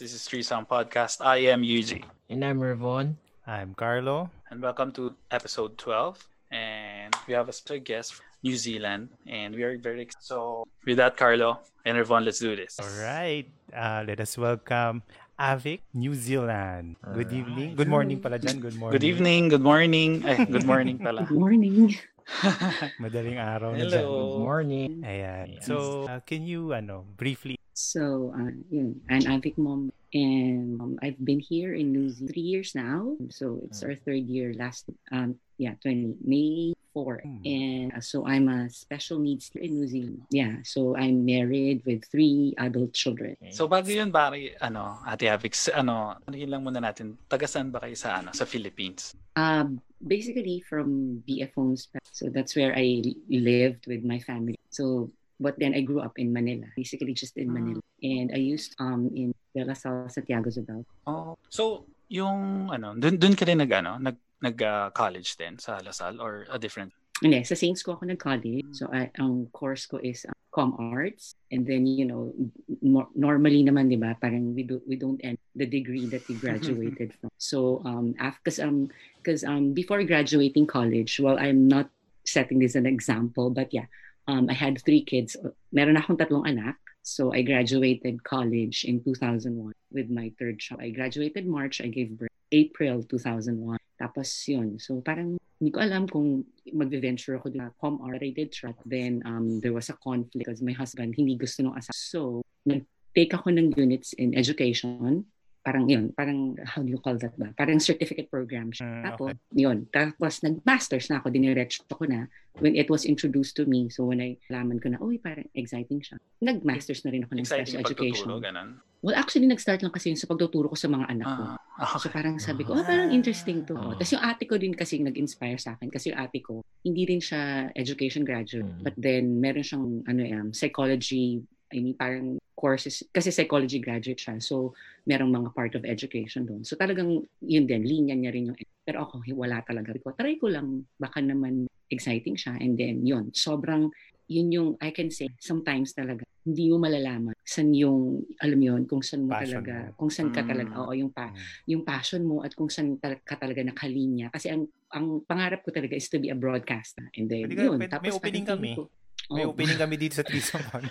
[0.00, 1.20] This is Three Sound Podcast.
[1.20, 2.00] I am Yuji.
[2.32, 3.20] And I'm Ravon.
[3.44, 4.32] I'm Carlo.
[4.48, 6.16] And welcome to episode 12.
[6.48, 9.10] And we have a special guest from New Zealand.
[9.28, 10.24] And we are very excited.
[10.24, 12.80] So, with that, Carlo and Ravon, let's do this.
[12.80, 13.44] All right.
[13.68, 15.02] Uh, let us welcome
[15.38, 16.96] Avik, New Zealand.
[17.12, 17.76] Good evening.
[17.76, 18.64] Good morning pala dyan.
[18.64, 18.96] Good morning.
[18.96, 19.42] Good evening.
[19.52, 20.10] Good morning.
[20.24, 21.24] Ay, good morning pala.
[21.28, 21.92] Good morning.
[23.02, 23.92] Madaling araw na Hello.
[23.92, 24.08] dyan.
[24.08, 24.90] Good morning.
[25.04, 25.46] Ayan.
[25.60, 31.18] So, uh, can you, ano, briefly, So, uh, yun, I'm Avic Mom, and um, I've
[31.18, 33.18] been here in New Zealand three years now.
[33.34, 34.54] So it's our third year.
[34.54, 37.26] Last, um, yeah, 20 May 4.
[37.26, 37.42] Hmm.
[37.42, 40.22] And uh, so I'm a special needs in New Zealand.
[40.30, 40.62] Yeah.
[40.62, 43.34] So I'm married with three adult children.
[43.50, 47.74] So, bago yun, bari, ano, Ate Avix, ano, ano yun lang muna natin, taga saan
[47.74, 49.18] ba kayo sa, ano, sa Philippines?
[49.34, 51.90] Um, basically from BF Homes.
[52.14, 54.54] So that's where I lived with my family.
[54.70, 55.10] So,
[55.42, 57.82] but then I grew up in Manila, basically just in Manila.
[58.02, 60.84] And I used um in De La Salle, Santiago Zabal.
[61.06, 61.36] Oh.
[61.50, 66.48] So, yung, ano, dun, dun ka rin nag, ano, nag, nag-college din sa Lasal or
[66.50, 66.92] a different?
[67.22, 68.66] Hindi, sa Saints ko ako nag-college.
[68.72, 71.36] So, I, ang course ko is uh, Com Arts.
[71.52, 72.32] And then, you know,
[72.80, 76.34] nor- normally naman, di ba, parang we, do, we don't end the degree that we
[76.34, 77.30] graduated from.
[77.38, 78.88] So, um, because um,
[79.22, 81.88] cause, um, before graduating college, well, I'm not
[82.24, 83.86] setting this an example, but yeah,
[84.26, 85.36] um, I had three kids.
[85.72, 86.76] Meron akong tatlong anak.
[87.02, 90.80] So, I graduated college in 2001 with my third child.
[90.80, 91.82] I graduated March.
[91.82, 93.80] I gave birth April 2001.
[93.98, 94.76] Tapos yun.
[94.82, 98.20] So parang hindi ko alam kung mag-venture ako na com art.
[98.20, 98.74] I did try.
[98.84, 101.94] Then um, there was a conflict because my husband hindi gusto ng asawa.
[101.94, 105.24] So nag-take ako ng units in education.
[105.62, 107.54] Parang yun, parang how do you call that ba?
[107.54, 108.82] Parang certificate program siya.
[108.82, 112.26] Mm, Tapos yun, tapos nag-masters na ako, diniretso ko na
[112.58, 113.86] when it was introduced to me.
[113.86, 116.18] So when I laman ko na, uy, parang exciting siya.
[116.42, 118.26] Nag-masters na rin ako ng Exciting special education.
[118.42, 118.68] ganun?
[119.02, 121.42] Well, actually, nag-start lang kasi yun sa pagtuturo ko sa mga anak ko.
[121.78, 122.14] Ah, So okay.
[122.14, 123.74] parang sabi ko, ah, parang interesting to.
[123.74, 123.94] Ah.
[123.98, 125.90] Tapos yung ate ko din kasi nag-inspire sa akin.
[125.90, 128.66] Kasi yung ate ko, hindi rin siya education graduate.
[128.66, 128.82] Mm.
[128.82, 131.42] But then, meron siyang ano, um, psychology,
[131.72, 134.38] I mean, parang courses, kasi psychology graduate siya.
[134.38, 136.62] So, merong mga part of education doon.
[136.62, 139.90] So, talagang yun din, linya niya rin yung, pero ako, wala talaga.
[139.98, 142.60] Ko, try ko lang, baka naman exciting siya.
[142.60, 143.90] And then, yun, sobrang,
[144.28, 148.82] yun yung, I can say, sometimes talaga, hindi mo malalaman saan yung, alam mo yun,
[148.84, 150.48] kung saan mo Passion talaga, kung saan ka Mm.
[150.48, 151.38] talaga, oo, yung pa, Mm.
[151.68, 154.26] yung passion mo at kung saan ka talaga nakalinya.
[154.28, 157.08] Kasi ang ang pangarap ko talaga is to be a broadcaster.
[157.16, 157.78] And then, Pwede ka- yun.
[157.80, 158.70] pwede- Tapos may opening kami.
[158.76, 158.82] ko,
[159.32, 160.86] May oh, opening kami dito sa Threesome One.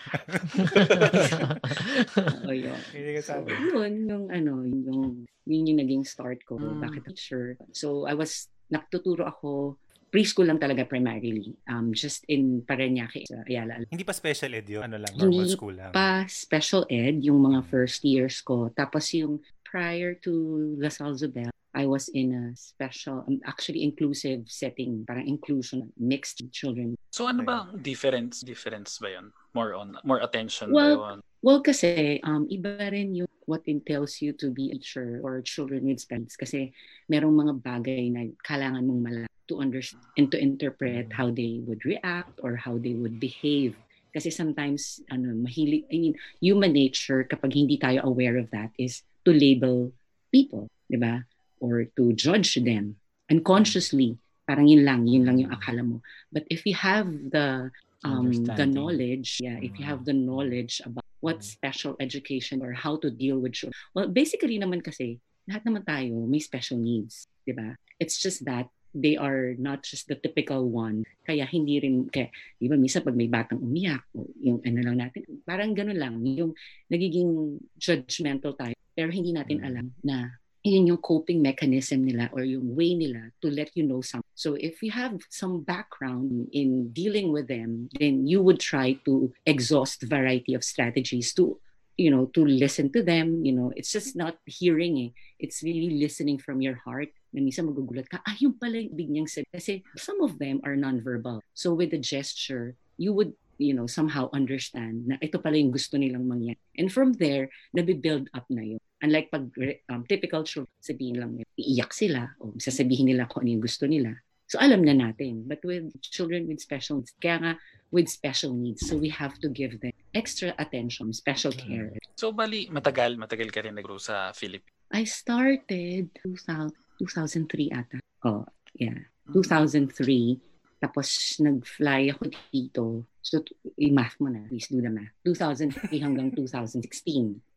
[2.50, 2.79] oo, yun.
[3.22, 6.57] So, yun, yung ano, yung, yun yung naging start ko.
[6.57, 6.81] Mm.
[6.81, 7.56] Bakit teacher?
[7.72, 9.78] So, I was, nakatuturo ako,
[10.12, 11.56] preschool lang talaga primarily.
[11.72, 13.88] Um, just in Parañaque, sa Ayala.
[13.88, 14.84] Hindi pa special ed yun.
[14.84, 15.91] Ano lang, normal Hindi school lang.
[15.96, 18.68] Pa special ed, yung mga first years ko.
[18.75, 19.40] Tapos yung
[19.71, 25.23] prior to La Salle Zobel, I was in a special, um, actually inclusive setting, parang
[25.23, 26.99] inclusion, mixed children.
[27.15, 28.43] So ano ba ang difference?
[28.43, 29.31] Difference ba yun?
[29.55, 31.19] More on, more attention Well, ba yun?
[31.39, 35.88] Well, kasi um, iba rin yung what entails you to be a teacher or children
[35.88, 36.35] with special needs.
[36.35, 36.75] Kasi
[37.07, 41.83] merong mga bagay na kailangan mong malaman to understand and to interpret how they would
[41.88, 43.79] react or how they would behave.
[44.11, 49.07] Kasi sometimes, ano, mahilig, I mean, human nature, kapag hindi tayo aware of that, is
[49.25, 49.91] to label
[50.31, 51.23] people, di ba?
[51.61, 52.97] Or to judge them
[53.31, 54.19] unconsciously.
[54.43, 56.03] Parang yun lang, yun lang yung akala mo.
[56.33, 57.71] But if you have the
[58.03, 62.97] um, the knowledge, yeah, if you have the knowledge about what special education or how
[62.97, 63.77] to deal with children.
[63.93, 67.77] Well, basically naman kasi, lahat naman tayo may special needs, di ba?
[68.01, 71.03] It's just that they are not just the typical one.
[71.24, 72.28] Kaya hindi rin, kaya,
[72.59, 76.13] di ba, minsan pag may batang umiyak, o yung ano lang natin, parang ganun lang,
[76.24, 76.52] yung
[76.91, 79.68] nagiging judgmental tayo, pero hindi natin Mm.
[79.68, 80.16] alam na
[80.62, 84.30] yun yung coping mechanism nila or yung way nila to let you know something.
[84.38, 89.34] So if you have some background in dealing with them, then you would try to
[89.50, 91.57] exhaust variety of strategies to
[91.97, 95.12] you know to listen to them you know it's just not hearing eh.
[95.44, 99.10] it's really listening from your heart na minsan magugulat ka ah yung pala yung ibig
[99.10, 99.48] niyang sabi.
[99.51, 101.39] Kasi some of them are nonverbal.
[101.56, 105.95] So with the gesture you would you know somehow understand na ito pala yung gusto
[105.95, 106.60] nilang mangyari.
[106.75, 108.81] And from there nabibuild up na yun.
[109.01, 109.45] Unlike pag
[109.89, 113.88] um, typical children sabihin lang nila iiyak sila o sasabihin nila kung ano yung gusto
[113.88, 114.13] nila.
[114.51, 115.48] So alam na natin.
[115.48, 117.54] But with children with special needs kaya nga
[117.92, 121.92] with special needs so we have to give them extra attention special care.
[122.19, 124.75] So bali, matagal, matagal ka rin nag sa Philippines.
[124.92, 127.98] I started 2000, 2003 ata.
[128.25, 128.45] Oh,
[128.77, 129.09] yeah.
[129.33, 130.38] 2003.
[130.81, 131.07] Tapos
[131.42, 132.83] nag-fly ako dito.
[133.21, 133.42] So,
[133.77, 134.45] i-math mo na.
[134.50, 135.13] Please do the math.
[135.25, 136.81] 2003 hanggang 2016.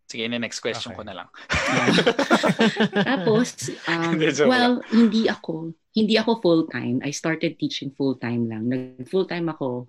[0.05, 1.01] Sige, next question Okay.
[1.01, 1.29] ko na lang.
[3.09, 7.01] Tapos, um, well, hindi ako, hindi ako full-time.
[7.01, 8.69] I started teaching full-time lang.
[8.69, 9.89] Nag full-time ako,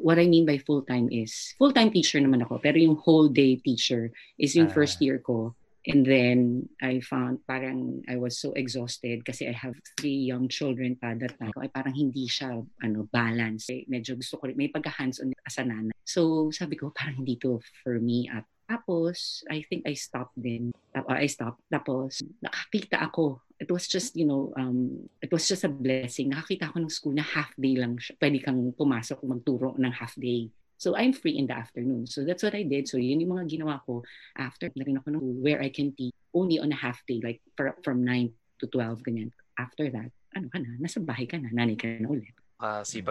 [0.00, 4.08] what I mean by full-time is, full-time teacher naman ako, pero yung whole day teacher
[4.40, 4.74] is yung Ah.
[4.74, 5.52] first year ko.
[5.90, 10.94] And then I found parang I was so exhausted kasi I have three young children
[10.94, 11.50] pa that time.
[11.58, 13.66] Ay parang hindi siya ano balance.
[13.74, 15.96] Eh, medyo gusto ko rin, may pagka-hands-on as a nanay.
[16.06, 20.70] So sabi ko parang hindi to for me at tapos, I think I stopped din.
[20.94, 21.58] Tap- I stopped.
[21.66, 23.42] Tapos, nakakita ako.
[23.58, 26.30] It was just, you know, um, it was just a blessing.
[26.30, 28.14] Nakakita ako ng school na half day lang siya.
[28.22, 30.54] Pwede kang pumasok, magturo ng half day.
[30.80, 32.08] So, I'm free in the afternoon.
[32.08, 32.88] So, that's what I did.
[32.88, 34.00] So, yun yung mga ginawa ko
[34.40, 37.44] after na rin ako ng where I can teach only on a half day, like
[37.52, 39.28] for, from 9 to 12, ganyan.
[39.60, 42.32] After that, ano ka na, nasa bahay ka na, nanay ka na ulit.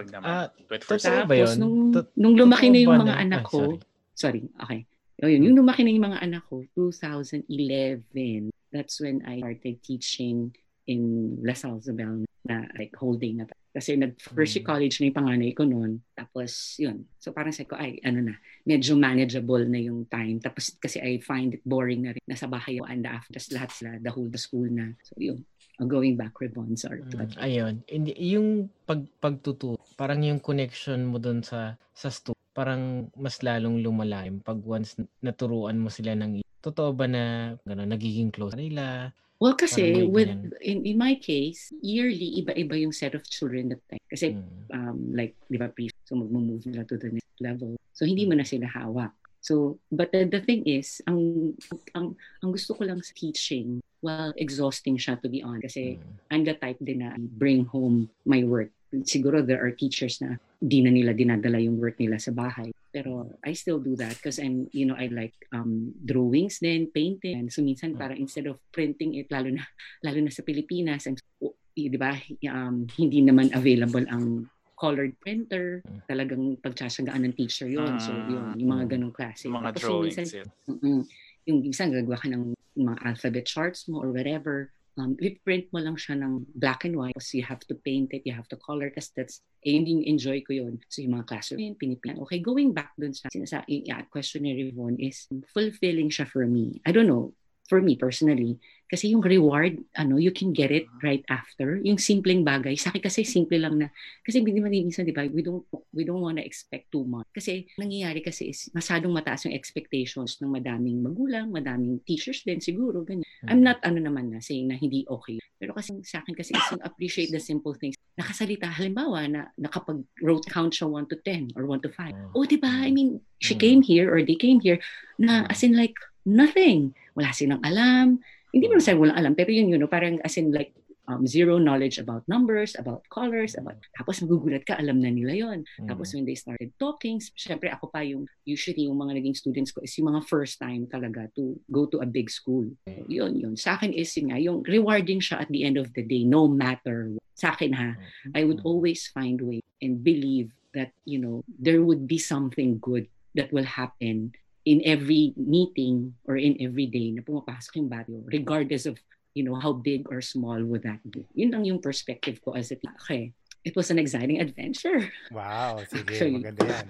[0.10, 0.26] Naman.
[0.26, 1.58] Ah, Wait for totoo sa ba Tapos, yun?
[1.62, 1.78] nung,
[2.18, 3.78] nung lumaki na yung mga na- anak ko, sorry.
[4.18, 4.82] sorry, okay.
[5.22, 10.58] Yun, yung lumaki na yung mga anak ko, 2011, that's when I started teaching
[10.90, 13.46] in La Salle Isabel na like day na.
[13.70, 14.72] Kasi nag first year Mm.
[14.74, 16.02] college na yung panganay ko noon.
[16.18, 17.06] Tapos yun.
[17.22, 20.42] So parang sabi ko, ay ano na, medyo manageable na yung time.
[20.42, 22.24] Tapos kasi I find it boring na rin.
[22.26, 23.38] Nasa bahay yung anda after.
[23.38, 24.90] Tapos lahat sila, the whole the school na.
[25.06, 25.46] So yun.
[25.80, 27.74] Uh, going back ribbons or Mm, ayun.
[28.20, 28.48] Yung
[28.84, 34.60] pag, pagtuturo, parang yung connection mo dun sa sa stu, parang mas lalong lumalalim pag
[34.60, 39.16] once naturuan mo sila ng totoo ba na gano'n, nagiging close nila?
[39.40, 40.28] Well, kasi with
[40.60, 44.04] in, in my case, yearly iba-iba yung set of children that time.
[44.12, 44.44] Kasi Mm.
[44.76, 47.80] um, like, di ba, pre, so mag-move nila to the next level.
[47.96, 49.16] So, hindi mo na sila hawak.
[49.40, 51.56] So, but the, the thing is, ang,
[51.96, 55.72] ang, ang gusto ko lang sa teaching, well, exhausting siya to be honest.
[55.72, 56.04] Kasi Mm.
[56.36, 58.76] I'm the type din na bring home my work.
[59.06, 62.74] Siguro there are teachers na di na nila dinadala yung work nila sa bahay.
[62.90, 67.38] Pero I still do that because I'm, you know, I like um, drawings din, painting.
[67.38, 69.62] And so minsan parang instead of printing it, lalo na,
[70.06, 71.16] lalo na sa Pilipinas, I'm,
[71.46, 72.18] oh, di ba,
[72.50, 74.50] um, hindi naman available ang
[74.80, 75.84] colored printer.
[75.86, 76.00] Mm.
[76.08, 79.46] Talagang pagtsatsagaan ng teacher yon So Ah, yun, yung mga ganong klase.
[79.46, 80.18] mga Tapos yung drawings.
[80.18, 80.48] minsan, yun.
[80.72, 81.00] Mm-mm.
[81.46, 82.44] Yung minsan gagawa ka ng
[82.80, 84.72] mga alphabet charts mo or whatever.
[85.00, 85.16] Um,
[85.48, 87.16] print mo lang siya ng black and white.
[87.20, 88.92] So you have to paint it, you have to color.
[88.92, 90.84] Kasi that's, eh, hindi enjoy ko yun.
[90.92, 92.20] So yung mga classroom, yun, pinipilan.
[92.28, 95.26] Okay, going back dun sa sinasa, yung yeah, question ni Rivon is
[95.56, 96.84] fulfilling siya for me.
[96.84, 97.34] I don't know,
[97.70, 98.58] for me personally,
[98.90, 101.78] kasi yung reward, ano, you can get it right after.
[101.86, 102.74] Yung simpleng bagay.
[102.74, 103.94] Sa akin kasi simple lang na,
[104.26, 105.62] kasi hindi man minsan, di ba, we don't,
[105.94, 107.30] we don't wanna expect too much.
[107.30, 113.06] Kasi nangyayari kasi is masyadong mataas yung expectations ng madaming magulang, madaming teachers din siguro,
[113.06, 113.30] ganyan.
[113.46, 115.38] I'm not ano naman na saying na hindi okay.
[115.62, 117.94] Pero kasi sa akin kasi is yung appreciate the simple things.
[118.18, 122.34] Nakasalita, halimbawa na nakapag wrote count siya 1 to 10 or 1 to 5.
[122.34, 122.74] Oh, di ba?
[122.84, 123.62] I mean, she Mm.
[123.62, 124.82] came here or they came here
[125.22, 125.52] na Mm.
[125.54, 125.94] as in like
[126.26, 126.92] nothing.
[127.20, 128.16] Wala silang alam.
[128.56, 130.72] Hindi mo na sabi walang alam, pero yun yun, no, parang as in like
[131.10, 135.60] um, zero knowledge about numbers, about colors, about tapos magugulat ka, alam na nila yon.
[135.82, 135.90] Mm.
[135.90, 139.82] Tapos when they started talking, syempre ako pa yung, usually yung mga naging students ko
[139.84, 142.66] is yung mga first time talaga to go to a big school.
[142.88, 143.54] So, yun, yun.
[143.60, 146.48] Sa akin is yun nga, yung rewarding siya at the end of the day, no
[146.48, 147.26] matter what.
[147.36, 148.00] Sa akin ha,
[148.34, 148.70] I would Mm.
[148.70, 153.66] always find way and believe that, you know, there would be something good that will
[153.66, 154.34] happen
[154.70, 159.02] in every meeting or in every day na pumapasok yung barrio, regardless of,
[159.34, 161.26] you know, how big or small would that be.
[161.34, 162.94] Yun lang yung perspective ko as a teacher.
[163.02, 163.34] Okay.
[163.66, 165.10] It was an exciting adventure.
[165.34, 166.38] Wow, sige, Actually.
[166.38, 166.88] maganda yan.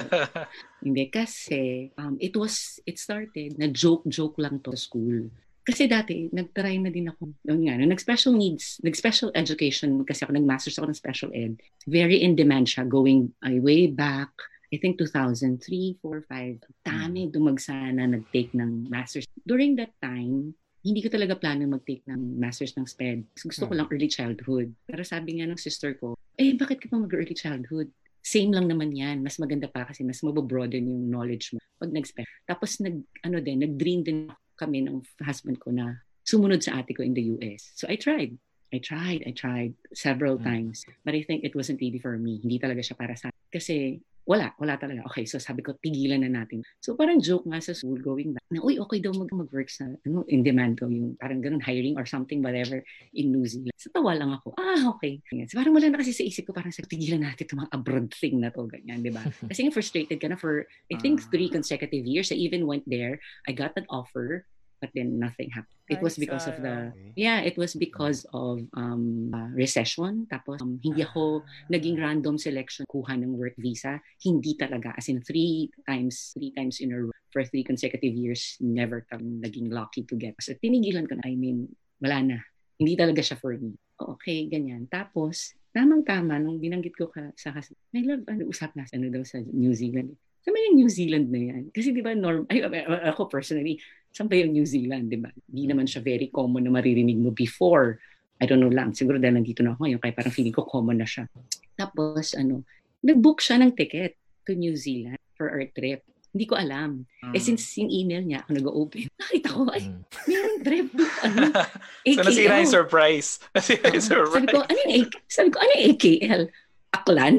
[0.88, 5.30] Hindi kasi um, it was it started na joke joke lang to school.
[5.62, 7.30] Kasi dati nagtry na din ako.
[7.46, 11.62] Noon nga, nag-special needs, nag-special education kasi ako nag-masters ako ng special ed.
[11.86, 14.34] Very in demand siya going ay, way back
[14.70, 16.86] I think 2003, 4, 5.
[16.86, 19.26] Dami dumagsa na nag-take ng masters.
[19.42, 20.54] During that time,
[20.86, 23.26] hindi ko talaga plano mag-take ng masters ng SPED.
[23.34, 23.82] Gusto ko Hmm.
[23.82, 24.70] lang early childhood.
[24.86, 27.90] Pero sabi nga ng sister ko, eh bakit ka pa mag-early childhood?
[28.22, 29.26] Same lang naman yan.
[29.26, 32.28] Mas maganda pa kasi mas mabobroaden yung knowledge mo pag nag-spec.
[32.46, 37.02] Tapos nag, ano din, nag-dream din kami ng husband ko na sumunod sa ate ko
[37.02, 37.74] in the US.
[37.74, 38.38] So I tried.
[38.70, 40.46] I tried, I tried several Mm.
[40.46, 40.86] times.
[41.02, 42.38] But I think it wasn't really for me.
[42.38, 43.98] Hindi talaga siya para sa Kasi
[44.28, 45.02] wala, wala talaga.
[45.10, 46.62] Okay, so sabi ko, tigilan na natin.
[46.78, 49.88] So parang joke nga sa school going back na, uy, okay daw mag- mag-work sa,
[49.88, 52.84] ano, in demand daw yung parang ganun, hiring or something, whatever,
[53.16, 53.74] in New Zealand.
[53.80, 55.18] So tawa lang ako, ah, okay.
[55.48, 58.08] So parang wala na kasi sa isip ko, parang sa tigilan natin itong mga abroad
[58.14, 59.24] thing na to, ganyan, di ba?
[59.50, 62.30] Kasi nga frustrated ka na for, I think, three consecutive years.
[62.30, 64.46] I even went there, I got an offer,
[64.80, 65.76] but then nothing happened.
[65.86, 70.26] It was because of the yeah, it was because of um uh, recession.
[70.32, 74.00] Tapos um, hindi ako naging random selection kuha ng work visa.
[74.24, 78.56] Hindi talaga as in three times, three times in a row for three consecutive years.
[78.58, 80.34] Never kang naging lucky to get.
[80.40, 81.28] So tinigilan ko na.
[81.28, 81.68] I mean,
[82.00, 82.38] wala na.
[82.80, 83.76] Hindi talaga siya for me.
[84.00, 84.88] Okay, ganyan.
[84.88, 89.22] Tapos tamang-tama nung binanggit ko ka sa husband, my love, ano, usap na ano daw
[89.22, 90.16] sa New Zealand.
[90.40, 91.62] Sa yung New Zealand na yan.
[91.70, 92.64] Kasi di ba, norm, ay,
[93.06, 93.76] ako personally,
[94.10, 95.30] saan ba yung New Zealand, di ba?
[95.30, 97.98] Di naman siya very common na maririnig mo before.
[98.36, 98.90] I don't know lang.
[98.90, 101.28] Siguro dahil nandito na ako ngayon, kaya parang feeling ko common na siya.
[101.74, 102.64] Tapos, ano,
[103.00, 106.02] nag-book siya ng ticket to New Zealand for our trip.
[106.30, 107.04] Hindi ko alam.
[107.20, 107.32] Mm.
[107.32, 110.00] Eh, since yung email niya, ako nag-open, nakita ko, ay, Mm.
[110.24, 110.88] mayroong trip.
[111.20, 111.40] Ano?
[112.14, 112.72] so nasira yung AKL.
[112.72, 113.28] surprise.
[113.54, 114.06] Nasira yung Oo.
[114.30, 114.66] Sabi ko, surprise.
[114.66, 116.42] ano yung, A- sabi ko, ano yung AKL?
[116.90, 117.36] Aklan?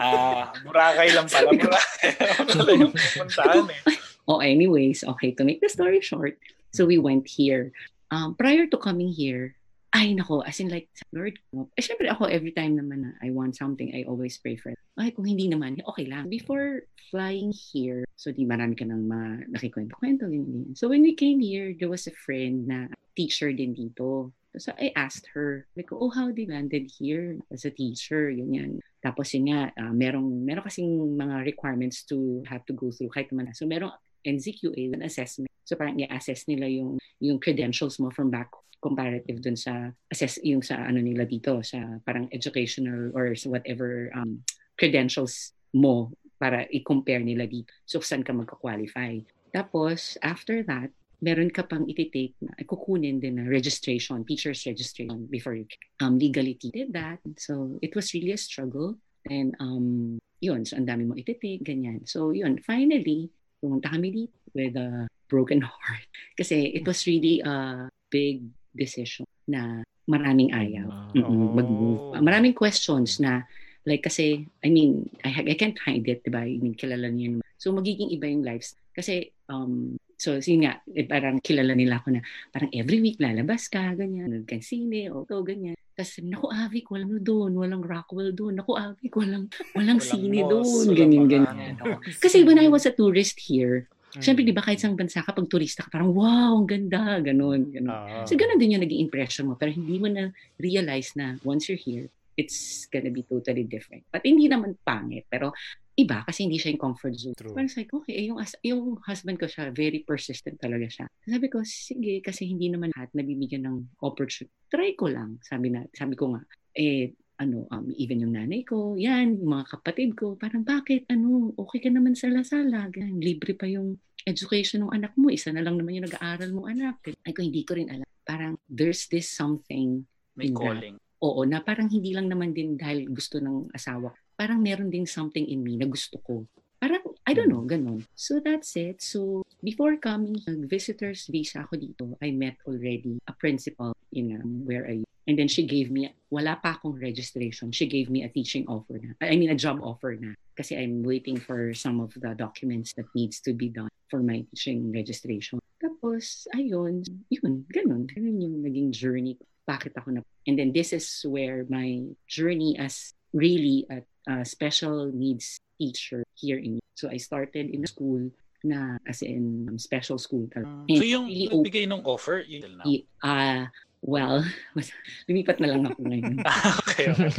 [0.00, 1.52] Ah, Boracay lang pala.
[1.52, 2.10] Boracay.
[2.48, 3.80] Pala yung pupuntahan eh.
[4.26, 6.38] Oh, anyways, okay, to make the story short,
[6.74, 7.70] so we went here.
[8.10, 9.54] Um, prior to coming here,
[9.94, 13.56] ay nako, as in like, Lord, eh, syempre ako every time naman na I want
[13.56, 14.78] something, I always pray for it.
[14.98, 16.28] Ay, kung hindi naman, okay lang.
[16.28, 20.76] Before flying here, so di marami ka nang ma- nakikwento-kwento, ganyan.
[20.76, 24.34] So when we came here, there was a friend na teacher din dito.
[24.56, 28.82] So I asked her, like, oh, how they landed here as a teacher, ganyan.
[29.04, 33.30] Tapos yun nga, ah, merong, meron kasing mga requirements to have to go through kahit
[33.32, 33.52] naman.
[33.56, 33.94] So merong
[34.26, 35.50] NZQA, an assessment.
[35.62, 38.50] So parang i-assess nila yung, yung credentials mo from back
[38.82, 44.12] comparative dun sa assess yung sa ano nila dito sa parang educational or sa whatever
[44.14, 44.38] um,
[44.76, 47.72] credentials mo para i-compare nila dito.
[47.88, 49.24] So saan ka magka-qualify.
[49.56, 50.92] Tapos after that,
[51.24, 55.64] meron ka pang ititake na kukunin din na registration, teacher's registration before you
[56.04, 57.18] um, legally did that.
[57.40, 59.00] So it was really a struggle.
[59.26, 62.04] And um, yun, so ang dami mo ititake, ganyan.
[62.04, 66.06] So yun, finally, kami dito with a broken heart.
[66.38, 68.44] Kasi it was really a big
[68.76, 70.86] decision na maraming ayaw.
[70.86, 71.14] Wow.
[71.16, 72.00] Mm-mm, mag-move.
[72.22, 73.42] Maraming questions na
[73.86, 76.42] like kasi I mean I I can't hide it, 'di ba?
[76.42, 77.46] I mean kilala niyo naman.
[77.56, 82.18] So magiging iba yung lives kasi um so yun nga eh, parang kilala nila ako
[82.18, 82.20] na
[82.50, 85.78] parang every week lalabas ka ganyan, nagkansine o to ganyan.
[85.96, 88.60] Tapos naku Avic, walang doon, walang Rockwell doon.
[88.60, 91.72] Naku Avic, walang walang, Walang sine doon, ganyan ganyan.
[92.20, 94.22] Kasi when I was a tourist here, Mm.
[94.24, 97.68] syempre di ba kahit sa bansa ka pag turista ka parang wow, ang ganda, ganun,
[97.68, 97.92] ganun.
[97.92, 98.24] Oo.
[98.24, 99.60] So, ganun din yung naging impression mo.
[99.60, 104.04] Pero hindi mo na realize na once you're here, it's gonna be totally different.
[104.12, 105.26] But hindi naman pangit.
[105.26, 105.56] Pero
[105.96, 107.34] iba kasi hindi siya yung comfort zone.
[107.34, 107.56] True.
[107.56, 111.06] Parang it's like, okay, yung, as- yung husband ko siya, very persistent talaga siya.
[111.24, 114.52] Sabi ko, sige, kasi hindi naman lahat nabibigyan ng opportunity.
[114.68, 115.40] Try ko lang.
[115.40, 116.44] Sabi na, sabi ko nga,
[116.76, 121.52] eh, ano, um, even yung nanay ko, yan, yung mga kapatid ko, parang bakit, ano,
[121.56, 125.60] okay ka naman sa lasala, ganyan, libre pa yung education ng anak mo, isa na
[125.60, 126.94] lang naman yung nag-aaral mong anak.
[127.24, 128.08] Ay ko, hindi ko rin alam.
[128.24, 130.04] Parang, there's this something,
[130.36, 131.00] May calling.
[131.22, 134.12] Oo, na parang hindi lang naman din dahil gusto ng asawa.
[134.36, 136.44] Parang meron din something in me na gusto ko.
[136.76, 138.04] Parang, I don't know, ganun.
[138.12, 139.00] So that's it.
[139.00, 144.84] So before coming, nag-visitor's visa ako dito, I met already a principal in um, where
[144.84, 147.74] I And then she gave me, wala pa akong registration.
[147.74, 149.10] She gave me a teaching offer na.
[149.18, 150.38] I mean, a job offer na.
[150.54, 154.46] Kasi I'm waiting for some of the documents that needs to be done for my
[154.54, 155.58] teaching registration.
[155.82, 158.06] Tapos, ayun, yun, ganun.
[158.06, 159.34] Ganun yung naging journey.
[159.34, 159.42] ko.
[159.66, 160.20] Bakit ako na...
[160.46, 166.58] And then this is where my journey as really a, a special needs teacher here
[166.58, 166.78] in...
[166.94, 168.30] So I started in a school
[168.64, 170.70] na as in um, special school talaga.
[170.88, 172.86] So And yung really nagbigay ng offer, yun now.
[172.86, 173.68] Y- Ah,
[174.02, 174.42] well,
[175.28, 176.34] lumipat na lang ako ngayon.
[176.46, 177.30] Ah, okay, okay.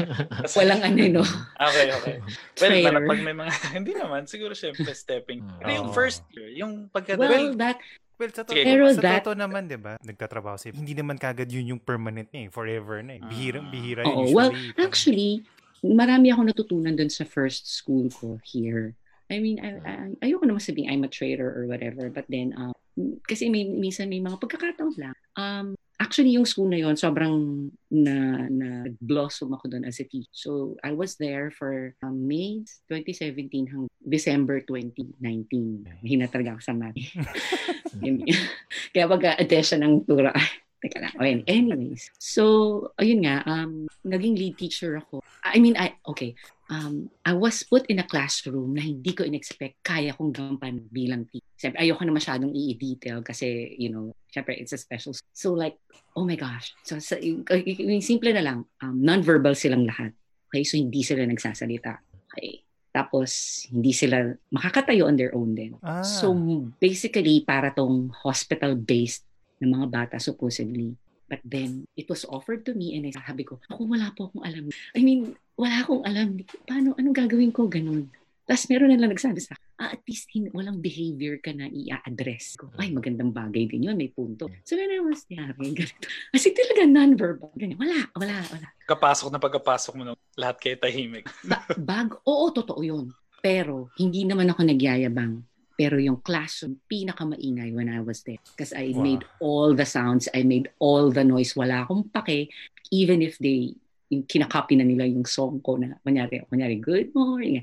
[0.44, 1.24] Kasi- Walang ano, no?
[1.58, 2.16] Okay, okay.
[2.22, 2.92] Well, Trailer.
[3.02, 5.42] man, pag may mga, hindi naman, siguro syempre stepping.
[5.60, 5.96] Pero yung Oo.
[5.96, 7.80] first year, yung pagka Well, that,
[8.18, 9.94] Well, sa, totoo, Pero sa that- totoo naman, di ba?
[10.02, 10.74] Nagtatrabaho siya.
[10.74, 12.50] Hindi naman kagad yun yung permanent niya eh.
[12.50, 13.22] Forever na eh.
[13.22, 13.70] Bihira, Ah.
[13.70, 14.26] bihira oo.
[14.26, 14.34] usually.
[14.34, 15.32] Well, actually,
[15.86, 18.98] marami ako natutunan dun sa first school ko here.
[19.30, 19.94] I mean, I, I,
[20.26, 22.74] ayoko naman sabihin I'm a traitor or whatever, but then, um,
[23.30, 25.14] kasi may, minsan may mga pagkakataon lang.
[25.38, 28.70] Um, actually, yung school na yon sobrang na, na
[29.02, 30.30] blossom ako doon as a teacher.
[30.32, 35.22] So, I was there for um, May 2017 hanggang December 2019.
[36.06, 36.98] Mahina talaga ako sa math.
[38.94, 40.34] Kaya pag attention ng tura,
[40.82, 41.14] teka lang.
[41.18, 42.14] Okay, anyways.
[42.22, 42.44] So,
[43.02, 45.26] ayun nga, um, naging lead teacher ako.
[45.42, 46.38] I mean, I, okay,
[46.70, 51.28] um, I was put in a classroom na hindi ko in-expect kaya kong gampan bilang
[51.28, 51.48] teacher.
[51.58, 55.16] Siyempre, ayoko na masyadong i-detail kasi, you know, syempre, it's a special.
[55.34, 55.80] So like,
[56.16, 56.76] oh my gosh.
[56.84, 60.14] So, sa, yung, yung simple na lang, um, non-verbal silang lahat.
[60.52, 62.00] Okay, so hindi sila nagsasalita.
[62.32, 62.64] Okay.
[62.94, 65.78] Tapos, hindi sila makakatayo on their own din.
[65.86, 66.02] Ah.
[66.02, 66.34] So,
[66.82, 69.22] basically, para tong hospital-based
[69.62, 70.98] ng mga bata, supposedly.
[71.28, 74.48] But then, it was offered to me and I sabi ko, ako wala po akong
[74.48, 74.72] alam.
[74.96, 76.38] I mean, wala akong alam.
[76.64, 77.66] Paano, anong gagawin ko?
[77.66, 78.08] Ganun.
[78.48, 81.68] Tapos meron na lang nagsabi sa akin, ah, at least hin- walang behavior ka na
[81.68, 82.56] i-address.
[82.56, 84.48] Ko, Ay, magandang bagay din yun, may punto.
[84.64, 85.68] So, ano naman nangyari?
[85.76, 86.08] Ganito.
[86.32, 87.52] Kasi talaga non-verbal.
[87.60, 87.76] Ganyan.
[87.76, 88.68] Wala, wala, wala.
[88.88, 91.28] Kapasok na pagkapasok mo, lahat kayo tahimik.
[91.44, 93.12] Ba- bag, oo, totoo yun.
[93.44, 95.44] Pero, hindi naman ako nagyayabang.
[95.76, 98.40] Pero yung classroom, pinakamaingay when I was there.
[98.56, 99.04] Because I Wow.
[99.04, 101.52] made all the sounds, I made all the noise.
[101.54, 102.50] Wala akong pake.
[102.90, 103.76] Even if they,
[104.10, 107.60] yung kinakopy na nila yung song ko na, kunyari, kunyari, good morning.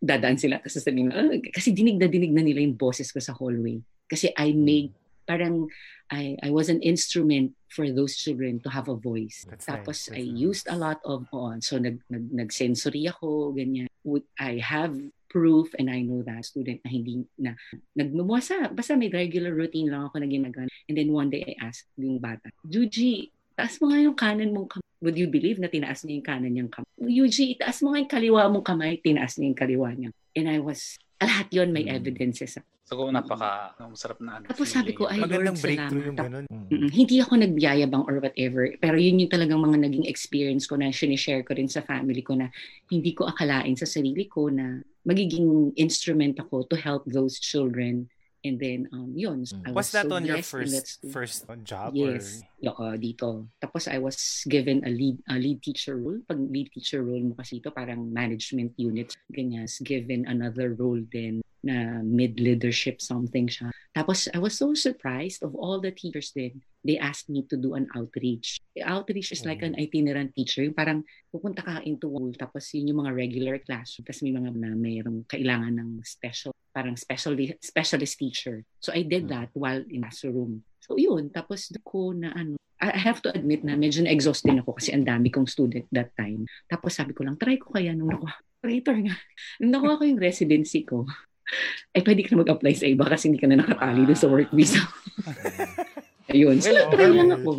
[0.00, 3.36] Dadaan sila, tapos sasabihin, "Ah," kasi dinig na dinig na nila yung boses ko sa
[3.36, 3.82] hallway.
[4.08, 4.90] Kasi I made,
[5.28, 5.68] parang,
[6.10, 9.46] I, I was an instrument for those children to have a voice.
[9.46, 10.18] That's Tapos nice.
[10.18, 13.86] I That's used a lot of, oh, so nag, nag, nag-sensory ako, ganyan.
[14.02, 14.98] Would- I have
[15.30, 17.54] proof and I know that student na hindi na
[17.94, 18.74] nagmumuasa.
[18.74, 20.66] Basta may regular routine lang ako na ginagawa.
[20.90, 23.30] And then one day I asked yung bata, Juji,
[23.60, 24.88] taas mo nga yung kanan mong kamay.
[25.00, 26.88] Would you believe na tinaas niya yung kanan niyang kamay?
[26.96, 30.10] Yuji, itaas mo nga yung kaliwa mong kamay, tinaas niya yung kaliwa niya.
[30.32, 32.00] And I was, lahat yon may Mm.
[32.00, 32.56] evidences.
[32.88, 34.50] So, kung napaka, ang sarap na ano.
[34.50, 36.44] Tapos sabi ko, ay, Magandang Lord, breakthrough yung ganun.
[36.50, 38.66] Mm, hindi ako nagbiyayabang or whatever.
[38.82, 42.34] Pero yun yung talagang mga naging experience ko na sinishare ko rin sa family ko
[42.34, 42.50] na
[42.90, 48.10] hindi ko akalain sa sarili ko na magiging instrument ako to help those children.
[48.40, 49.44] And then, um, yun.
[49.44, 49.68] Mm.
[49.68, 51.92] I Was was that so on your first first job?
[51.92, 52.40] Yes.
[52.64, 53.52] Oo, dito.
[53.60, 54.16] Tapos I was
[54.48, 56.24] given a lead a lead teacher role.
[56.24, 59.12] Pag lead teacher role mo kasi ito, parang management unit.
[59.28, 59.68] Ganyan.
[59.84, 63.74] Given another role din na mid-leadership something siya.
[63.90, 66.62] Tapos I was so surprised of all the teachers din.
[66.80, 68.56] They asked me to do an outreach.
[68.80, 70.64] Outreach is like an itinerant teacher.
[70.64, 74.00] Yung parang pupunta ka into school, tapos yun yung mga regular class.
[74.00, 78.64] Tapos may mga na mayroong kailangan ng special, parang special, specialist teacher.
[78.80, 79.32] So I did Mm.
[79.32, 80.64] that while in classroom.
[80.80, 84.58] So yun, tapos ko na ano, I I have to admit na medyo na-exhaust din
[84.58, 86.48] ako kasi ang dami kong student that time.
[86.66, 89.14] Tapos sabi ko lang, try ko kaya nung nakuha, traitor nga.
[89.60, 91.04] Nung nakuha ko yung residency ko,
[91.96, 94.50] ay pwede ka na mag-apply sa iba kasi hindi ka na nakatali doon sa work
[94.54, 94.80] visa.
[96.32, 96.62] Ayun.
[96.62, 97.18] So, Well, nag-try okay.
[97.18, 97.50] lang ako.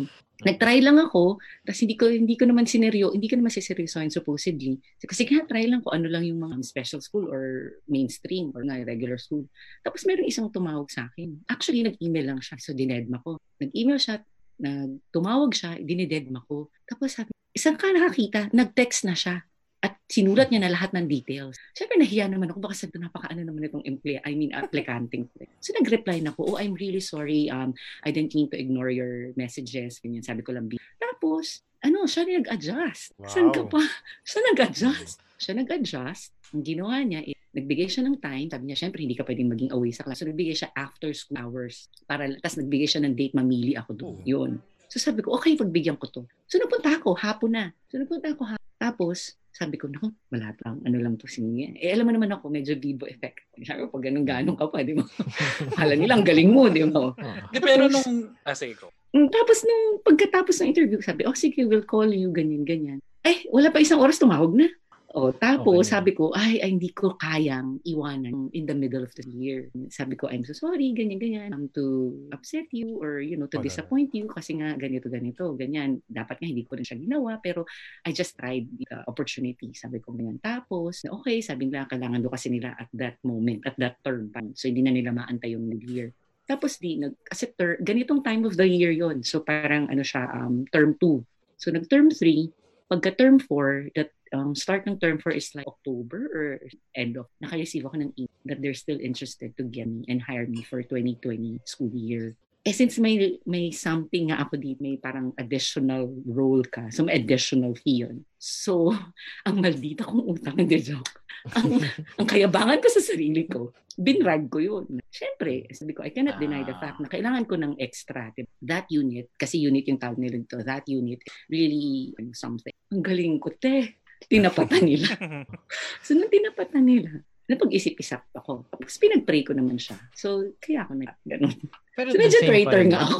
[0.42, 4.74] Nag-try lang ako, tapos hindi ko hindi ko naman sineryo, hindi ko naman siseryosohin supposedly.
[4.98, 8.82] Kasi kaya try lang ko ano lang yung mga special school or mainstream or nga
[8.82, 9.46] regular school.
[9.86, 11.46] Tapos meron isang tumawag sa akin.
[11.46, 12.58] Actually, nag-email lang siya.
[12.58, 13.38] So, dinedma ko.
[13.62, 14.18] Nag-email siya,
[14.58, 16.74] nagtumawag siya, dinidedma ko.
[16.90, 19.46] Tapos sabi, isang ka nakakita, nag-text na siya.
[19.82, 21.58] At sinulat niya na lahat ng details.
[21.74, 22.62] Siyempre, nahiya naman ako.
[22.62, 25.26] Baka sabi, napaka-ano naman itong employee, I mean, applicanting.
[25.58, 27.50] So, nag-reply na ako, oh, I'm really sorry.
[27.50, 27.74] Um,
[28.06, 29.98] I didn't mean to ignore your messages.
[29.98, 30.70] Ganyan, sabi ko lang.
[31.02, 33.10] Tapos, ano, siya nag-adjust.
[33.26, 33.74] Saan ka Wow.
[33.74, 33.82] pa?
[34.30, 35.18] Siya nag-adjust.
[35.42, 36.30] Siya nag-adjust.
[36.54, 38.46] Ang ginawa niya, eh, nagbigay siya ng time.
[38.54, 40.22] Sabi niya, syempre, hindi ka pwedeng maging away sa class.
[40.22, 41.90] So, nagbigay siya after school hours.
[42.06, 44.16] Para, tapos nagbigay siya ng date, mamili ako doon.
[44.22, 44.22] Oh.
[44.22, 44.50] Yun.
[44.86, 46.22] So, sabi ko, okay, pagbigyan ko to.
[46.46, 47.64] So, napunta ako, hapon na.
[47.90, 48.61] So, napunta ako hapon.
[48.82, 51.78] Tapos, sabi ko, naku, wala lang, ano lang to sige.
[51.78, 53.46] Eh, alam mo naman ako, medyo Vivo effect.
[53.62, 55.06] Sabi ko, pag ganun-ganun ka pa, di ba?
[55.78, 57.14] Hala nila, ang galing mo, di ba?
[57.54, 58.90] Di, pero nung, ah, sige ko.
[59.14, 62.98] Mm, Tapos nung pagkatapos ng interview, sabi, oh sige, we'll call you, ganyan, ganyan.
[63.22, 64.66] Eh, wala pa isang oras, tumawag na.
[65.12, 65.92] O, tapos Okay.
[65.92, 69.68] sabi ko, ay, ay, hindi ko kayang iwanan in the middle of the year.
[69.92, 71.52] Sabi ko, I'm so sorry, ganyan, ganyan.
[71.52, 73.68] Um, to upset you or, you know, to Wala.
[73.68, 76.00] disappoint you kasi nga ganito, ganito, ganyan.
[76.08, 77.68] Dapat nga hindi ko rin siya ginawa, pero
[78.08, 79.76] I just tried the uh, opportunity.
[79.76, 80.40] Sabi ko ganyan.
[80.40, 84.32] Tapos, okay, sabi nila, kailangan do kasi nila at that moment, at that term.
[84.56, 86.16] So, hindi na nila maantay yung mid-year.
[86.48, 90.26] Tapos di, nag, kasi ter, ganitong time of the year yon So parang ano siya,
[90.34, 91.22] um, term 2.
[91.56, 92.50] So nag-term 3,
[92.92, 96.44] pagka term 4, that um, start ng term 4 is like October or
[96.92, 100.44] end of, naka-receive ako ng email that they're still interested to get me and hire
[100.44, 102.36] me for 2020 school year.
[102.62, 106.94] Eh since may may something nga ako dito, may parang additional role ka.
[106.94, 108.22] So may additional fee yun.
[108.38, 108.94] So,
[109.46, 111.26] ang maldita kong utang, hindi joke.
[111.58, 111.82] Ang,
[112.22, 114.86] ang kayabangan ko sa sarili ko, binrag ko yun.
[115.10, 116.80] Siyempre, sabi ko, I cannot deny the Ah.
[116.82, 118.30] fact na kailangan ko ng extra.
[118.62, 121.18] That unit, kasi unit yung tawag nila dito, that unit,
[121.50, 122.74] really ano, something.
[122.94, 123.98] Ang galing ko, te.
[124.22, 125.10] Tinapatan nila.
[126.06, 127.10] so, nung tinapatan nila,
[127.52, 128.64] napag-isip-isap ako.
[128.72, 130.00] Tapos pinag-pray ko naman siya.
[130.16, 131.54] So, kaya ako na ganun.
[131.96, 133.18] Pero So, medyo traitor nga ako.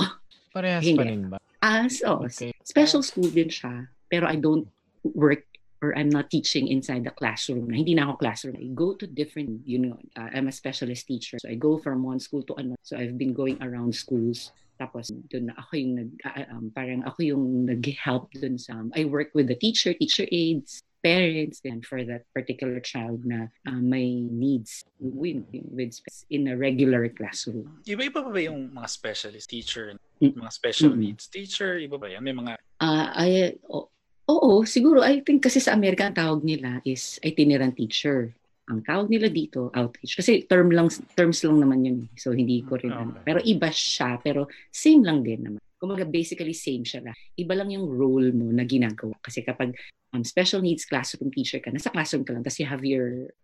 [0.53, 0.99] Parehas Hindi.
[0.99, 1.37] pa rin ba?
[1.63, 2.51] As, oh, Okay.
[2.65, 3.89] special school din siya.
[4.09, 4.69] Pero I don't
[5.03, 5.45] work
[5.83, 7.67] or I'm not teaching inside the classroom.
[7.67, 8.55] Na Hindi na ako classroom.
[8.57, 11.43] I go to different, you know, uh, I'm a specialist teacher.
[11.43, 12.79] So I go from one school to another.
[12.87, 14.55] So I've been going around schools.
[14.79, 19.05] Tapos doon na ako yung nag, ah, um, parang ako yung nag-help doon sa, I
[19.07, 24.23] work with the teacher, teacher aides, parents and for that particular child na uh, may
[24.31, 25.99] needs with, with
[26.31, 27.83] in a regular classroom.
[27.85, 30.39] Iba-iba pa ba yung mga specialist teacher, mm.
[30.39, 31.13] mga special mm-hmm.
[31.13, 31.77] needs teacher?
[31.77, 32.23] Iba ba yan?
[32.23, 32.53] May mga...
[32.79, 33.91] Uh, ay, oh,
[34.31, 35.03] oo, siguro.
[35.03, 38.31] I think kasi sa Amerika ang tawag nila is itinerant teacher.
[38.71, 40.15] Ang tawag nila dito, outreach.
[40.15, 40.87] Kasi term lang,
[41.19, 41.99] terms lang naman yun.
[42.07, 42.15] Eh.
[42.15, 42.95] So, hindi ko rin.
[42.95, 43.03] Okay.
[43.03, 43.19] Ano.
[43.27, 44.23] Pero iba siya.
[44.23, 45.63] Pero same lang din naman.
[45.83, 47.17] Kumaga basically same siya lang.
[47.35, 49.19] Iba lang yung role mo na ginagawa.
[49.19, 49.75] Kasi kapag
[50.15, 53.35] um, special needs classroom teacher ka, nasa classroom ka lang, tapos you have your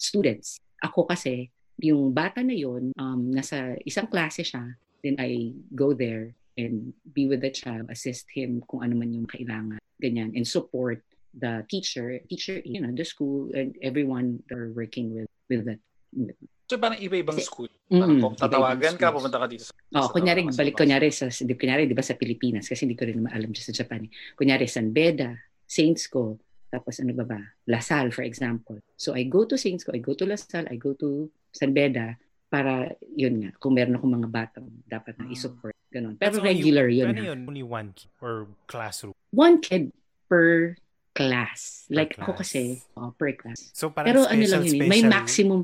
[0.00, 0.56] students.
[0.80, 4.72] Ako kasi, yung bata na yun, um, nasa isang klase siya,
[5.04, 9.28] then I go there and be with the child, assist him kung ano man yung
[9.28, 11.04] kailangan, ganyan, and support
[11.36, 15.80] the teacher, teacher, you know, the school, and everyone they're working with, with that.
[16.72, 17.68] So parang iba-ibang school.
[17.84, 19.76] Parang mm, tatawagan ka, pupunta ka dito sa...
[19.92, 23.04] Oh, sa, kunyari, balik kunyari sa, di, kunyari, di ba sa Pilipinas, kasi hindi ko
[23.04, 24.08] rin alam sa Japan.
[24.32, 25.36] Kunyari, San Beda,
[25.68, 26.40] Saints ko,
[26.72, 28.80] tapos ano ba ba, Lasal, for example.
[28.96, 32.16] So I go to Saints ko, I go to Lasal, I go to San Beda,
[32.48, 35.76] para, yun nga, kung meron akong mga batang dapat na i-support.
[35.92, 36.16] Ganun.
[36.16, 37.12] Pero That's regular only, yun.
[37.12, 37.38] Ano yun?
[37.44, 39.12] Only one kid or classroom?
[39.28, 39.92] One kid
[40.24, 40.80] per
[41.12, 41.84] class.
[41.88, 42.24] Per like class.
[42.24, 43.68] ako kasi, oh, per class.
[43.76, 44.88] So parang Pero special, ano lang yun, special...
[44.88, 45.60] may maximum,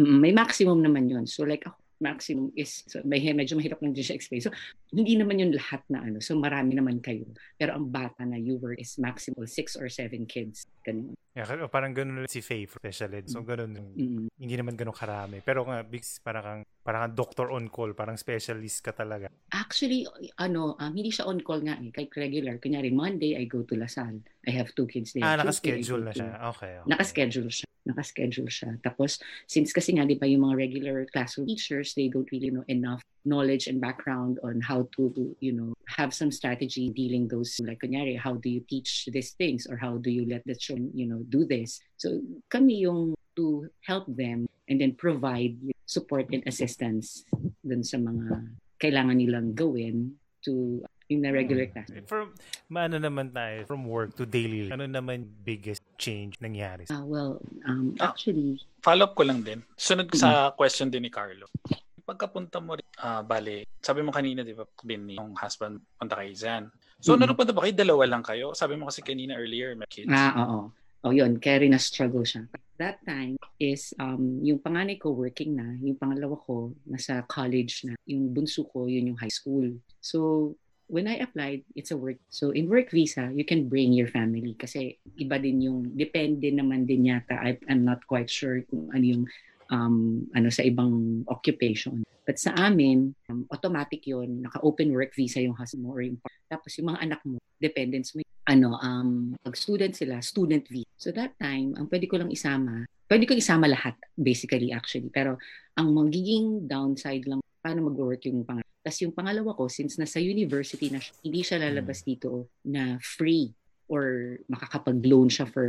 [0.00, 1.28] may maximum naman yun.
[1.28, 4.40] So like ako, maximum is, so may, medyo mahirap lang din siya explain.
[4.40, 4.50] So,
[4.90, 6.18] hindi naman yung lahat na ano.
[6.18, 7.28] So, marami naman kayo.
[7.60, 10.64] Pero ang bata na you were is maximum six or seven kids.
[10.82, 11.12] Ganun.
[11.36, 13.28] Yeah, parang ganun si Faye special ed.
[13.28, 13.76] So, ganun.
[13.76, 14.26] Mm-hmm.
[14.34, 15.44] Hindi naman ganun karami.
[15.44, 17.92] Pero nga, big, parang kang, parang kang doctor on call.
[17.92, 19.28] Parang specialist ka talaga.
[19.52, 20.08] Actually,
[20.40, 21.92] ano, um, hindi siya on call nga eh.
[21.92, 22.56] Kay regular.
[22.56, 24.24] Kunyari, Monday, I go to Lasal.
[24.48, 25.22] I have two kids there.
[25.22, 26.32] Ah, nakaschedule na siya.
[26.56, 26.88] Okay, okay.
[26.88, 28.76] Nakaschedule siya nakaschedule siya.
[28.84, 32.64] Tapos, since kasi nga, di ba, yung mga regular classroom teachers, they don't really know
[32.68, 37.80] enough knowledge and background on how to, you know, have some strategy dealing those, like,
[37.80, 41.06] kunyari, how do you teach these things or how do you let the children, you
[41.06, 41.80] know, do this?
[41.96, 47.24] So, kami yung to help them and then provide support and assistance
[47.64, 50.14] dun sa mga kailangan nilang gawin
[50.44, 51.74] to in a regular hmm.
[51.74, 51.90] class.
[52.06, 52.32] From,
[52.70, 56.88] maano naman tayo, from work to daily, ano naman biggest change nangyari?
[56.88, 57.36] Uh, well,
[57.68, 58.56] um, ah, actually...
[58.80, 59.60] Follow up ko lang din.
[59.76, 60.24] Sunod mm-hmm.
[60.24, 61.52] sa question din ni Carlo.
[62.00, 66.32] Pagkapunta mo rin, uh, bale, sabi mo kanina, di ba, bin yung husband, punta kay
[66.32, 66.72] Zan.
[66.98, 67.28] So, mm-hmm.
[67.28, 67.76] napunta ba kayo?
[67.76, 68.56] Dalawa lang kayo?
[68.56, 70.08] Sabi mo kasi kanina earlier, may kids.
[70.08, 70.72] Ah, oo.
[71.00, 72.44] Oh, yun, kaya rin na-struggle siya.
[72.76, 77.96] That time is, um, yung panganay ko working na, yung pangalawa ko nasa college na,
[78.04, 79.80] yung bunso ko, yun yung high school.
[80.04, 80.52] So,
[80.90, 82.18] when I applied, it's a work.
[82.28, 86.84] So in work visa, you can bring your family kasi iba din yung depende naman
[86.84, 87.38] din yata.
[87.38, 89.24] I, I'm not quite sure kung ano yung
[89.70, 92.02] um, ano sa ibang occupation.
[92.26, 96.18] But sa amin, um, automatic yon naka-open work visa yung husband mo or yung
[96.50, 100.90] tapos yung mga anak mo, dependents mo, ano, um, pag student sila, student visa.
[100.98, 105.08] So that time, ang pwede ko lang isama, pwede ko isama lahat, basically actually.
[105.10, 105.38] Pero
[105.78, 110.88] ang magiging downside lang, paano mag-work yung pang tapos yung pangalawa ko, since nasa university
[110.88, 112.08] na siya, hindi siya lalabas hmm.
[112.08, 113.52] dito na free
[113.90, 115.68] or makakapag-loan siya for,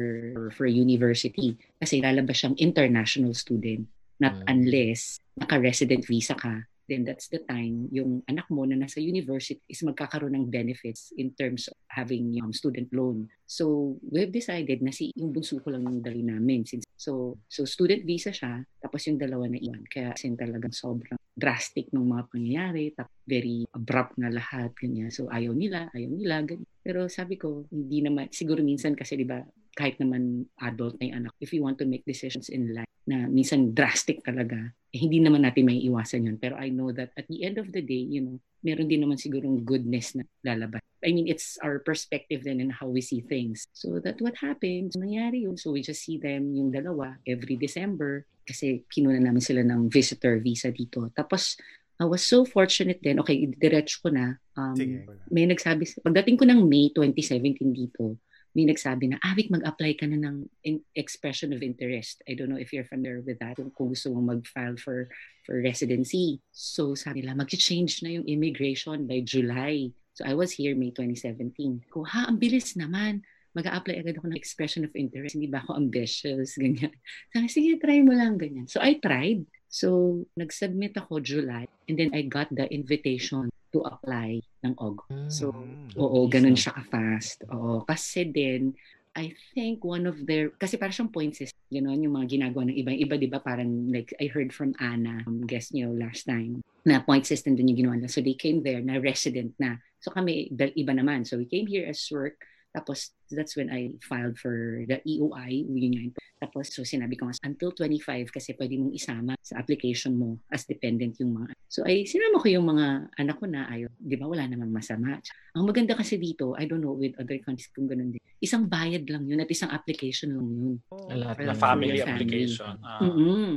[0.55, 1.57] for university.
[1.81, 3.89] Kasi lalabas siyang international student.
[4.21, 4.45] Not mm.
[4.45, 9.79] unless naka-resident visa ka then that's the time yung anak mo na nasa university is
[9.79, 13.31] magkakaroon ng benefits in terms of having um, student loan.
[13.47, 16.67] So, we've decided na si yung bunso ko lang yung dali namin.
[16.67, 19.87] Since, so, so student visa siya, tapos yung dalawa na iwan.
[19.87, 22.91] Kaya sin talagang sobrang drastic ng mga pangyayari,
[23.23, 25.11] very abrupt na lahat, ganyan.
[25.11, 26.67] So, ayaw nila, ayaw nila, ganyan.
[26.83, 29.39] Pero sabi ko, hindi naman, siguro minsan kasi, di ba,
[29.75, 33.25] kahit naman adult na yung anak, if you want to make decisions in life na
[33.25, 34.57] minsan drastic talaga,
[34.91, 36.37] eh, hindi naman natin may iwasan yun.
[36.37, 39.17] Pero I know that at the end of the day, you know, meron din naman
[39.17, 40.83] sigurong goodness na lalabas.
[41.01, 43.65] I mean, it's our perspective then and how we see things.
[43.73, 45.57] So that what happens, nangyari yun.
[45.57, 50.37] So we just see them, yung dalawa, every December, kasi kinuna namin sila ng visitor
[50.37, 51.09] visa dito.
[51.17, 51.57] Tapos,
[52.01, 54.37] I was so fortunate then, okay, diretso ko na.
[54.57, 58.17] Um, may nagsabi, pagdating ko ng May 2017 dito,
[58.51, 62.19] may nagsabi na, Avik, mag-apply ka na ng in- expression of interest.
[62.27, 65.07] I don't know if you're familiar with that, kung gusto mong mag-file for,
[65.47, 66.43] for residency.
[66.51, 69.95] So sabi nila, mag-change na yung immigration by July.
[70.19, 71.87] So I was here May 2017.
[71.87, 73.23] Ko, ha, ang bilis naman.
[73.55, 75.39] Mag-a-apply agad ako ng expression of interest.
[75.39, 76.55] Hindi ba ako ambitious?
[76.61, 76.91] Ganyan.
[77.31, 78.35] Sabi, sige, try mo lang.
[78.35, 78.67] Ganyan.
[78.67, 79.47] So I tried.
[79.71, 85.41] So, nag-submit ako July and then I got the invitation to apply ng August.
[85.41, 87.47] So, mm, oo, ganun siya ka-fast.
[87.49, 88.75] Oo, kasi din,
[89.15, 92.77] I think one of their, kasi parang siyang point system, gano'n, yung mga ginagawa ng
[92.79, 92.91] iba.
[92.95, 97.03] Iba, di ba, parang like, I heard from Anna, um, guest niyo last time, na
[97.03, 98.11] point system din yung ginawa nila.
[98.11, 99.79] So, they came there na resident na.
[99.99, 101.27] So, kami, iba naman.
[101.27, 102.39] So, we came here as work
[102.71, 108.31] Tapos, that's when I filed for the EOI, yun Tapos, so sinabi ko, until 25
[108.31, 111.51] kasi pwede mong isama sa application mo as dependent yung mga.
[111.67, 113.91] So, ay sinama ko yung mga anak ko na ayaw.
[113.99, 115.19] Di ba, wala namang masama.
[115.53, 118.23] Ang maganda kasi dito, I don't know with other countries kung ganun din.
[118.41, 120.75] Isang bayad lang yun at isang application lang yun.
[120.89, 122.75] Oh, lahat na family, family application.
[122.81, 123.03] Ah.
[123.03, 123.51] Mm-hmm.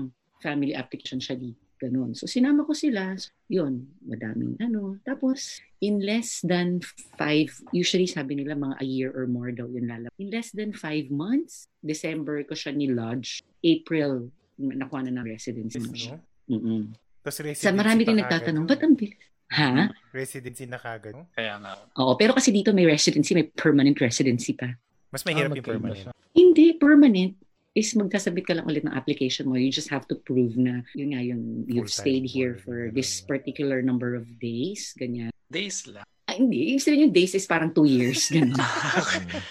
[0.45, 1.64] Family application siya dito.
[1.85, 2.17] Ganun.
[2.17, 3.13] So, sinama ko sila.
[3.53, 4.97] Yun, madaming ano.
[5.05, 6.81] Tapos, in less than
[7.21, 10.09] five, usually sabi nila mga a year or more daw yung lalab.
[10.17, 13.45] In less than five months, December ko siya ni-lodge.
[13.61, 16.17] April, nakuha na ng residency mo siya.
[16.49, 16.97] Mm-mm.
[17.21, 19.21] Tapos residency Sa marami din nagtatanong, ba't ang bilis?
[19.53, 19.93] Ha?
[20.17, 21.13] Residency na kagad.
[21.37, 21.77] Kaya nga.
[22.01, 24.73] Oo, pero kasi dito may residency, may permanent residency pa.
[25.13, 26.17] Mas mahirap ah, yung permanent.
[26.33, 27.44] Hindi, permanent
[27.75, 29.59] is magkasabit ka lang ulit ng application mo.
[29.59, 33.83] You just have to prove na yun nga yung you've stayed here for this particular
[33.83, 35.35] number of days, ganyan.
[35.51, 36.07] Days lang.
[36.25, 36.73] Ah, hindi.
[36.73, 38.27] Yung sabihin yung days is parang two years.
[38.35, 38.57] Ganun.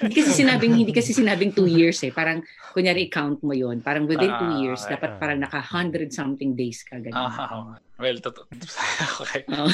[0.01, 2.09] hindi kasi sinabing, hindi kasi sinabing two years eh.
[2.09, 2.41] Parang,
[2.73, 4.97] kunyari, count mo yon Parang within two ah, years, okay.
[4.97, 6.97] dapat parang naka hundred something days ka.
[6.97, 7.13] Ganun.
[7.13, 8.49] Ah, well, totoo.
[9.21, 9.45] okay.
[9.53, 9.69] Oh.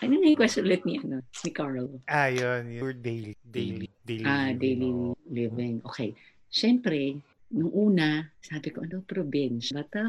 [0.00, 2.00] ano na yung question ulit ni, ano, ni Carl?
[2.08, 2.72] Ah, yun.
[2.72, 5.84] Your daily, daily, daily Ah, daily living.
[5.84, 6.16] Okay.
[6.52, 7.16] Siyempre,
[7.56, 10.04] nung una, sabi ko, ano, probinsya ba ta?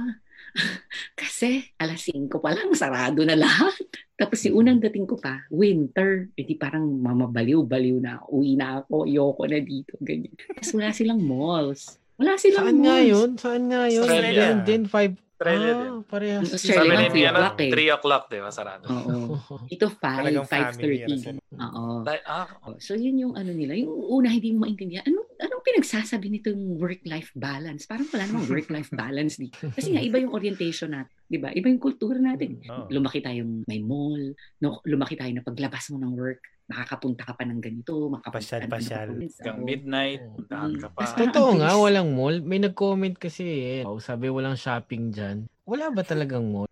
[1.19, 3.79] Kasi alas 5 pa lang, sarado na lahat.
[4.19, 6.27] Tapos si unang dating ko pa, winter.
[6.35, 8.19] E di parang mamabaliw-baliw na.
[8.27, 9.95] Uwi na ako, ayoko na dito.
[10.03, 10.35] Ganyan.
[10.35, 11.95] Tapos wala silang malls.
[12.19, 12.85] Wala silang Saan malls.
[12.85, 13.29] nga yun?
[13.39, 14.03] Saan nga yun?
[14.03, 14.43] Australia.
[14.51, 15.93] Yun din, 5 Australia ah, din.
[16.07, 16.47] Parehas.
[16.55, 17.71] Sabi ni ng 3 o'clock eh.
[17.71, 18.51] 3 o'clock, di ba?
[18.51, 18.85] Sarado.
[18.87, 19.35] Oo.
[19.75, 21.59] Ito 5, 5.30.
[21.59, 21.83] Oo.
[22.07, 22.47] Like, ah,
[22.79, 23.75] So yun yung ano nila.
[23.75, 25.03] Yung una hindi mo maintindihan.
[25.03, 27.83] Ano, anong pinagsasabi nitong work-life balance?
[27.83, 29.67] Parang wala namang work-life balance dito.
[29.75, 31.13] Kasi nga iba yung orientation natin.
[31.27, 31.51] Di ba?
[31.51, 32.63] Iba yung kultura natin.
[32.71, 32.87] Oh.
[32.87, 34.31] Lumaki tayong may mall.
[34.63, 39.19] No, lumaki tayo na paglabas mo ng work makakapunta ka pa ng ganito, makapasyal, pasyal.
[39.19, 41.03] Hanggang midnight, puntahan ka pa.
[41.13, 42.39] Totoo nga, walang mall.
[42.39, 43.81] May nag-comment kasi eh.
[43.83, 45.45] Oh, sabi walang shopping dyan.
[45.67, 46.71] Wala ba talagang mall?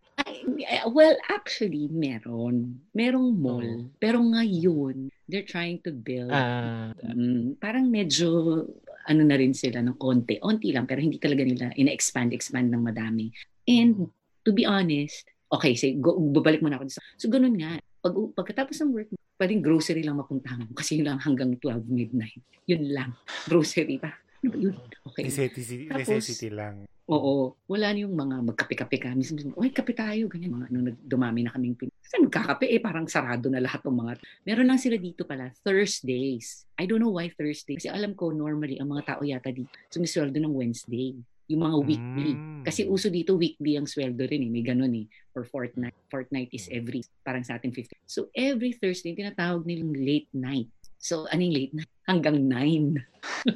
[0.90, 2.82] well, actually, meron.
[2.96, 3.66] Merong mall.
[3.66, 3.86] Oh.
[4.02, 6.32] Pero ngayon, they're trying to build.
[6.34, 6.96] Ah.
[7.06, 8.66] Um, parang medyo,
[9.06, 10.42] ano na rin sila ng konti.
[10.42, 13.30] Onti lang, pero hindi talaga nila ina-expand, expand ng madami.
[13.68, 14.10] And,
[14.46, 16.90] to be honest, okay, say, go, babalik mo na ako.
[17.20, 17.78] So, ganun nga.
[18.02, 19.10] Pag, pagkatapos ng work,
[19.42, 22.38] pwedeng grocery lang mapuntahan mo kasi yun lang hanggang 12 midnight.
[22.70, 23.18] Yun lang.
[23.50, 24.14] Grocery pa.
[24.46, 24.76] Ano ba yun?
[25.10, 25.26] Okay.
[25.26, 26.86] Necessity, Tapos, necessity lang.
[27.10, 27.58] Oo.
[27.66, 29.10] Wala na yung mga magkape-kape ka.
[29.18, 30.30] Minsan, kape tayo.
[30.30, 30.54] Ganyan.
[30.62, 31.90] Mga, nung dumami na kaming pin.
[31.90, 34.12] Kasi magkakape eh, parang sarado na lahat ng mga.
[34.46, 36.70] Meron lang sila dito pala, Thursdays.
[36.78, 37.82] I don't know why Thursday.
[37.82, 41.18] Kasi alam ko, normally, ang mga tao yata dito, sumisweldo ng Wednesday
[41.52, 42.34] yung mga weekly.
[42.34, 42.64] Mm.
[42.64, 44.52] Kasi uso dito weekly ang sweldo rin eh.
[44.52, 45.06] May ganun eh.
[45.36, 45.96] Or fortnight.
[46.08, 47.92] Fortnight is every, parang sa ating 50.
[48.08, 50.72] So every Thursday, tinatawag nilang late night.
[51.02, 51.90] So, ano yung late night?
[52.12, 53.08] Hanggang 9.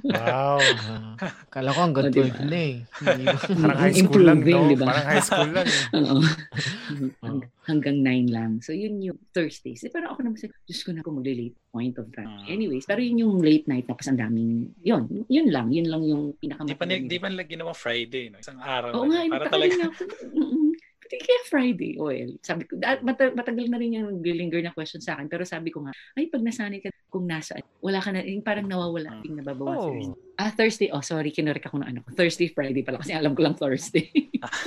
[0.07, 0.61] Wow.
[1.53, 2.43] Kala ko hanggang 12 diba?
[2.47, 2.75] na eh.
[3.61, 4.61] Parang high school lang, no?
[4.71, 4.85] Diba?
[4.87, 5.67] Parang high school lang.
[5.67, 5.97] Eh.
[5.99, 6.19] Oo.
[7.19, 8.51] Hang, hanggang 9 lang.
[8.61, 9.83] So, yun yung Thursdays.
[9.83, 12.23] Eh, parang ako naman sa, Diyos ko na ako mag-late point of that.
[12.23, 15.67] Uh, Anyways, pero yun yung late night tapos ang daming, yun, yun lang.
[15.73, 18.39] Yun lang yung pinaka Di pa, di pa nila ginawa Friday, no?
[18.39, 18.95] Isang araw.
[18.95, 19.91] Oo nga, para talaga.
[19.91, 20.54] Pati
[21.19, 22.35] kaya Friday oil.
[22.41, 25.27] Sabi ko, mata- matagal na rin yung naglinger na question sa akin.
[25.31, 28.67] Pero sabi ko nga, ay pag nasanay ka kung nasa, wala ka na, yung parang
[28.67, 30.11] nawawala, yung nababawasan.
[30.11, 30.19] Oh.
[30.35, 30.91] Ah, Thursday.
[30.91, 31.99] Oh, sorry, kinorek ako ng ano.
[32.11, 32.99] Thursday, Friday pala.
[32.99, 34.11] Kasi alam ko lang Thursday.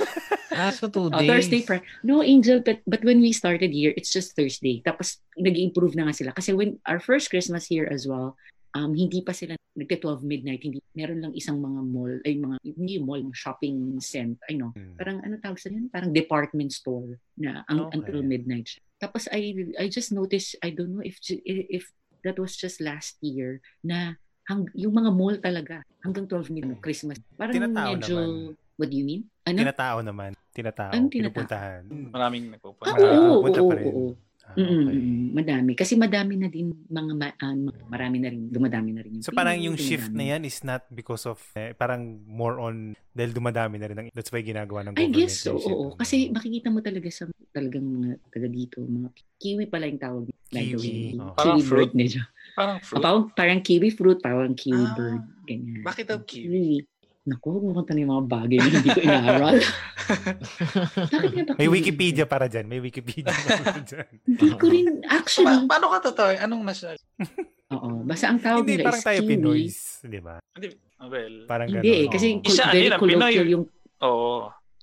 [0.57, 1.25] ah, so two days.
[1.25, 1.85] Oh, Thursday, Friday.
[2.01, 4.81] No, Angel, but, but when we started here, it's just Thursday.
[4.81, 6.31] Tapos, nag-improve na nga sila.
[6.33, 8.33] Kasi when our first Christmas here as well,
[8.75, 12.95] um, hindi pa sila nagte-12 midnight, hindi meron lang isang mga mall, ay mga hindi
[12.99, 14.75] mall, shopping center, I know.
[14.75, 14.97] Hmm.
[14.99, 15.87] Parang ano tawag sa yun?
[15.87, 18.01] Parang department store na ang, okay.
[18.01, 18.67] until midnight.
[18.99, 21.87] Tapos I I just noticed, I don't know if if
[22.27, 27.21] that was just last year na hang, yung mga mall talaga hanggang 12 midnight Christmas.
[27.39, 28.57] Parang Tinatao medyo naman.
[28.79, 29.27] What do you mean?
[29.43, 29.59] Ano?
[29.59, 30.31] Tinatao naman.
[30.55, 30.91] Tinatao.
[30.95, 31.35] Anong tinatao?
[31.35, 31.81] Pinupuntahan.
[32.15, 32.95] Maraming nagpupunta.
[32.95, 34.28] Ah, oo, oo, oo, oo, oo.
[34.49, 34.65] Ah, okay.
[34.65, 35.71] Mm-mm, madami.
[35.77, 39.21] Kasi madami na din mga, ma- uh, marami na rin, dumadami na rin.
[39.21, 42.97] Yung so parang yung shift na yan is not because of, eh, parang more on,
[43.13, 43.97] dahil dumadami na rin.
[44.01, 45.13] Ang, that's why ginagawa ng government.
[45.13, 45.93] I guess so, oo.
[45.93, 50.23] Kasi makikita mo talaga sa talagang mga taga dito, mga kiwi pala yung tawag.
[50.49, 51.13] Kiwi.
[51.21, 51.37] Oh.
[51.37, 52.25] Kiwi bird niya.
[52.57, 52.97] Parang fruit.
[52.97, 54.95] O, parang, parang kiwi fruit, parang kiwi Ah.
[54.97, 55.23] bird.
[55.45, 55.81] Ganyan.
[55.85, 56.49] Bakit daw kiwi?
[56.49, 56.98] Kiwi.
[57.29, 59.57] Naku, huwag mo kanta yung mga bagay na hindi ko inaral.
[61.13, 61.69] Bakit nga ba May?
[61.69, 62.65] Wikipedia para dyan.
[62.65, 64.09] May Wikipedia para dyan.
[64.25, 65.45] Hindi ko rin, actually.
[65.45, 66.29] Pa- paano ka totoo?
[66.35, 66.97] Anong nasa?
[67.77, 68.01] Oo.
[68.01, 69.29] Basta ang tawag Hindi, nila parang is tayo kiwi.
[69.29, 69.77] Pinoys.
[70.01, 70.35] Di ba?
[70.57, 70.67] Hindi,
[71.05, 72.41] well, Parang Hindi eh, kasi Oo.
[72.43, 73.53] Isa, very yun colloquial Pinoy.
[73.53, 73.65] yung
[74.01, 74.33] oo.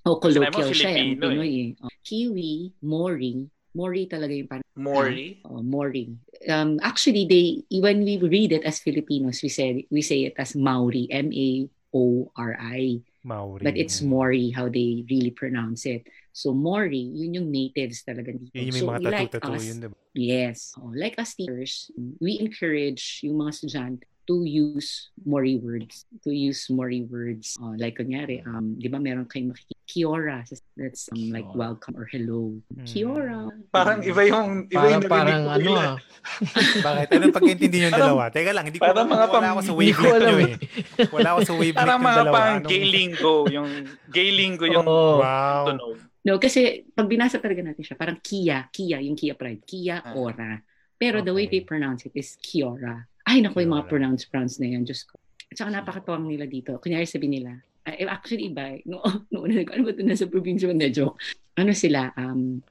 [0.06, 1.68] Oh, mo, colloquial siya, eh, ang Filipino, Pinoy eh.
[1.82, 2.52] Oh, kiwi,
[2.86, 3.34] mori.
[3.76, 5.42] Mori talaga yung parang, Mori.
[5.44, 6.08] oh, mori.
[6.48, 10.56] um, actually, they when we read it as Filipinos, we say we say it as
[10.56, 11.48] Maori, M A
[11.96, 13.00] O R I.
[13.24, 13.64] Maori.
[13.64, 16.06] But it's Mori how they really pronounce it.
[16.36, 18.52] So Mori, yun yung natives talaga dito.
[18.52, 19.96] Yun yung so mga like tattoo-tattoo us, yun, diba?
[20.12, 20.58] Yes.
[20.76, 21.88] Oh, like us teachers,
[22.20, 26.02] we encourage yung mga estudyante to use Mori words.
[26.22, 27.54] To use Mori words.
[27.56, 30.42] Oh, like kunyari, um, di ba meron kayong makikita, Kiora.
[30.74, 32.58] That's um, like welcome or hello.
[32.74, 32.82] Hmm.
[32.84, 33.46] Kiora.
[33.70, 35.82] Parang iba yung iba Parang, yung parang ko ano bigla.
[35.86, 35.96] ah.
[36.86, 37.06] Bakit?
[37.14, 38.22] Anong pagkaintindi yung dalawa?
[38.28, 40.54] Teka lang, hindi ko parang mga wala ako sa Hindi ko wavelength alam nyo eh.
[40.98, 41.08] eh.
[41.08, 42.34] Wala ako sa wavelength Parang ng mga dalawa.
[42.34, 43.70] pang gay lingo, yung
[44.10, 45.22] gay lingo yung Oo.
[45.22, 45.64] Wow.
[45.70, 45.96] tunog.
[46.26, 46.60] No, kasi
[46.90, 50.18] pag binasa talaga natin siya, parang Kia, Kia, yung Kia Pride, Kia Ah.
[50.18, 50.58] Ora.
[50.96, 51.60] Pero the way Okay.
[51.60, 53.06] they pronounce it is Kiora.
[53.26, 53.90] Ay, naku, yung mga Kiora.
[53.90, 55.18] pronounce pronounce na yan, Diyos ko.
[55.50, 56.78] At saka napakatuwang nila dito.
[56.78, 58.82] Kunyari sabi nila, eh, actually iba, eh.
[58.86, 59.02] no,
[59.34, 61.18] no, ano, ba ito nasa probinsya na joke?
[61.58, 62.62] Ano sila, um,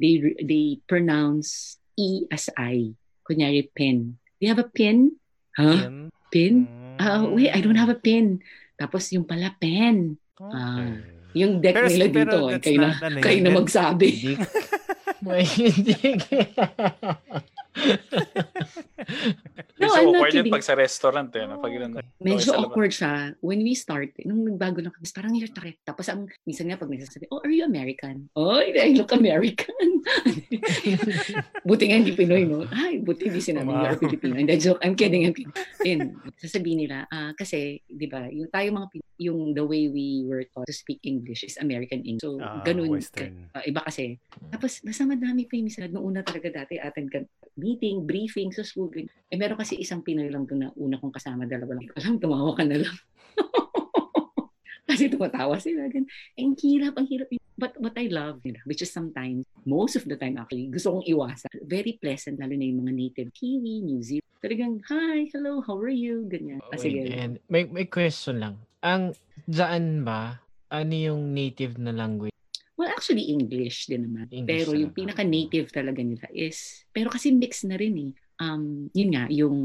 [0.00, 2.94] they, they pronounce E as I.
[3.26, 4.16] Kunyari, pen.
[4.38, 5.18] Do you have a pen?
[5.58, 5.76] Huh?
[5.88, 5.96] Yan.
[6.30, 6.54] Pen?
[6.64, 6.96] Mm.
[7.02, 8.38] Ah, wait, I don't have a pen.
[8.78, 10.16] Tapos yung pala, pen.
[10.38, 11.42] Ah, Okay.
[11.44, 14.10] Yung deck Pero- nila pero dito, that's kayo na, ano kayo na magsabi.
[15.20, 15.92] May hindi.
[19.78, 20.50] No, so I'm not kidding.
[20.50, 21.46] pag sa restaurant eh.
[21.46, 21.62] No?
[21.62, 22.66] Pag Medyo Okay, sa labas.
[22.66, 23.12] awkward siya.
[23.38, 25.78] When we started, nung nagbago lang kami, parang you're takit.
[25.86, 28.26] Tapos ang, minsan nga pag nagsasabi, oh, are you American?
[28.34, 30.02] Oh, I look American.
[31.68, 32.66] buti nga hindi Pinoy, no?
[32.74, 33.94] Ay, buti hindi sinabi Wow.
[34.00, 34.34] Filipino.
[34.34, 35.54] And joke, I'm kidding, I'm kidding.
[35.84, 40.22] Then, sasabihin nila, ah, kasi, di ba, yung tayo mga Pinoy, yung the way we
[40.24, 42.22] were taught to speak English is American English.
[42.22, 42.88] So, Ah, ganun.
[42.94, 43.50] Western.
[43.52, 44.16] Ah, iba kasi.
[44.48, 45.90] Tapos, nasa madami pa yung minsan.
[45.90, 47.18] Noong una talaga dati, attend ka
[47.58, 48.94] meeting, briefing sa school.
[48.94, 51.90] Eh, meron kasi isang Pinoy lang doon na una kong kasama, dalawa lang.
[51.98, 52.96] Alam, tumawa ka na lang.
[54.88, 55.90] kasi tumatawa sila.
[55.90, 56.06] Ganun.
[56.38, 57.26] Eh, ang hirap, ang hirap.
[57.58, 60.94] But what I love, you know, which is sometimes, most of the time actually, gusto
[60.94, 61.50] kong iwasan.
[61.66, 64.30] Very pleasant, lalo na yung mga native Kiwi, New Zealand.
[64.38, 66.22] Talagang, hi, hello, how are you?
[66.30, 66.62] Ganyan.
[66.70, 67.02] Ah, sige.
[67.10, 68.62] And may, may question lang.
[68.82, 69.14] Ang
[69.44, 70.38] dyan ba,
[70.70, 72.34] ano yung native na language?
[72.78, 74.30] Well, actually, English din naman.
[74.30, 78.12] English pero yung pinaka-native talaga nila is, pero kasi mix na rin eh.
[78.38, 79.56] Um, yun nga, yung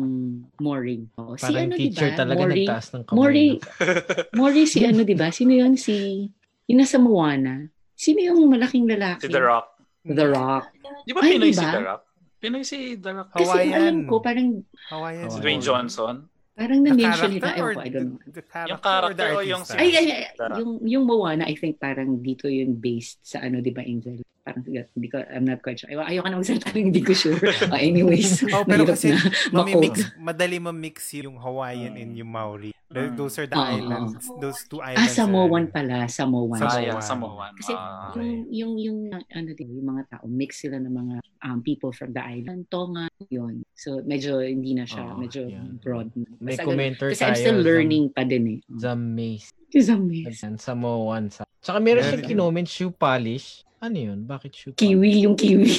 [0.57, 1.05] Mori.
[1.21, 2.17] Oo, si Parang ano, teacher diba?
[2.17, 3.17] talaga Mori, nagtaas ng kamay.
[3.21, 3.57] Mori, no?
[4.41, 5.29] Mori si ano, di ba?
[5.29, 5.77] Sino yun?
[5.77, 6.25] Si,
[6.65, 7.69] yung nasa Moana.
[7.93, 9.29] Sino yung malaking lalaki?
[9.29, 9.67] Si The Rock.
[10.01, 10.65] The Rock.
[11.05, 11.69] Di ba Ay, Pinoy di si ba?
[11.69, 12.01] The Rock?
[12.41, 13.29] Pinoy si The Rock.
[13.29, 13.77] Kasi Hawaiian.
[13.77, 14.47] alam ko, parang,
[14.89, 15.29] Hawaiian.
[15.29, 16.15] Si Si Dwayne Johnson.
[16.53, 17.49] Parang The na-mention character nila.
[17.57, 18.19] Ewan or ko, I don't know.
[18.23, 19.81] the, the character, Yung character or the yung artist?
[19.81, 20.23] Ay, ay, ay,
[20.61, 24.21] yung, yung Moana, I think parang dito yun based sa ano, di ba, Angel?
[24.43, 25.87] Parang, hindi ko, I'm not quite sure.
[25.87, 27.39] Ayaw, ayaw ka na magsalita ng hindi ko sure.
[27.71, 29.23] Ah, anyways, Oh, pero mahirap kasi na.
[29.55, 32.75] mamimix, madali mamix yung Hawaiian and yung Maori.
[32.91, 33.15] Mm.
[33.15, 33.63] Those are the Oo.
[33.73, 34.21] islands.
[34.37, 35.15] Those two Ah, islands.
[35.15, 36.59] Samoan are- pala, Samoan.
[36.59, 36.91] Samoan.
[36.91, 37.51] Ah, Samoan.
[37.55, 41.63] Kasi Ah, yung, yung, yung, ano din, yung mga tao, mix sila ng mga um,
[41.63, 42.67] people from the island.
[42.67, 43.63] Tonga, yun.
[43.73, 45.65] So, medyo hindi na siya, Oo, medyo yeah.
[45.79, 46.11] broad.
[46.13, 46.27] na.
[46.37, 47.41] May commenter Kasi I'm tayo.
[47.41, 48.59] still learning pa din eh.
[48.75, 49.49] Zamaze.
[49.73, 50.37] Zamiz.
[50.59, 51.31] Samoan.
[51.33, 51.47] Sa...
[51.63, 53.65] Tsaka meron siyang kinoment shoe polish.
[53.83, 54.23] Ano yun?
[54.23, 54.79] Bakit shoe polish?
[54.79, 55.75] Kiwi, yung kiwi.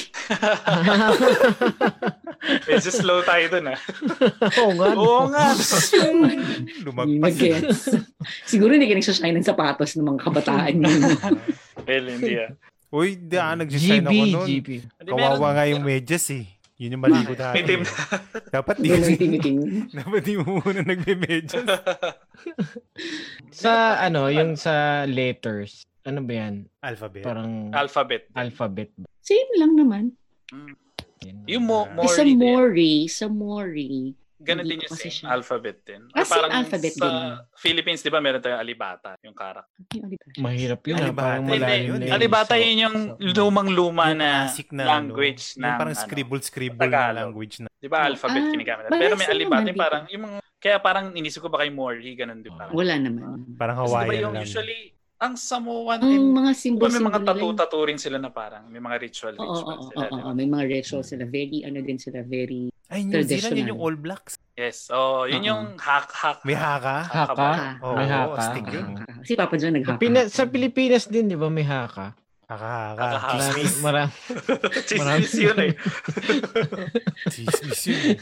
[2.69, 3.79] Medyo slow tayo dun ah.
[4.61, 4.87] Oo nga.
[4.93, 5.45] Oo nga.
[6.85, 7.33] Lumagpas.
[8.45, 11.01] Siguro hindi ka nagsashine ng sapatos ng mga kabataan yun.
[11.89, 12.53] well, hindi ah.
[12.93, 14.47] Uy, di ah, GB, ako nun.
[14.53, 14.69] GB.
[14.85, 16.45] Hindi, Kawawa nga yung medyas eh.
[16.77, 17.57] Yun yung mali ko dati.
[17.57, 17.83] May team.
[18.53, 19.57] Dapat di, tiniting.
[19.97, 21.65] dapat di mo muna nagme-medyas.
[23.49, 25.89] Sa ano, yung sa letters.
[26.05, 26.55] Ano ba yan?
[26.79, 27.23] Alphabet.
[27.25, 28.29] Parang Alphabet.
[28.31, 29.09] alphabet ba?
[29.19, 30.13] Same lang naman.
[31.25, 31.41] Yan.
[31.49, 31.89] Yung mo.
[31.89, 32.37] Mori sa din.
[32.37, 35.09] Mori, sa Mori, Ganun din yung same.
[35.09, 35.33] siya.
[35.33, 36.05] Alphabet din.
[36.13, 37.17] Ah, same alphabet sa din.
[37.57, 39.65] Philippines, di ba, meron tayong alibata, yung karak.
[40.37, 40.95] Mahirap yun.
[40.95, 41.01] Ah.
[41.01, 41.25] alibata.
[41.25, 42.13] Parang malalim yun, na yun.
[42.13, 44.29] Alibata yun yung so- lumang-luma Yung na
[44.69, 46.03] na language ano, ng yung parang ano.
[46.05, 47.17] scribble-scribble na Tagalog.
[47.25, 47.67] language na.
[47.73, 48.83] Di ba, alphabet Ah, kinigamit.
[48.85, 52.13] parang Pero may alibata yung parang, yung mga, kaya parang inisip ko ba kay Mori,
[52.13, 52.73] ganun din parang.
[52.77, 53.49] Wala naman.
[53.57, 54.45] Parang di ba Hawaiian yung lang.
[54.45, 58.79] usually, ang Samoan Ang and mga symbol may mga tattoo-tattoo rin sila na parang, may
[58.79, 60.05] mga ritual Oo, oo, ritual oo, sila.
[60.05, 60.31] oo, oo.
[60.33, 61.23] May mga rituals sila.
[61.23, 64.37] Very, ano din sila, very Ay, New Zealand, yun yung All Blacks.
[64.53, 64.87] Yes.
[64.87, 65.49] Oh, yun Oo.
[65.49, 66.43] yung hack-hack.
[66.43, 67.01] May haka.
[67.01, 67.33] Haka?
[67.33, 67.49] ba?
[67.81, 68.41] Oo, May haka.
[68.45, 68.87] stick yun.
[69.25, 69.97] Si Papa John Sa, naghaka.
[69.97, 72.13] Pina- sa Pilipinas din, di ba, may haka?
[72.45, 73.01] Haka-haka.
[73.01, 73.33] Haka-haka.
[73.33, 74.13] Marami, marami.
[74.85, 75.71] Chismis yun eh.
[77.25, 78.03] Chismis yun.
[78.05, 78.17] eh.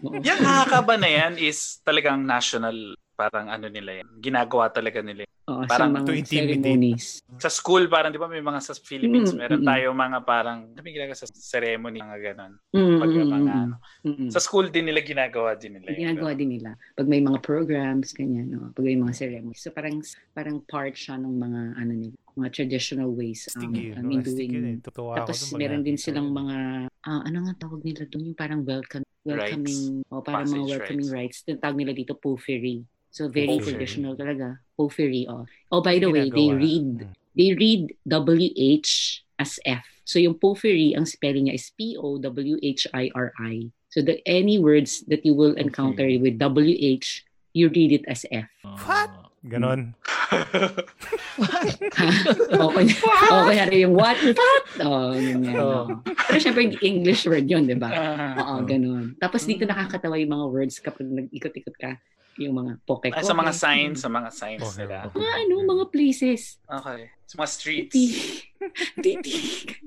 [0.00, 0.22] Oo.
[0.22, 4.08] Yung haka ba na yan is talagang national, parang ano nila yan.
[4.24, 5.28] Ginagawa talaga nila.
[5.50, 6.62] Oo, Parang sa mga to intimidate.
[6.62, 7.06] ceremonies.
[7.42, 9.66] Sa school, parang di ba may mga sa Philippines, Mm, meron mm.
[9.66, 12.52] tayo mga parang, ano yung ginagawa sa ceremony, mga ganon.
[12.70, 13.76] Mm, Pag mga mm, ano.
[14.06, 14.30] mm, mm.
[14.30, 15.90] Sa school din nila ginagawa din nila.
[15.90, 16.70] Ginagawa din nila.
[16.94, 18.70] Pag may mga programs, ganyan, no?
[18.70, 19.58] pag may mga ceremonies.
[19.58, 19.98] So parang
[20.30, 23.98] parang part siya ng mga ano nila, mga traditional ways um, Stick yun.
[23.98, 24.22] um, no?
[24.22, 24.22] eh.
[24.22, 24.78] doing.
[24.86, 28.30] Ako Tapos meron din silang mga uh, ano nga tawag nila doon?
[28.30, 31.42] Yung parang welcome, welcoming, o oh, parang Passage mga welcoming rights.
[31.42, 31.58] rights.
[31.58, 32.86] Tawag nila dito poffery.
[33.10, 33.74] So very Porphyry.
[33.74, 34.62] traditional talaga.
[34.80, 35.28] Porphyry.
[35.28, 35.44] Oh.
[35.68, 37.12] oh, by the way, they read hmm.
[37.36, 38.88] they read WH
[39.36, 39.84] as F.
[40.08, 43.54] So yung porphyry, ang spelling niya is P-O-W-H-I-R-I.
[43.92, 46.18] So the any words that you will encounter okay.
[46.18, 47.06] with WH,
[47.52, 48.48] you read it as F.
[48.64, 49.29] What?
[49.40, 49.96] Ganon.
[52.52, 52.86] okay.
[53.32, 54.20] okay na yung what?
[54.20, 54.64] What?
[54.84, 55.56] Oh, yun yan.
[55.56, 55.88] Oh.
[56.04, 57.88] Pero syempre, English word yun, di ba?
[57.88, 58.36] Ah.
[58.36, 59.16] Oo, ganon.
[59.16, 61.96] Tapos dito nakakatawa yung mga words kapag nag-ikot-ikot ka
[62.40, 64.86] yung mga poke Ay, sa mga signs, sa mga signs okay.
[64.86, 65.08] nila.
[65.12, 66.56] Mga ano, mga places.
[66.64, 67.10] Okay.
[67.28, 67.96] Sa mga streets.
[69.00, 69.34] Titi.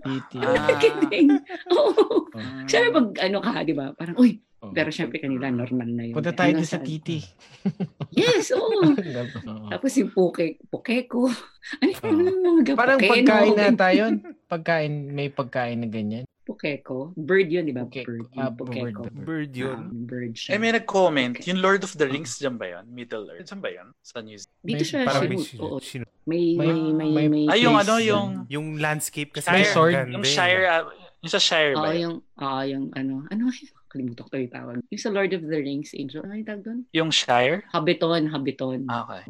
[0.01, 0.37] Titi.
[0.41, 0.73] Ah.
[0.81, 1.29] Kidding.
[1.69, 2.25] Oo.
[2.33, 3.93] Uh, Siyempre pag ano ka, di ba?
[3.93, 6.15] Parang, uy, pero syempre kanila normal na yun.
[6.15, 7.19] Punta tayo ano, sa titi.
[8.15, 8.95] yes, oo.
[9.73, 11.27] Tapos yung poke, pokeko.
[11.83, 14.03] Ano yung mga Parang pagkain na tayo.
[14.47, 16.23] Pagkain, may pagkain na ganyan.
[16.43, 17.15] Pokeko.
[17.15, 17.87] Bird yun, di ba?
[17.87, 18.27] Bird.
[18.35, 18.99] Ah, bird.
[19.15, 19.79] Bird yun.
[19.79, 20.55] Um, bird siya.
[20.55, 21.39] Eh, may nag-comment.
[21.39, 21.55] Okay.
[21.55, 22.83] Yung Lord of the Rings, dyan ba yun?
[22.91, 23.47] Middle Earth.
[23.47, 23.87] Dyan ba yun?
[24.03, 24.59] Sa New Zealand?
[24.59, 25.07] Dito siya.
[25.07, 25.77] Parang may, oo.
[26.27, 28.43] may, may, may, may, may, Ay, yung ano, yung...
[28.51, 29.47] Yung landscape kasi.
[29.47, 29.95] Shire, sword.
[30.11, 30.83] Yung Shire, uh,
[31.23, 31.87] yung sa Shire ba?
[31.87, 33.43] Oo, yung, uh, yung ano, ano,
[33.87, 34.75] kalimutan ko yung tawag.
[34.91, 36.79] Yung sa Lord of the Rings, Angel, ano yung tawag doon?
[36.91, 37.63] Yung Shire?
[37.71, 38.83] Habiton, Habiton.
[38.91, 39.23] Ah, okay.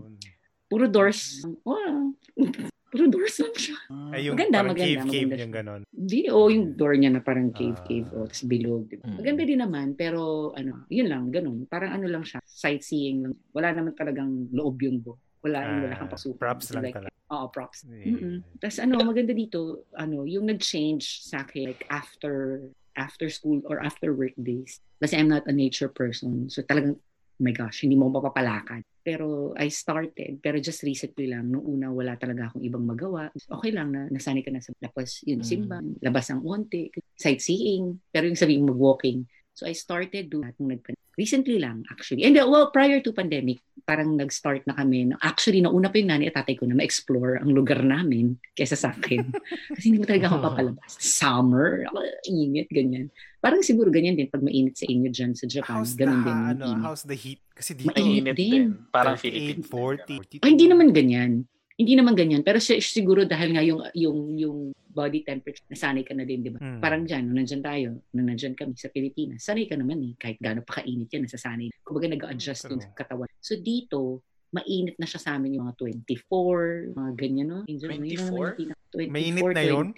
[0.66, 1.45] Puro doors.
[1.61, 2.18] Wow.
[2.94, 3.78] Puro doors lang siya.
[4.14, 4.86] Ay, yung maganda, maganda.
[4.86, 5.41] Cave, maganda cave siya.
[5.41, 5.82] yung ganon.
[5.89, 8.08] Hindi, oh, yung door niya na parang cave, uh, cave.
[8.14, 8.86] Oh, tapos bilog.
[8.86, 9.10] Diba?
[9.10, 9.18] Mm.
[9.18, 11.66] Maganda din naman, pero ano, yun lang, ganun.
[11.66, 13.34] Parang ano lang siya, sightseeing lang.
[13.50, 15.18] Wala naman talagang loob yun do.
[15.41, 16.38] Wala, uh, wala kang pasukan.
[16.38, 17.18] Props lang like, talaga.
[17.34, 17.89] Oo, props.
[17.89, 18.46] Yeah.
[18.62, 22.62] Tapos ano, maganda dito, ano, yung nag-change sa akin, like after
[22.94, 24.78] after school or after work days.
[25.02, 26.46] Kasi I'm not a nature person.
[26.54, 28.86] So talagang oh my gosh, hindi mo mapapalakad.
[29.04, 33.28] Pero I started, pero just recently lang, nung una wala talaga akong ibang magawa.
[33.36, 35.47] Okay lang na nasanay ka na sa labas, yun, mm.
[35.47, 36.88] simba, labas ang onte,
[37.20, 39.28] sightseeing, pero yung sabihin mag-walking.
[39.54, 42.26] So I started doing that nung nagpan Recently lang, actually.
[42.26, 45.14] And uh, well, prior to pandemic, parang nag-start na kami.
[45.22, 48.97] Actually, nauna pa yung nanay at tatay ko na ma-explore ang lugar namin kaysa sa
[48.97, 49.30] akin.
[49.78, 50.97] Kasi hindi mo talaga ako papalabas.
[50.97, 51.86] Summer,
[52.26, 53.14] init, ganyan.
[53.38, 55.86] Parang siguro ganyan din pag mainit sa inyo dyan sa Japan.
[55.86, 56.38] How's ganun the, din.
[56.58, 57.45] Ano, how's the heat?
[57.54, 58.74] Kasi dito, mainit din.
[58.74, 58.89] din.
[58.89, 60.41] Parang 38, 40.
[60.41, 61.45] Ay, hindi naman ganyan.
[61.74, 62.45] Hindi naman ganyan.
[62.45, 64.57] Pero siguro dahil nga yung, yung, yung
[64.93, 66.61] body temperature, nasanay ka na din, di ba?
[66.61, 66.78] Hmm.
[66.78, 70.38] Parang dyan, nung nandyan tayo, nung nandyan kami sa Pilipinas, sanay ka naman eh, kahit
[70.38, 71.74] gaano pa kainit yan, nasasanay.
[71.82, 73.30] Kumbaga nag-adjust hmm, yung katawan.
[73.41, 74.21] So dito,
[74.54, 77.60] mainit na siya sa amin yung mga 24, mga ganyan, no?
[77.66, 78.62] Angel, 24?
[78.93, 79.88] 24, Mainit na yun?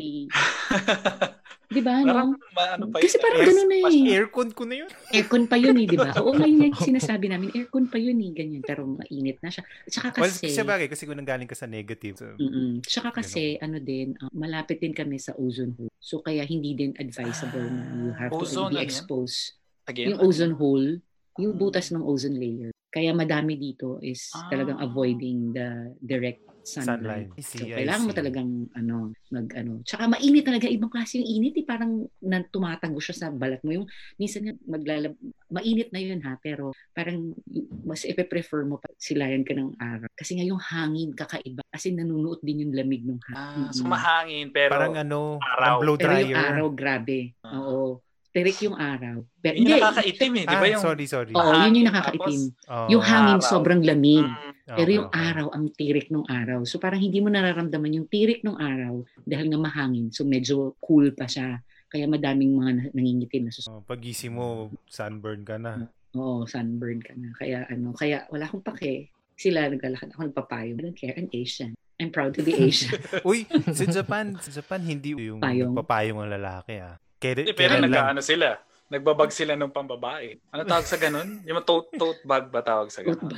[1.65, 2.37] 'Di ba, no?
[2.37, 4.15] ano pa Kasi parang ganoon na eh.
[4.15, 4.89] Aircon ko na yun.
[5.11, 6.13] Aircon pa yun eh, 'di ba?
[6.21, 8.61] Oo, ngayon yung sinasabi namin, aircon pa yun eh, ganyan.
[8.61, 9.65] Pero mainit na siya.
[9.65, 10.53] At saka kasi...
[10.53, 12.15] Well, bagay, kasi kung nanggaling ka sa negative.
[12.21, 15.91] So, mm Tsaka kasi, ano din, uh, malapit din kami sa ozone hole.
[15.99, 19.57] So, kaya hindi din advisable na you have ozone to be exposed.
[19.89, 20.15] Again?
[20.15, 21.01] Yung ozone hole,
[21.41, 22.74] yung butas ng ozone layer.
[22.95, 24.47] Kaya madami dito is ah.
[24.47, 27.27] talagang avoiding the direct sunlight.
[27.29, 27.29] sunlight.
[27.43, 29.83] See, so, kailangan mo talagang ano, mag ano.
[29.83, 33.75] Tsaka mainit talaga ibang klase yung init, eh, parang na, tumatago siya sa balat mo.
[33.75, 35.13] Yung minsan nga maglalab
[35.51, 37.35] mainit na yun ha, pero parang
[37.83, 40.09] mas ipe-prefer mo pa silayan ka ng araw.
[40.15, 41.61] Kasi nga yung hangin kakaiba.
[41.67, 43.67] Kasi nanunuot din yung lamig ng hangin.
[43.69, 45.83] Ah, so mahangin pero parang ano, araw.
[45.83, 46.23] blow dryer.
[46.23, 47.19] Pero yung araw grabe.
[47.43, 47.59] Ah.
[47.59, 48.04] Oo.
[48.35, 49.23] Tirik yung araw.
[49.39, 50.59] Pero, yung hindi, nakakaitim eh, di ba?
[50.59, 51.31] Ah, yung, sorry, sorry.
[51.31, 52.41] Oo, yun yung nakakaitim.
[52.51, 53.47] Tapos, oh, yung hangin araw.
[53.47, 54.27] sobrang lamig.
[54.27, 54.55] Mm.
[54.65, 55.21] Okay, Pero yung okay.
[55.29, 56.59] araw, ang tirik ng araw.
[56.65, 60.09] So parang hindi mo nararamdaman yung tirik ng araw dahil nga mahangin.
[60.09, 61.61] So medyo cool pa siya.
[61.85, 63.79] Kaya madaming mga nangingitim na susunod.
[63.79, 65.85] Oh, pagising mo, sunburn ka na.
[66.17, 67.29] Oo, sunburn ka na.
[67.37, 69.13] Kaya ano, kaya wala akong pake.
[69.37, 70.73] Sila naglalakad ako nagpapayo.
[70.73, 71.77] I don't care, I'm Asian.
[72.01, 72.97] I'm proud to be Asian.
[73.29, 75.77] Uy, sa Japan, sa Japan hindi yung Payong.
[75.77, 76.97] papayong ang lalaki ah.
[77.17, 80.37] Kaya, pero nag-ano sila nagbabag sila ng pambabae.
[80.53, 81.41] Ano tawag sa ganun?
[81.41, 83.33] Yung tote, tote bag ba tawag sa ganun?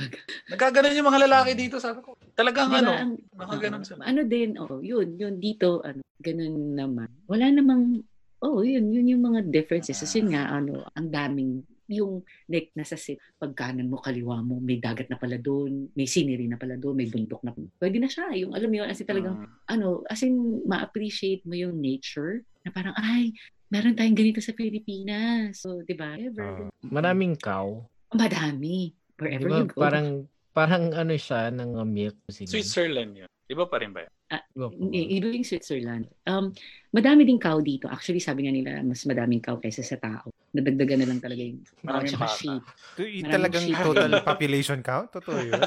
[0.51, 2.19] Nagkaganon yung mga lalaki dito, sabi ko.
[2.35, 4.03] Talagang diba, ano, ang, nakaganon sila.
[4.03, 7.07] Ano din, oh, yun, yun dito, ano, ganun naman.
[7.31, 8.03] Wala namang,
[8.43, 10.03] oh, yun, yun yung mga differences.
[10.03, 12.19] Kasi nga, ano, ang daming yung
[12.51, 16.59] like nasa sit, pagkanan mo, kaliwa mo, may dagat na pala doon, may scenery na
[16.59, 18.35] pala doon, may bundok na Pwede na siya.
[18.35, 20.35] Yung alam mo yun, as in talagang, uh, ano, as in
[20.67, 23.31] ma-appreciate mo yung nature na parang, ay,
[23.67, 25.59] meron tayong ganito sa Pilipinas.
[25.59, 26.15] So, di ba?
[26.15, 27.83] Uh, maraming cow.
[28.15, 28.95] Madami.
[29.17, 29.79] Wherever diba, you go.
[29.81, 30.07] Parang,
[30.55, 32.15] parang ano siya ng uh, milk.
[32.31, 33.31] Switzerland yun.
[33.47, 34.11] Iba pa rin ba yan?
[34.27, 34.43] Ah,
[34.91, 36.11] iba yung Switzerland.
[36.27, 36.51] Um,
[36.91, 37.87] madami din cow dito.
[37.87, 40.27] Actually, sabi nga nila, mas madaming cow kaysa sa tao.
[40.51, 42.63] Nadagdagan na lang talaga yung maraming uh, sheep.
[42.99, 43.79] Maraming talagang sheep.
[43.79, 45.15] total population count?
[45.15, 45.63] Totoo yun?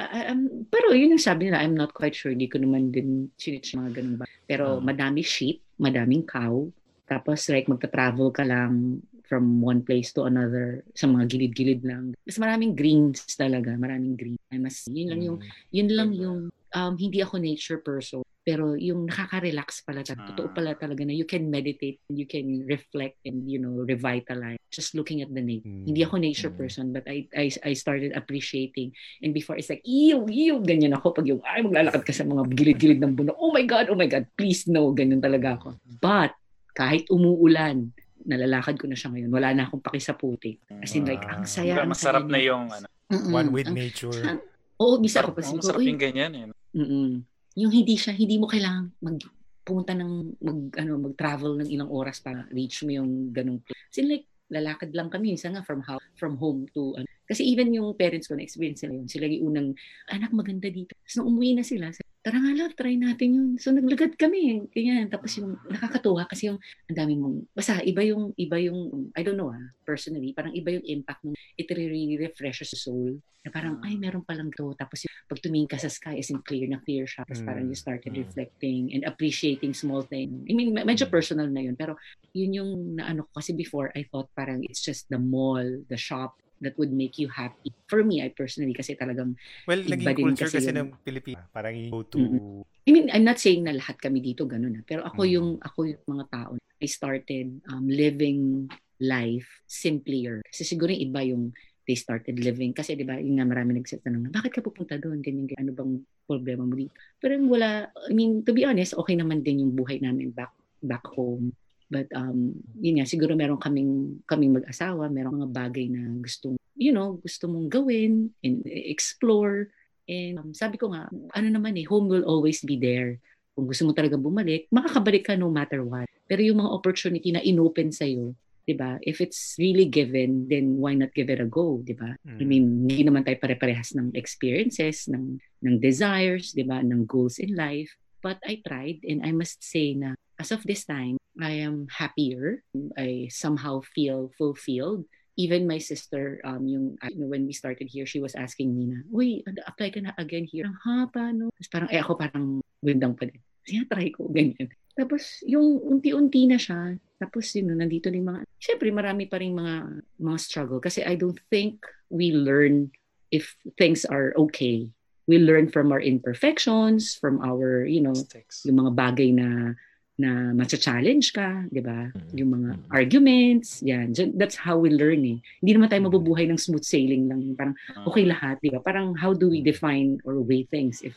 [0.00, 2.32] Uh, um, pero yun yung sabi nila, I'm not quite sure.
[2.32, 4.24] Di ko naman din sinitch mga ganun ba.
[4.48, 6.72] Pero uh madami sheep, madaming cow,
[7.10, 12.14] Tapos like magta-travel ka lang from one place to another sa mga gilid-gilid lang.
[12.22, 14.38] Mas maraming greens talaga, maraming green.
[14.50, 15.38] Ay mas yun lang yung
[15.74, 20.32] yun lang yung um, hindi ako nature person pero yung nakaka-relax pala talaga.
[20.32, 24.96] Totoo pala talaga na you can meditate, you can reflect and you know revitalize just
[24.96, 25.68] looking at the nature.
[25.68, 25.86] Mm.
[25.92, 26.58] Hindi ako nature mm.
[26.58, 31.12] person but I, I I started appreciating and before it's like ew ew ganyan ako
[31.12, 33.36] pag yung ay maglalakad ka sa mga gilid-gilid ng bundok.
[33.36, 35.76] Oh my god, oh my god, please no, ganyan talaga ako.
[36.00, 36.32] But
[36.80, 37.92] kahit umuulan,
[38.24, 39.28] nalalakad ko na siya ngayon.
[39.28, 40.56] Wala na akong pakisaputi.
[40.80, 41.76] As in like, ang saya.
[41.76, 42.86] Diba, ang masarap saya na yung ano.
[43.12, 43.32] Mm-mm.
[43.36, 44.20] One with ang, nature.
[44.24, 44.40] Ang,
[44.80, 45.60] oo, bisa ako pa siguro.
[45.60, 46.32] Masarap yung ganyan.
[46.32, 46.44] Eh.
[46.72, 47.20] Mm-mm.
[47.60, 49.20] Yung hindi siya, hindi mo kailangan mag
[49.60, 53.86] pumunta ng mag ano mag-travel ng ilang oras para reach mo yung ganung place.
[53.92, 57.06] As in like lalakad lang kami minsan nga from house from home to ano.
[57.30, 59.68] Kasi even yung parents ko na experience nila yun sila yung unang
[60.10, 63.48] anak maganda dito tapos nung umuwi na sila tara nga lang, try natin yun.
[63.56, 65.08] So naglagad kami, ganyan.
[65.08, 66.60] Tapos yung nakakatuwa kasi yung
[66.92, 70.76] ang dami mong, basta iba yung, iba yung, I don't know ah, personally, parang iba
[70.76, 73.16] yung impact ng it really refreshes the soul.
[73.40, 74.76] Na parang, ay, meron palang to.
[74.76, 77.24] Tapos yung, pag tumingin ka sa sky, as in clear na clear siya.
[77.24, 78.20] Tapos parang you started mm.
[78.20, 80.44] reflecting and appreciating small things.
[80.44, 81.12] I mean, medyo mm.
[81.12, 81.72] personal na yun.
[81.72, 81.96] Pero
[82.36, 82.70] yun yung
[83.00, 83.40] naano ko.
[83.40, 87.28] Kasi before, I thought parang it's just the mall, the shop, that would make you
[87.28, 87.72] happy.
[87.88, 91.48] For me, I personally, kasi talagang Well, naging culture kasi, kasi ng Pilipinas.
[91.50, 92.18] Parang go to...
[92.20, 92.60] Mm-hmm.
[92.86, 94.82] I mean, I'm not saying na lahat kami dito ganun na.
[94.84, 95.30] Pero ako mm.
[95.32, 96.50] yung, ako yung mga tao.
[96.80, 98.68] I started um, living
[99.00, 100.44] life simpler.
[100.44, 101.44] Kasi siguro yung iba yung
[101.88, 102.70] they started living.
[102.76, 105.24] Kasi di ba, yung nga marami nagsatanong na, bakit ka pupunta doon?
[105.24, 105.64] Ganyan, ganyan.
[105.66, 105.92] Ano bang
[106.28, 106.94] problema mo dito?
[107.18, 111.04] Pero wala, I mean, to be honest, okay naman din yung buhay namin back back
[111.12, 111.52] home.
[111.90, 116.94] But um, yun nga, siguro meron kaming, kaming mag-asawa, meron mga bagay na gustong, you
[116.94, 119.74] know, gusto mong gawin and explore.
[120.06, 123.18] And um, sabi ko nga, ano naman eh, home will always be there.
[123.58, 126.06] Kung gusto mo talaga bumalik, makakabalik ka no matter what.
[126.30, 128.38] Pero yung mga opportunity na inopen sa'yo,
[128.70, 129.02] 'di ba?
[129.02, 132.14] If it's really given, then why not give it a go, 'di ba?
[132.22, 132.38] Mm.
[132.38, 137.42] I mean, hindi naman tayo pare-parehas ng experiences, ng ng desires, 'di ba, ng goals
[137.42, 137.90] in life.
[138.20, 142.64] But I tried and I must say na as of this time, I am happier.
[142.96, 145.04] I somehow feel fulfilled.
[145.40, 148.92] Even my sister, um, yung, you know, when we started here, she was asking me
[148.92, 150.68] na, Uy, apply ka na again here.
[150.68, 151.48] Ha, paano?
[151.56, 152.46] Tapos parang, eh ako parang
[152.84, 153.40] windang pa din.
[153.64, 154.68] Siya, try ko, ganyan.
[154.92, 160.04] Tapos, yung unti-unti na siya, tapos yun, nandito din mga, syempre marami pa rin mga,
[160.20, 160.80] mga struggle.
[160.82, 162.92] Kasi I don't think we learn
[163.32, 164.90] if things are okay.
[165.30, 168.66] We learn from our imperfections, from our, you know, Mistakes.
[168.66, 169.78] yung mga bagay na
[170.20, 172.12] na matcha-challenge ka, 'di ba?
[172.12, 172.34] Mm-hmm.
[172.36, 172.92] Yung mga mm-hmm.
[172.92, 174.12] arguments, yan.
[174.36, 175.38] That's how we learn eh.
[175.64, 176.12] Hindi naman tayo mm-hmm.
[176.12, 177.56] mabubuhay ng smooth sailing lang.
[177.56, 178.04] Parang ah.
[178.04, 178.84] okay lahat, 'di ba?
[178.84, 181.16] Parang how do we define or weigh things if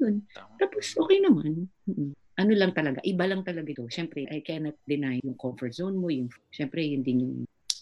[0.00, 0.24] yun.
[0.56, 1.68] Tapos okay naman.
[2.40, 3.84] Ano lang talaga, iba lang talaga ito.
[3.92, 7.34] Siyempre, I cannot deny yung comfort zone mo, yung siyempre yun din yung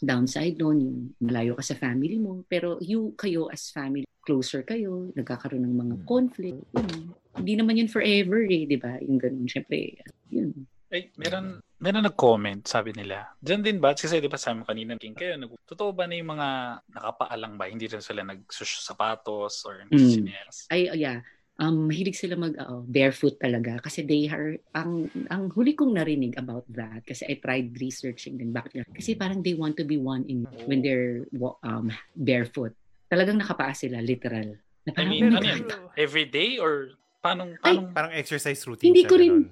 [0.02, 2.42] downside doon, yung malayo ka sa family mo.
[2.50, 6.60] Pero you, kayo as family, closer kayo, nagkakaroon ng mga conflict.
[6.76, 7.16] Yun.
[7.40, 9.00] Hindi naman yun forever eh, di ba?
[9.00, 9.96] Yung ganun, syempre,
[10.28, 10.52] yun.
[10.92, 13.32] Ay, meron, meron nag-comment, sabi nila.
[13.40, 13.96] Diyan din ba?
[13.96, 16.48] Kasi di ba sabi mo kanina, king kayo, nag- totoo ba na yung mga
[16.92, 17.72] nakapaalang ba?
[17.72, 20.68] Hindi rin sila nagsapatos or nagsinelas?
[20.68, 20.72] Mm.
[20.76, 21.24] Ay, yeah.
[21.58, 26.38] Um, mahilig sila mag uh, barefoot talaga kasi they are ang ang huli kong narinig
[26.38, 30.22] about that kasi I tried researching din bakit kasi parang they want to be one
[30.30, 31.26] in when they're
[31.66, 35.64] um barefoot talagang nakapaa sila literal na parang, I mean, ano yan?
[35.96, 36.94] Every day or
[37.24, 37.88] paano, paano?
[37.88, 39.48] Ay, parang exercise routine hindi ko rin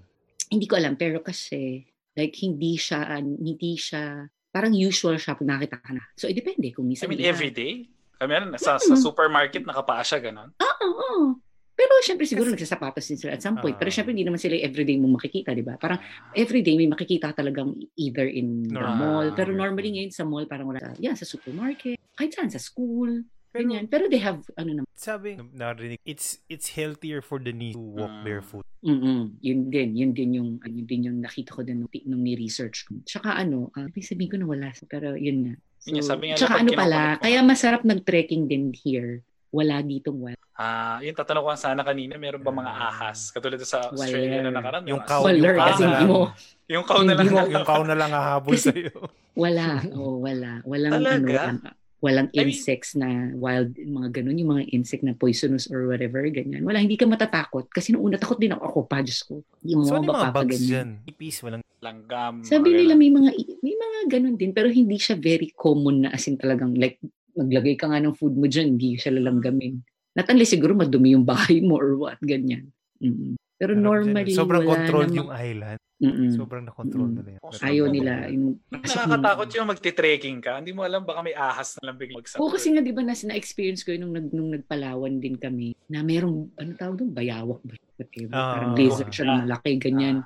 [0.47, 1.83] hindi ko alam, pero kasi,
[2.15, 4.23] like, hindi siya, hindi siya,
[4.55, 6.05] parang usual siya pag nakita ka na.
[6.15, 7.11] So, it depende kung minsan.
[7.11, 7.91] I mean, every day?
[8.23, 8.87] I mean, sa, hmm.
[8.87, 10.55] sa supermarket, nakapaa siya, gano'n?
[10.63, 10.87] Oo, oo.
[10.87, 11.25] Oh, oh.
[11.77, 13.77] Pero syempre siguro nagsasapatos din sila at some point.
[13.77, 15.77] Uh, pero syempre hindi naman sila everyday mo makikita, di ba?
[15.77, 16.01] Parang
[16.33, 19.29] everyday may makikita talagang either in the mall.
[19.37, 20.97] Pero normally ngayon sa mall parang wala.
[20.97, 22.01] Yeah, sa supermarket.
[22.17, 23.29] Kahit saan, sa school.
[23.57, 23.85] Pero, ganyan.
[23.89, 24.91] Pero they have, ano naman.
[24.93, 28.25] Sabi, narinig, it's it's healthier for the knee to walk mm.
[28.25, 28.67] barefoot.
[28.85, 32.85] Mm Yun din, yun din yung, yun din yung nakita ko din nung, nung ni-research
[32.85, 33.01] ko.
[33.09, 34.69] Tsaka ano, uh, sabihin ko na wala.
[34.87, 35.53] Pero yun na.
[35.81, 39.25] So, yun, sabi nga tsaka ano pala, kaya masarap nag-trekking din here.
[39.55, 40.39] Wala ditong wala.
[40.57, 43.29] Ah, uh, yun tatanong ko sana kanina, meron ba mga ahas?
[43.29, 44.45] Katulad sa Australia Waller.
[44.49, 44.85] na nakaraan.
[44.89, 46.09] Yung cow, yung cow na lang.
[46.09, 46.21] Mo,
[46.67, 47.29] yung cow na lang.
[47.53, 48.97] yung cow na lang hahabol sa iyo.
[49.37, 50.65] Wala, oh, wala.
[50.65, 51.41] Walang Talaga?
[51.53, 55.89] ano, walang insects I mean, na wild, mga ganun, yung mga insect na poisonous or
[55.89, 56.63] whatever, ganyan.
[56.63, 57.73] Wala, hindi ka matatakot.
[57.73, 59.41] Kasi noong una, takot din ako, ako pa, Diyos ko.
[59.65, 60.89] Yung mga so, ano mga bugs dyan?
[61.09, 62.45] Ipis, walang langgam.
[62.45, 63.31] Sabi nila may mga,
[63.65, 67.01] may mga ganun din, pero hindi siya very common na as in talagang, like,
[67.37, 69.81] maglagay ka nga ng food mo dyan, hindi siya lalanggamin.
[70.17, 72.73] Not unless siguro madumi yung bahay mo or what, ganyan.
[73.01, 73.36] Mm-hmm.
[73.57, 75.81] Pero normally, Sobrang wala controlled namang- yung island.
[75.97, 76.29] Mm-mm.
[76.37, 77.41] Sobrang na-control nila yun.
[77.41, 78.13] Oh, Ayaw Sobrang nila.
[78.29, 80.61] Yung, nakakatakot yung magti-trekking ka.
[80.61, 82.45] Hindi mo alam baka may ahas na lang biglang magsapul.
[82.45, 85.73] Oo, kasi nga, di ba, nas, na-experience ko yun nung, nag, nung nagpalawan din kami,
[85.89, 87.75] na merong, ano tawag doon, bayawak ba?
[88.37, 89.41] Ah, parang lizard siya na ah.
[89.49, 90.17] malaki, ganyan.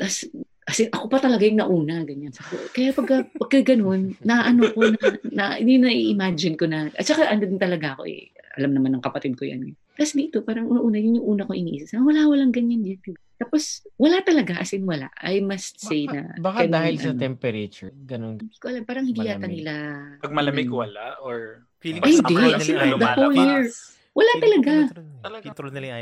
[0.00, 0.32] Tapos,
[0.64, 2.32] kasi ako pa talaga yung nauna, ganyan.
[2.72, 7.28] Kaya pag, pagka ganun, na ano ko, na, na, hindi na-imagine ko na, at saka
[7.28, 9.76] ano din talaga ako eh, alam naman ng kapatid ko yan.
[9.98, 11.98] Tapos dito, parang una-una, yun yung una ko iniisip.
[11.98, 13.18] Wala, walang ganyan dito.
[13.34, 15.10] Tapos, wala talaga, as in wala.
[15.18, 17.90] I must say na, Baka can- dahil sa ano, temperature.
[18.06, 18.38] Ganun.
[18.38, 19.72] Hindi ko alam, parang hindi yata nila.
[20.22, 22.34] Pag malamig ano, wala or Feeling Ay, ko hindi.
[22.34, 23.62] nila yung the whole year.
[24.14, 24.74] Wala talaga.
[25.22, 25.48] Talaga.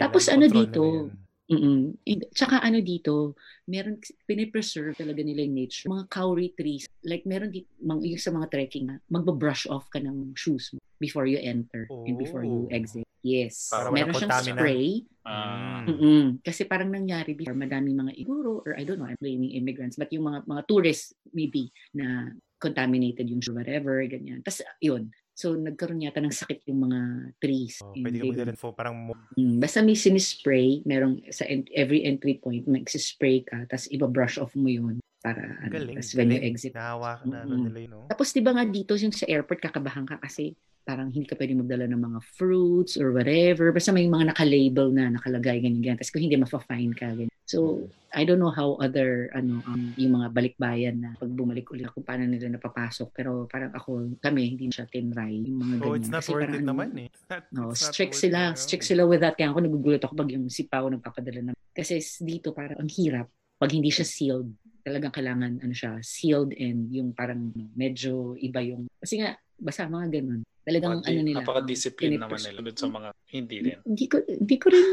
[0.00, 1.25] Tapos ano dito, yun.
[1.46, 1.94] Mm-mm.
[2.02, 5.86] And- Tsaka ano dito, meron, pinipreserve talaga nila yung nature.
[5.86, 10.34] Mga kauri trees, like meron dito, mga, yung sa mga trekking, magbabrush off ka ng
[10.34, 12.74] shoes mo before you enter and before you Oh.
[12.74, 13.06] exit.
[13.22, 13.70] Yes.
[13.70, 15.02] Para meron siyang spray.
[15.26, 15.86] ah, Mm.
[15.86, 16.24] Mm-mm.
[16.42, 20.10] Kasi parang nangyari before, madaming mga iguro, or I don't know, I'm blaming immigrants, but
[20.10, 24.42] yung mga mga tourists maybe na contaminated yung whatever, ganyan.
[24.42, 25.10] Tapos yun.
[25.36, 26.98] So, nagkaroon yata ng sakit yung mga
[27.36, 27.84] trees.
[27.84, 29.12] Oh, pwede ka magdala po parang mo.
[29.36, 34.56] Mm, basta may sinispray, merong sa en- every entry point, magsispray ka, tapos iba-brush off
[34.56, 36.00] mo yun para ano, Galing.
[36.00, 36.72] tapos when you exit.
[36.72, 37.68] Nahawa na Mm-mm.
[37.68, 37.90] nila yun.
[37.92, 38.08] No?
[38.08, 40.56] Tapos di ba nga dito yung sa airport kakabahan ka kasi
[40.88, 43.74] parang hindi ka pwede magdala ng mga fruits or whatever.
[43.76, 45.98] Basta may mga naka-label na nakalagay ganyan ganyan.
[46.00, 47.35] Tapos kung hindi mafa-fine ka ganyan.
[47.46, 51.86] So, I don't know how other ano um, yung mga balikbayan na pag bumalik ulit
[51.94, 53.14] kung paano nila napapasok.
[53.14, 55.86] Pero parang ako, kami hindi siya tinry yung mga ganyan.
[55.86, 57.08] Oh, it's not Kasi worth parang it ano, naman eh.
[57.30, 58.50] Not- No, it's not strict sila.
[58.50, 58.58] it, no?
[58.58, 59.38] Strict sila with that.
[59.38, 61.52] Kaya ako nagugulat ako pag yung si Pao nagpapadala na.
[61.70, 63.30] Kasi dito parang ang hirap.
[63.56, 64.48] Pag hindi siya sealed,
[64.82, 70.20] talagang kailangan ano siya, sealed and yung parang medyo iba yung, kasi nga, basta mga
[70.20, 70.40] ganun.
[70.66, 71.46] Talagang ano nila.
[71.46, 72.58] napaka-discipline naman nila.
[72.74, 73.78] Sa mga hindi rin.
[73.86, 74.86] Hindi ko, hindi ko rin,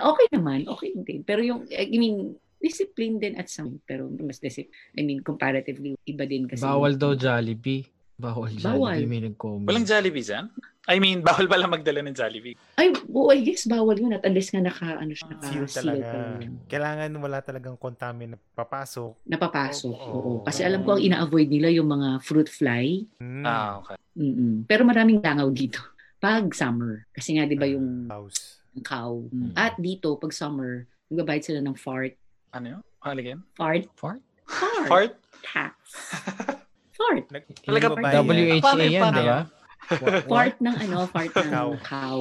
[0.00, 1.22] okay naman, okay din.
[1.22, 4.72] Pero yung, I mean, discipline din at some, pero mas discipline.
[4.96, 6.64] I mean, comparatively, iba din kasi.
[6.64, 7.86] Bawal daw Jollibee.
[8.16, 8.96] Bawal Bawal.
[8.96, 9.08] Jollibee.
[9.08, 9.68] May nag-comment.
[9.68, 10.48] Walang Jollibee dyan?
[10.86, 12.54] I mean, bawal pala magdala ng Jollibee.
[12.78, 15.76] Ay, oh, I guess bawal yun at unless nga naka, ano siya, naka Seal seal
[15.82, 16.06] talaga.
[16.14, 16.46] talaga.
[16.70, 19.18] Kailangan wala talagang contaminant papasok.
[19.26, 19.90] napapasok.
[19.92, 20.14] Oo.
[20.14, 20.32] Oo.
[20.46, 23.02] Kasi alam ko ang ina-avoid nila yung mga fruit fly.
[23.18, 23.44] Mm.
[23.44, 23.98] Ah, okay.
[24.16, 24.64] Mm-mm.
[24.64, 25.82] Pero maraming langaw dito
[26.16, 27.04] pag summer.
[27.12, 29.24] Kasi nga 'di ba yung house ng cow.
[29.32, 29.52] Mm.
[29.56, 32.14] At dito, pag summer, nagbabayad sila ng fart.
[32.52, 32.82] Ano yun?
[33.00, 33.40] Halagyan?
[33.56, 33.88] Fart.
[33.96, 34.22] Fart?
[34.46, 34.88] Fart.
[34.88, 35.12] Fart?
[35.42, 35.74] Tax.
[36.96, 37.24] Fart.
[37.64, 39.40] Talaga pa WHA yan, di ba?
[40.26, 41.70] Fart ng ano, fart ng cow.
[41.84, 42.20] cow.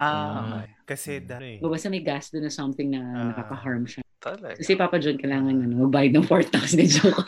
[0.00, 0.64] Ah, ah.
[0.88, 1.28] kasi hmm.
[1.28, 1.58] dahil.
[1.60, 4.00] Babasa may gas doon na something na uh, nakaka-harm siya.
[4.20, 4.56] Talaga.
[4.56, 7.24] Kasi Papa John, kailangan ano, magbayad ng 4,000 na joke.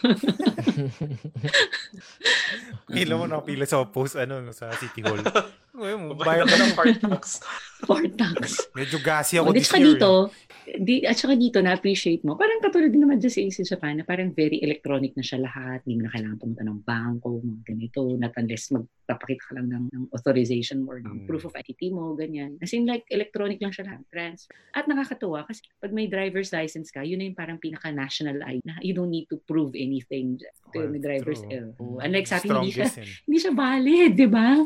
[2.93, 5.21] pila mo nakapila sa post ano, sa City Hall.
[6.21, 7.45] Bayad ka ng 4,000.
[7.83, 8.71] Four tax.
[8.79, 9.99] Medyo gasi ako oh, this year.
[9.99, 10.31] Dito,
[10.71, 10.79] eh.
[10.79, 12.39] di, at saka dito, na-appreciate mo.
[12.39, 15.83] Parang katulad din naman dyan sa AC Japan na parang very electronic na siya lahat.
[15.83, 18.01] Hindi mo na kailangan pumunta ng bangko, mga ganito.
[18.15, 21.27] Not unless magpapakita ka lang ng, ng authorization or ng mm.
[21.27, 22.55] proof of identity mo, ganyan.
[22.63, 24.07] As in like, electronic lang siya lahat.
[24.15, 24.55] Transfer.
[24.79, 28.79] At nakakatuwa kasi pag may driver's license ka, yun na yung parang pinaka-national ID na
[28.79, 30.39] you don't need to prove anything
[30.71, 31.75] to well, may driver's true.
[31.75, 31.99] L.
[31.99, 32.31] Unlike mm.
[32.31, 32.89] sa atin, hindi siya,
[33.27, 34.63] hindi siya valid, di ba?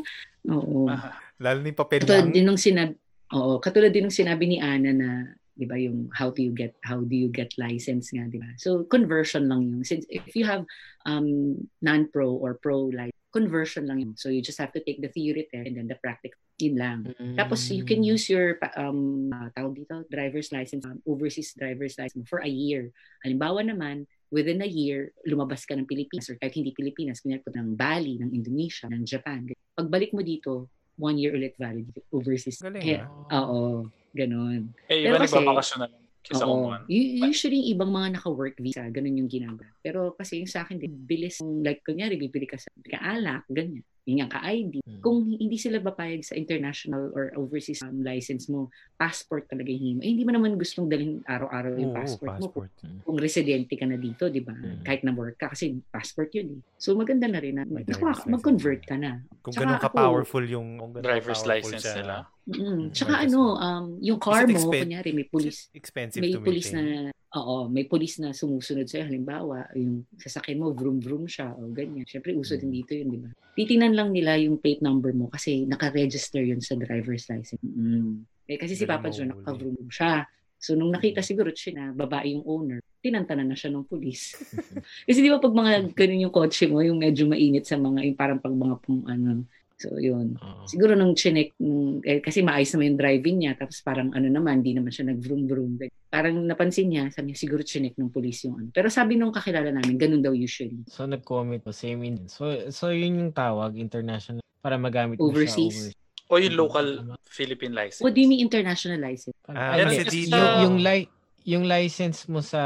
[0.53, 0.85] Oo.
[0.87, 2.29] Ah, lalo na yung papel Ito, lang.
[2.31, 2.99] Yun nung sinab-
[3.33, 5.09] oo, katulad din nung sinabi ni Ana na
[5.57, 8.53] 'di ba yung how do you get how do you get license nga 'di ba?
[8.61, 10.63] So conversion lang yung since if you have
[11.09, 14.13] um non-pro or pro like conversion lang yun.
[14.15, 16.99] So you just have to take the theory test and then the practical yun lang.
[17.37, 22.25] Tapos you can use your um uh, tawag dito driver's license um, overseas driver's license
[22.29, 22.93] for a year.
[23.25, 27.51] Halimbawa naman within a year lumabas ka ng Pilipinas or kahit hindi Pilipinas kunyari po
[27.53, 29.47] ng Bali ng Indonesia ng Japan.
[29.73, 33.45] Pagbalik mo dito one year ulit valid overseas Galing, Kaya- ah.
[33.45, 36.75] oo ganon eh, Pero iba kasi- nagbabakasyon na lang kaysa Oo.
[37.23, 39.71] Usually, ibang mga naka-work visa, ganun yung ginagawa.
[39.87, 41.39] Pero kasi yung sa akin, din, bilis.
[41.39, 43.87] Like, kunyari, bibili ka sa ka alak, ganyan.
[44.07, 44.83] Yung ka ID.
[44.83, 44.99] Hmm.
[45.03, 49.99] Kung hindi sila papayag sa international or overseas um, license mo, passport talaga yung himo.
[50.03, 52.47] Eh, hindi mo naman gustong dalhin araw-araw yung Oo, passport, mo.
[52.51, 53.03] Kung, passport.
[53.03, 54.55] kung residente ka na dito, di ba?
[54.55, 54.83] Mm.
[54.83, 56.61] Kahit na work ka, kasi passport yun eh.
[56.79, 59.23] So, maganda na rin na driver's mag-convert ka na.
[59.43, 60.67] Kung ganun ako- ka-powerful yung...
[60.79, 62.15] Kung ganun Driver's license siya, nila.
[62.47, 62.83] Mm.
[62.95, 67.11] Tsaka ano, um, yung car mo, expen- kunyari, may police, expensive may to pulis maintain.
[67.11, 69.05] na oo, may pulis na sumusunod sa'yo.
[69.09, 72.05] Halimbawa, yung sasakyan mo, vroom vroom siya o ganyan.
[72.07, 72.77] Siyempre, uso din Mm.
[72.81, 73.29] dito yun, di ba?
[73.57, 77.61] Titingnan lang nila yung plate number mo kasi naka-register yun sa driver's license.
[77.61, 78.25] Mm.
[78.47, 80.23] Eh, kasi si Papa John, naka-vroom vroom siya.
[80.57, 84.33] So, nung nakita siguro siya na babae yung owner, tinantanan na siya ng pulis.
[85.07, 88.17] kasi di ba pag mga ganun yung kotse mo, yung medyo mainit sa mga, yung
[88.17, 89.45] parang pag mga pum, ano,
[89.77, 90.41] So, yun.
[90.41, 90.65] Uh-huh.
[90.65, 94.65] Siguro nung chinek, nung, eh, kasi maayos naman yung driving niya, tapos parang ano naman,
[94.65, 95.77] di naman siya nag-vroom-vroom.
[96.09, 98.69] Parang napansin niya, sabi niya, siguro chinek ng police yung ano.
[98.73, 100.81] Pero sabi nung kakilala namin, ganun daw usually.
[100.89, 102.25] So, nag-comment po, same in.
[102.25, 105.93] So, so yun yung tawag, international, para magamit overseas.
[105.93, 106.05] mo siya overseas.
[106.27, 106.87] O yung local
[107.23, 108.03] Philippine license.
[108.03, 109.37] What do you mean international license?
[109.47, 111.11] Ah, uh, kasi yung, yung, li-
[111.47, 112.61] yung license mo sa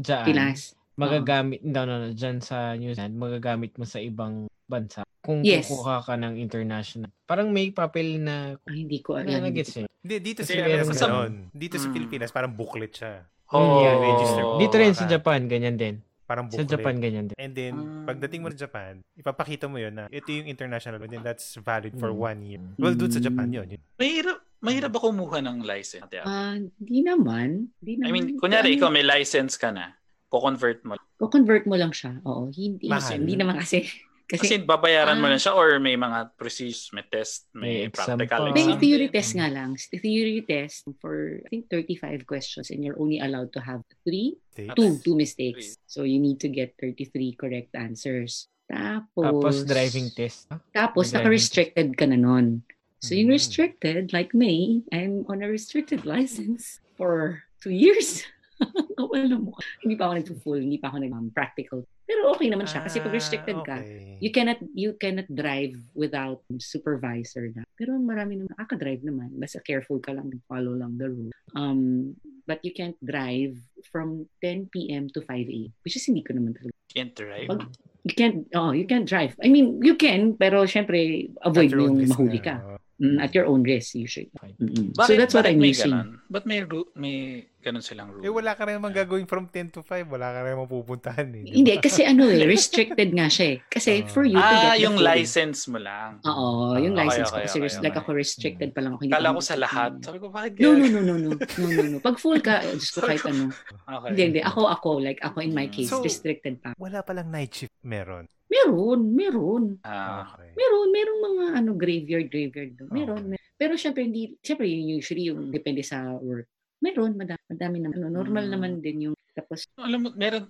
[0.00, 0.72] dyan, Pinas.
[0.96, 1.74] magagamit, uh-huh.
[1.74, 5.04] no, no, no, dyan sa New Zealand, magagamit mo sa ibang bansa.
[5.20, 5.68] Kung yes.
[5.68, 7.12] kukuha ka ng international.
[7.28, 8.56] Parang may papel na...
[8.64, 9.28] Ay, hindi ko alam.
[9.28, 11.06] Na, gets Hindi, dito sa Pilipinas, sa,
[11.52, 13.22] dito sa Pilipinas, parang booklet siya.
[13.52, 14.42] Oh, yeah, register.
[14.58, 16.00] Dito rin sa Japan, ganyan din.
[16.24, 16.64] Parang booklet.
[16.64, 17.36] Sa Japan, ganyan din.
[17.36, 21.12] And then, uh, pagdating mo sa Japan, ipapakita mo yun na ito yung international and
[21.12, 22.18] then that's valid for mm.
[22.18, 22.64] one year.
[22.80, 23.68] Well, doon sa Japan yun.
[23.68, 23.82] yun.
[24.00, 26.08] Mahirap, mahirap ba kumuha ng license?
[26.24, 27.70] Ah, uh, di naman.
[27.78, 28.08] Di naman.
[28.08, 29.92] I mean, kunyari, ikaw may license ka na,
[30.32, 30.96] ko-convert mo.
[31.20, 32.18] Ko-convert mo lang siya.
[32.24, 32.48] Oo.
[32.48, 33.20] Hindi, Mahal.
[33.20, 33.84] hindi naman kasi
[34.32, 38.48] kasi, Kasi babayaran mo lang siya or may mga procedures, may test, may, may practical
[38.48, 38.56] exam.
[38.56, 39.76] May theory test nga lang.
[39.76, 44.96] Theory test for, I think, 35 questions and you're only allowed to have three, two,
[45.04, 45.76] two mistakes.
[45.84, 48.48] So you need to get 33 correct answers.
[48.72, 50.48] Tapos, tapos driving test.
[50.72, 52.64] Tapos, naka-restricted ka na nun.
[53.04, 53.36] So, yung hmm.
[53.36, 58.24] restricted, like me, I'm on a restricted license for two years.
[59.12, 59.52] Alam mo,
[59.84, 61.80] hindi pa ako nag-full, hindi pa ako nag-practical.
[62.08, 63.68] Pero okay naman siya kasi pag restricted ah, okay.
[63.68, 63.76] ka,
[64.20, 67.62] you cannot you cannot drive without supervisor na.
[67.76, 69.30] Pero marami naman nakaka-drive naman.
[69.36, 71.32] Basta careful ka lang, follow lang the rule.
[71.54, 72.12] Um,
[72.48, 73.56] but you can't drive
[73.92, 75.08] from 10 p.m.
[75.12, 75.70] to 5 a.m.
[75.84, 76.74] Which is hindi ko naman talaga.
[76.92, 77.48] Can't drive?
[77.48, 77.60] Pag,
[78.04, 79.32] you can't, oh, you can't drive.
[79.40, 82.58] I mean, you can, pero syempre, avoid mo yung mahuli ka.
[82.60, 82.76] Na.
[83.02, 84.30] Mm, at your own risk usually.
[84.62, 84.94] Mm-hmm.
[84.94, 85.90] Bakit, so that's what I'm using.
[85.90, 86.22] Ganun?
[86.30, 86.62] But may
[86.94, 88.26] may ganun silang rule.
[88.26, 90.10] Eh wala ka rin naman gagawin from 10 to 5.
[90.10, 91.44] Wala ka rin mapupuntahan eh.
[91.46, 93.56] Hindi kasi ano eh restricted nga siya eh.
[93.70, 96.18] Kasi uh, for you to ah, get yung license mo lang.
[96.26, 98.92] Oo, yung uh, license okay, okay, ko kasi okay, okay, like ako restricted pa lang
[98.98, 99.02] ako.
[99.06, 99.90] Hindi Kala ko sa lahat.
[100.02, 101.30] Sabi ko bakit No, no, no, no, no.
[101.38, 101.98] No, no, no.
[102.02, 103.54] Pag full ka, just ko kahit ano.
[103.86, 104.08] Okay.
[104.10, 104.40] Hindi, hindi.
[104.42, 104.90] Ako, ako.
[104.98, 106.74] Like ako in my case, so, restricted pa.
[106.76, 108.26] Wala palang night shift meron.
[108.52, 109.64] Meron, meron.
[109.80, 110.52] Ah, okay.
[110.52, 112.72] Meron, merong mga ano graveyard, graveyard.
[112.92, 113.30] Meron, okay.
[113.32, 113.50] meron.
[113.56, 116.50] Pero syempre hindi, syempre usually yung depende sa work.
[116.82, 117.96] Meron, madami, madami naman.
[118.02, 118.52] Ano, normal hmm.
[118.52, 119.64] naman din yung tapos.
[119.80, 120.44] Alam mo meron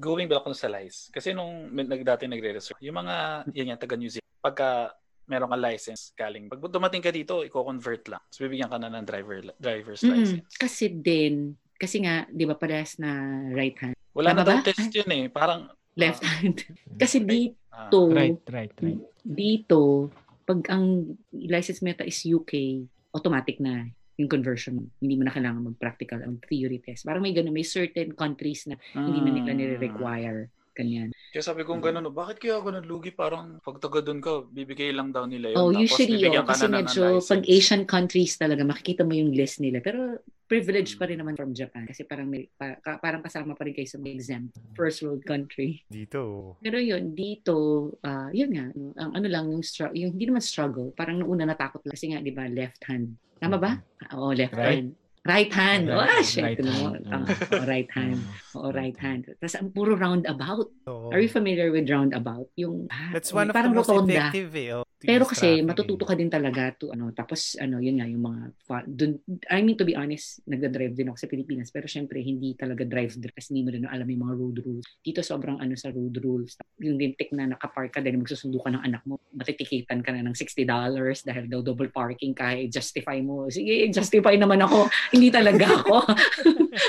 [0.00, 4.08] going back on sa lies kasi nung nagdati nagre-research yung mga yun yan taga New
[4.08, 4.96] Zealand pagka
[5.28, 8.24] meron ka license galing pag dumating ka dito i-convert lang.
[8.32, 10.16] So bibigyan ka na ng driver driver's mm-hmm.
[10.16, 10.54] license.
[10.56, 13.12] Kasi din kasi nga 'di ba parehas na
[13.52, 13.96] right hand.
[14.16, 15.24] Wala Tama na daw test yun eh.
[15.28, 16.64] Parang left uh, hand.
[17.00, 17.88] Kasi dito ah.
[18.16, 19.00] right right right.
[19.20, 20.08] dito
[20.44, 23.88] pag ang license meta is UK, automatic na
[24.20, 24.76] yung conversion.
[25.00, 27.08] Hindi mo na kailangan mag-practical ang theory test.
[27.08, 30.52] Parang may ganun, may certain countries na hindi na nila nire-require.
[30.72, 31.12] Ganyan.
[31.32, 33.12] Kaya sabi kong gano'n, no, bakit kaya ganun lugi?
[33.12, 35.56] Parang pag taga doon ka, bibigay lang daw nila yun.
[35.60, 39.84] Oh, usually, oh, kasi medyo pag Asian countries talaga, makikita mo yung list nila.
[39.84, 43.64] Pero privilege pa rin naman from Japan kasi parang may, pa, ka, parang kasama pa
[43.64, 45.80] rin kayo sa mga exempt first world country.
[45.88, 46.56] Dito.
[46.60, 48.66] Pero yun, dito, uh, yun nga,
[49.00, 52.12] ang ano lang, yung, str- yung hindi naman struggle, parang noong una natakot lang kasi
[52.12, 53.16] nga, di ba, left hand.
[53.42, 53.70] Tama ba?
[53.74, 54.14] Mm-hmm.
[54.14, 54.86] Oo, left right.
[54.86, 55.01] hand.
[55.22, 55.86] Right hand.
[55.86, 56.42] Right, oh, shit.
[56.42, 57.06] Right hand.
[57.06, 57.26] Tama.
[57.30, 58.18] Oh, right hand.
[58.58, 59.30] Oo, right hand.
[59.38, 60.66] Tapos ang puro roundabout.
[60.90, 61.14] Oh.
[61.14, 62.50] Are you familiar with roundabout?
[62.58, 64.34] Yung, ah, That's one of the most rotonda.
[64.34, 64.74] effective eh.
[64.74, 64.84] Oh.
[65.02, 65.66] Pero kasi traffic.
[65.66, 68.40] matututo ka din talaga to ano tapos ano yun nga yung mga
[68.86, 69.18] dun,
[69.50, 73.18] I mean to be honest nagda-drive din ako sa Pilipinas pero syempre hindi talaga drive
[73.18, 74.86] kasi hindi mo rin alam yung mga road rules.
[75.02, 76.54] Dito sobrang ano sa road rules.
[76.78, 80.38] Yung lintik na nakapark ka dahil magsusundo ka ng anak mo, matitikitan ka na ng
[80.38, 80.70] $60
[81.26, 83.50] dahil daw double parking ka, justify mo.
[83.50, 84.86] Sige, justify naman ako.
[85.12, 85.96] Hindi talaga ako.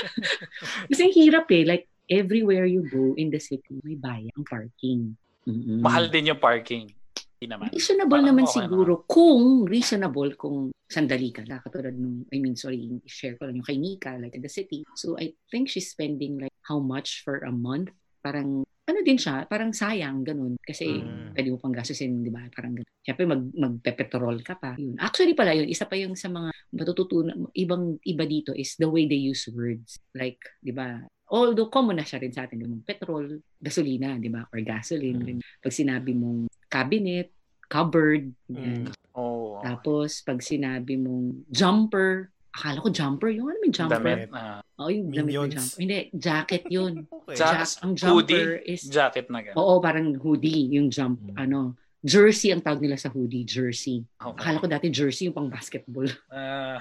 [0.90, 1.62] kasi hirap eh.
[1.68, 5.16] Like everywhere you go in the city, may bayad ang parking.
[5.44, 5.78] Mm-hmm.
[5.84, 6.88] Mahal din yung parking.
[7.36, 7.68] Hindi naman.
[7.72, 9.12] Reasonable Parang naman okay siguro naman.
[9.12, 10.58] kung reasonable kung
[10.88, 11.44] sandali ka.
[11.44, 14.52] La, katulad nung, I mean, sorry, share ko lang yung kay Nika, like in the
[14.52, 14.84] city.
[14.96, 17.92] So I think she's spending like how much for a month?
[18.24, 20.60] Parang ano din siya, parang sayang, ganun.
[20.60, 21.32] Kasi mm.
[21.32, 22.44] pwede mo pang gastusin, di ba?
[22.52, 22.92] Parang ganun.
[23.00, 24.76] Siyempre, mag, magpe-petrol ka pa.
[24.76, 25.00] Yun.
[25.00, 29.08] Actually pala yun, isa pa yung sa mga matututunan, ibang iba dito is the way
[29.08, 29.96] they use words.
[30.12, 31.00] Like, di ba,
[31.32, 34.44] although common na siya rin sa atin, yung petrol, gasolina, di ba?
[34.52, 35.40] Or gasoline.
[35.40, 35.40] Mm.
[35.64, 37.32] Pag sinabi mong cabinet,
[37.72, 38.36] cupboard.
[38.52, 38.92] Mm.
[39.16, 39.64] Oh.
[39.64, 43.28] Tapos, pag sinabi mong jumper, akala ko jumper.
[43.34, 43.98] Yung ano may jumper?
[43.98, 44.30] Damit.
[44.30, 45.78] Uh, oh, yung damit na jumper.
[45.82, 46.92] Hindi, jacket yun.
[47.18, 47.34] okay.
[47.34, 48.86] ja- ang jumper hoodie, is...
[48.86, 49.58] Jacket na gano'n.
[49.58, 51.34] Oo, parang hoodie, yung jump, mm.
[51.34, 51.74] ano.
[52.04, 54.04] Jersey ang tawag nila sa hoodie, jersey.
[54.20, 54.36] Okay.
[54.36, 56.04] Akala ko dati jersey yung pang basketball.
[56.28, 56.76] Ah.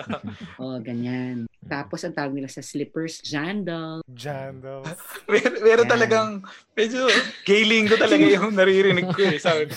[0.62, 1.44] oh, ganyan.
[1.68, 4.00] Tapos ang tawag nila sa slippers, jandal.
[4.08, 4.88] Jandals.
[5.28, 6.30] Mer- meron talagang
[6.72, 7.04] medyo
[7.44, 9.36] gay lingo talaga yung naririnig ko eh.
[9.36, 9.68] Sabi,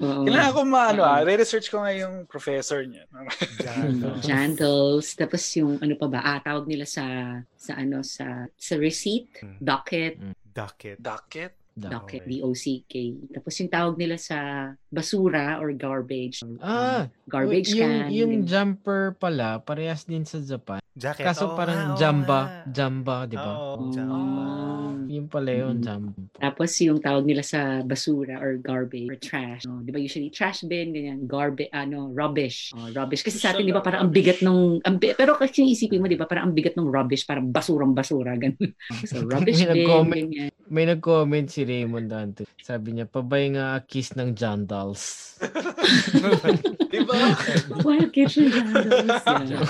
[0.00, 0.26] Oo.
[0.26, 3.06] kailangan ko maano ah, re-research ko nga yung professor niya.
[3.60, 4.20] Jandals.
[4.28, 5.06] Jandals.
[5.14, 6.18] Tapos yung ano pa ba?
[6.18, 7.04] Ah, tawag nila sa
[7.54, 9.58] sa ano sa sa receipt, Hmm.
[9.58, 10.98] docket, Ducket.
[10.98, 11.52] Docket?
[11.74, 12.38] docket, Okay.
[12.38, 12.94] D-O-C-K.
[13.34, 14.38] Tapos yung tawag nila sa
[14.86, 16.38] basura or garbage.
[16.62, 18.14] Ah, garbage yung, can.
[18.14, 20.78] yung jumper pala, parehas din sa Japan.
[20.94, 21.26] Jacket.
[21.26, 22.70] Kaso Oo parang oo jamba, nga.
[22.70, 23.50] jamba, di ba?
[23.50, 23.90] Oo, Oh.
[23.90, 24.44] jamba.
[25.04, 25.82] Yung pala yun, Mm.
[25.82, 26.14] jamba.
[26.38, 29.66] Tapos yung tawag nila sa basura or garbage or trash.
[29.66, 29.82] No?
[29.82, 32.70] Di ba usually trash bin, ganyan, garbage, ano, rubbish.
[32.72, 33.20] Oh, rubbish.
[33.20, 36.06] Kasi sa atin, di ba, parang ang bigat nung, ang, pero kasi yung isipin mo,
[36.06, 38.70] di ba, parang ang bigat ng rubbish, parang basurang-basura, ganun.
[39.02, 40.28] So, rubbish May bin, nag-comment.
[40.30, 40.50] ganyan.
[40.64, 42.46] May nag-comment si Raymond dante.
[42.56, 45.34] Sabi niya, pabay nga a kiss ng jandals.
[46.88, 47.18] Diba?
[47.82, 49.10] Wild kitchen jandals.
[49.44, 49.66] Yeah.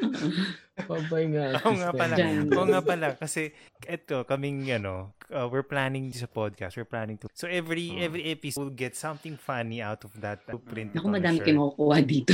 [0.80, 2.14] Pabay nga Oo nga ng pala.
[2.56, 3.06] Oo nga pala.
[3.12, 3.52] Kasi,
[3.84, 6.72] eto, kaming, ano, uh, we're planning sa podcast.
[6.72, 7.28] We're planning to.
[7.36, 8.06] So, every Oh.
[8.06, 10.40] every episode will get something funny out of that.
[10.48, 12.32] To print it Naku, on a madami kayong makukuha dito.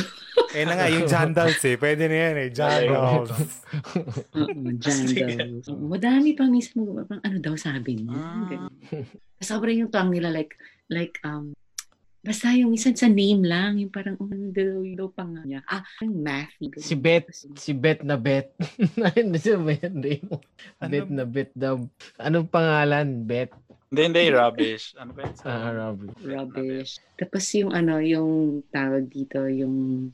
[0.54, 1.74] Eh na nga, yung jandals eh.
[1.74, 2.48] Pwede na yan eh.
[2.54, 3.30] Jandals.
[3.34, 4.46] Oo,
[4.78, 5.66] jandals.
[5.94, 8.14] Madami pa minsan mag parang ano daw sabi niya.
[8.14, 8.70] Ah.
[9.42, 10.54] Sobrang yung tuwang nila like,
[10.88, 11.52] like, um,
[12.26, 15.62] basta yung minsan sa name lang, yung parang, oh, ano daw, yung daw pang niya.
[15.70, 16.74] Ah, yung mathy.
[16.82, 17.30] Si Bet.
[17.54, 18.50] Si Bet na Bet.
[19.14, 20.44] Hindi siya ba yan, Raymond?
[20.82, 20.90] Ano?
[20.90, 21.78] Bet na Bet daw.
[22.18, 23.22] Anong pangalan?
[23.22, 23.54] Bet?
[23.86, 24.98] Hindi, hindi, rubbish.
[24.98, 25.34] Ano ba yun?
[25.46, 26.18] Ah, Robert.
[26.18, 26.98] Rubbish.
[27.14, 30.10] Tapos yung ano, yung tawag dito, yung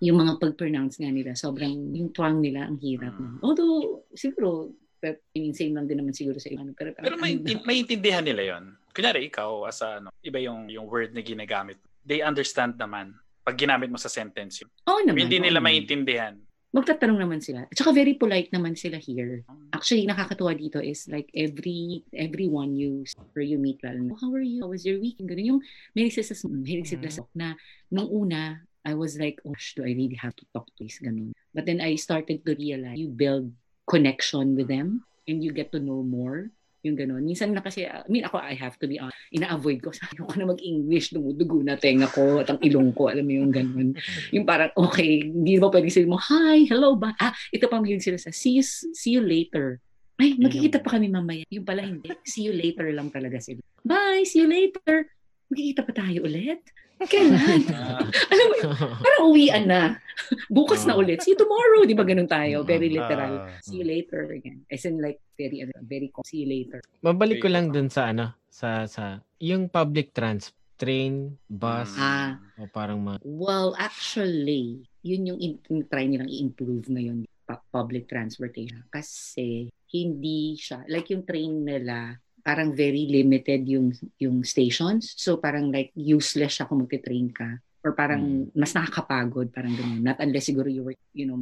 [0.00, 3.12] yung mga pag-pronounce nga nila, sobrang, yung twang nila, ang hirap.
[3.20, 3.44] Mm.
[3.44, 6.76] Although, siguro, pero, I mean, same lang din naman siguro sa ano.
[6.76, 8.76] Pero, Pero may, maintindihan nila yon.
[8.92, 11.80] Kunyari, ikaw, as a, ano, iba yung, yung word na ginagamit.
[12.04, 14.70] They understand naman pag ginamit mo sa sentence yun.
[14.86, 15.26] Oo naman.
[15.26, 15.72] Hindi nila naman.
[15.72, 16.34] maintindihan.
[16.70, 17.66] magtatanong naman sila.
[17.66, 19.42] At saka very polite naman sila here.
[19.74, 23.02] Actually, nakakatuwa dito is like every everyone you
[23.34, 24.62] or you meet lalo na, how are you?
[24.62, 25.18] How was your week?
[25.18, 25.60] Ganun yung
[25.98, 27.58] may nagsasas, may nagsasas na
[27.90, 31.02] nung una, I was like, oh, do I really have to talk to this?
[31.02, 31.34] Ganun.
[31.52, 33.50] But then I started to realize you build
[33.88, 36.50] connection with them and you get to know more.
[36.80, 37.20] Yung ganun.
[37.28, 39.92] Minsan na kasi, I mean, ako, I have to be honest, ina-avoid ko.
[39.96, 43.12] Sabi ko na mag-English, dumudugo na tenga ko at ang ilong ko.
[43.12, 43.92] Alam mo yung ganun.
[44.32, 47.12] Yung parang, okay, hindi mo pwedeng sabihin mo, hi, hello, ba?
[47.20, 49.76] Ah, ito pa mahilig sila sa, see you, see you later.
[50.20, 51.44] Ay, magkikita pa kami mamaya.
[51.52, 52.12] Yung pala hindi.
[52.24, 53.60] See you later lang talaga sila.
[53.84, 55.08] Bye, see you later.
[55.52, 56.60] Magkikita pa tayo ulit?
[57.02, 57.60] Kailan?
[58.32, 58.56] Alam mo,
[58.98, 59.82] parang uwian na.
[60.52, 61.00] Bukas na Ah.
[61.00, 61.20] ulit.
[61.20, 61.82] See you tomorrow.
[61.82, 62.60] Di ba ganun tayo?
[62.62, 63.46] Very literal.
[63.46, 63.56] Ah.
[63.60, 64.64] See you later again.
[64.66, 66.84] As in like, very, ano, very, see you later.
[67.00, 72.36] Mabalik ko lang dun sa ano, sa, sa, yung public trans, train, bus, Ah.
[72.56, 78.04] o parang mga, Well, actually, yun yung in- yung try nilang i-improve ngayon pu- public
[78.04, 82.20] transportation kasi hindi siya like yung train nila
[82.50, 85.14] parang very limited yung yung stations.
[85.14, 87.62] So parang like useless siya kung magte-train ka.
[87.80, 90.02] Or parang mas nakakapagod parang ganun.
[90.02, 91.38] Not unless siguro you were you know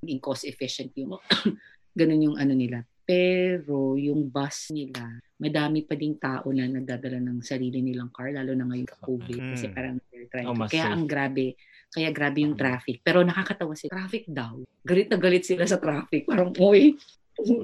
[0.00, 1.12] maging cost efficient yung
[2.00, 2.80] ganun yung ano nila.
[3.04, 5.04] Pero yung bus nila
[5.36, 9.40] madami pa ding tao na nagdadala ng sarili nilang car lalo na ngayon sa COVID.
[9.52, 9.74] Kasi Mm.
[9.76, 10.94] parang they're trying Oh, to- kaya safe.
[10.96, 11.46] ang grabe
[11.86, 12.96] kaya grabe yung traffic.
[13.00, 14.58] Pero nakakatawa si traffic daw.
[14.82, 16.24] Galit na galit sila sa traffic.
[16.26, 16.96] Parang oy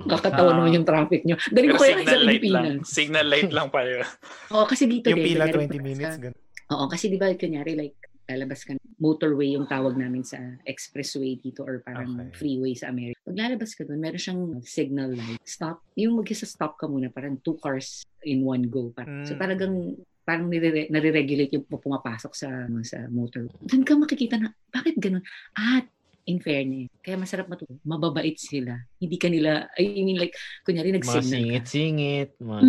[0.04, 0.56] kakatawa Ah.
[0.56, 2.64] naman yung traffic nyo pero ko kaya sa signal light lang.
[2.64, 4.04] Pilipinas Signal light lang pa yun.
[4.54, 6.16] oo kasi dito Yung din pila kunyari, 20 minutes.
[6.18, 6.38] Ganun.
[6.72, 11.60] Oo, kasi di ba, kunyari, like, lalabas ka, motorway yung tawag namin sa expressway dito
[11.60, 12.32] or parang Okay.
[12.34, 13.20] freeway sa Amerika.
[13.22, 15.36] Pag lalabas ka doon, meron siyang signal light.
[15.42, 15.84] Stop.
[15.94, 18.88] Yung mag stop ka muna, parang two cars in one go.
[18.90, 19.40] Parang, So Mm.
[19.40, 19.74] talagang
[20.22, 22.48] parang nire- nare-regulate yung pumapasok sa
[22.86, 23.50] sa motor.
[23.60, 25.20] Doon ka makikita na, bakit ganun?
[25.52, 25.90] At,
[26.24, 27.74] in fairness, kaya masarap matuto.
[27.82, 28.78] Mababait sila.
[28.96, 31.66] Hindi ka nila, I mean like, kunyari nag-signal ka.
[31.66, 32.62] singit-singit, mga.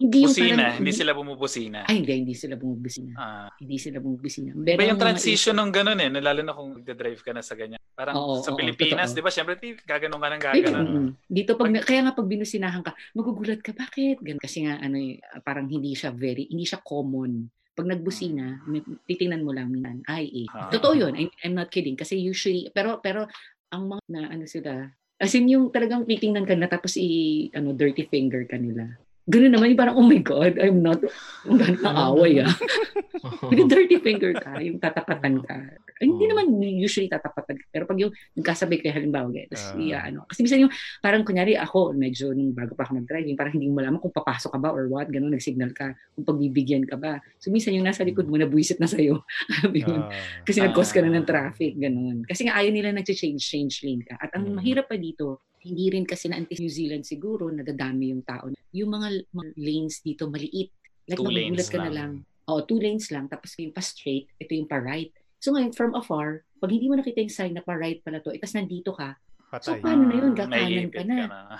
[0.00, 1.78] Hindi yung Busina, parang, hindi sila bumubusina.
[1.84, 3.12] Ay, hindi, hindi sila bumubusina.
[3.20, 4.56] Ah, Hindi sila bumubusina.
[4.56, 7.76] Iba yung mga- transition ng ganun eh, lalo na kung nagde-drive ka na sa ganyan.
[7.92, 10.86] Parang Oo, sa oo, Pilipinas, di ba, syempre, di, gaganon ka ng gaganon.
[11.28, 14.24] Dito pag kaya nga pag binusinahan ka, magugulat ka bakit?
[14.24, 14.40] Ganun.
[14.40, 17.44] Kasi nga ano eh, parang hindi siya very hindi siya common.
[17.80, 20.46] Pag nagbusina, may- titingnan mo lang minsan, ay eh.
[20.52, 20.68] Ah.
[20.68, 21.16] Totoo 'yun.
[21.16, 23.24] I, I'm not kidding kasi usually pero pero
[23.72, 27.76] ang mga na ano sila As in yung talagang titingnan ka na tapos i ano
[27.76, 28.96] dirty finger ka nila.
[29.30, 30.98] Ganun naman yung parang oh my god, I'm not
[31.46, 32.50] ang ganda ng away ah.
[33.52, 35.56] Yung dirty finger ka, yung tatakatan ka.
[36.00, 36.30] Ay, hindi Oo.
[36.32, 37.52] naman usually tatapat.
[37.68, 39.76] Pero pag yung nagkasabay kayo halimbawa, okay, tapos Ah.
[39.76, 40.24] iya, ano.
[40.24, 43.68] Kasi minsan yung, parang kunyari ako, medyo nung bago pa ako mag-drive, yung parang hindi
[43.68, 47.20] mo malaman kung papasok ka ba or what, gano'n, nag-signal ka, kung pagbibigyan ka ba.
[47.36, 49.20] So minsan yung nasa likod mo, nabuisit na sa'yo.
[49.70, 50.08] Mo, Ah.
[50.42, 51.28] kasi nag-cause ka na ng Ah.
[51.28, 52.24] traffic, gano'n.
[52.24, 54.16] Kasi nga ayaw nila nag-change, change lane ka.
[54.16, 54.56] At ang Mm.
[54.56, 58.48] mahirap pa dito, hindi rin kasi na New Zealand siguro, nadadami yung tao.
[58.72, 60.72] Yung mga, mga lanes dito, maliit.
[61.04, 61.94] Like, Two lanes ka na lang.
[61.94, 62.12] lang.
[62.48, 63.28] Oo, two lanes lang.
[63.28, 65.12] Tapos yung pa-straight, ito yung pa-right.
[65.38, 68.40] So ngayon, from afar, pag hindi mo nakita yung sign na pa-right pala to, eh,
[68.40, 69.16] tapos nandito ka,
[69.50, 69.82] So, Patay.
[69.82, 70.30] paano na yun?
[70.38, 71.16] Gakanan ka na.
[71.26, 71.54] Oo.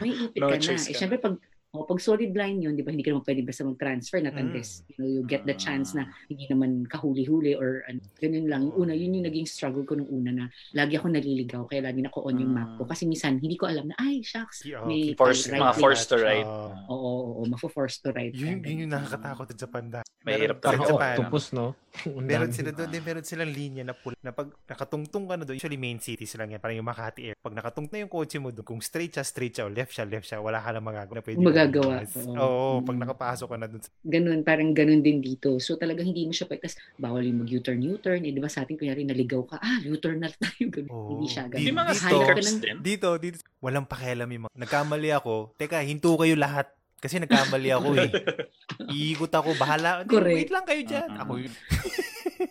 [0.00, 0.72] may ipit No ka na.
[0.72, 1.36] Eh, ka syempre, pag,
[1.76, 4.40] oh, pag solid line yun, di ba, hindi ka naman pwede basta mag-transfer na Mm.
[4.40, 6.12] unless, you know, you get the chance na Ah.
[6.26, 8.60] hindi naman kahuli-huli or ano, ganun lang.
[8.66, 12.00] Yung una, yun yung naging struggle ko nung una na lagi ako naliligaw, kaya lagi
[12.00, 12.84] nako-on yung map ko.
[12.84, 12.90] Mm.
[12.90, 15.20] Kasi minsan, hindi ko alam na, ay, shucks, Yeah, may okay.
[15.20, 15.82] Forced, right mga lane.
[15.82, 16.46] forced to ride.
[16.46, 16.68] Oo.
[16.86, 18.32] Oo, oo, oo, mafo-force to ride.
[18.32, 20.00] Yun, yun yung nakakatakot sa Japan da.
[20.26, 21.66] Mahirap Parang sa Japan, octopus, no?
[22.18, 25.56] Meron sila doon, din meron silang linya na pula, na pag nakatungtong ka na doon,
[25.56, 27.36] usually main cities lang yan, parang yung Makati Air.
[27.38, 30.04] Pag nakatung na yung kotse mo doon, kung straight siya, straight siya, o left siya,
[30.04, 31.14] left siya, wala ka na magagawa.
[31.14, 32.32] Na pwede Magagawa, Mas- oo.
[32.32, 33.02] Oo, pag Mm.
[33.02, 33.80] nakapasok ka na doon.
[33.80, 35.56] sa- Ganun, parang ganun din dito.
[35.56, 36.62] So talagang hindi mo siya pwede.
[36.62, 38.20] Tapos bawal yung mag-U-turn, U-turn.
[38.20, 40.64] Eh, di ba sa atin, kunyari, naligaw ka, ah, U-turn na tayo.
[40.64, 40.88] Ganun.
[40.88, 41.08] Oo.
[41.12, 41.58] Hindi siya ganun.
[41.58, 42.76] Di- May mga Dito- Hanap ka stickers ng- din.
[42.80, 44.54] Dito, dito, walang pakialam yung mga.
[44.56, 45.34] Nagkamali ako.
[45.54, 46.66] Teka, hinto kayo lahat.
[46.96, 48.08] Kasi nagkamali ako eh.
[48.88, 50.02] Iikot ako, bahala.
[50.04, 50.38] Correct.
[50.38, 51.08] Wait lang kayo dyan.
[51.08, 51.22] Mm-mm.
[51.22, 51.52] Ako yun.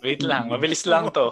[0.01, 1.29] Wait lang, mabilis lang to.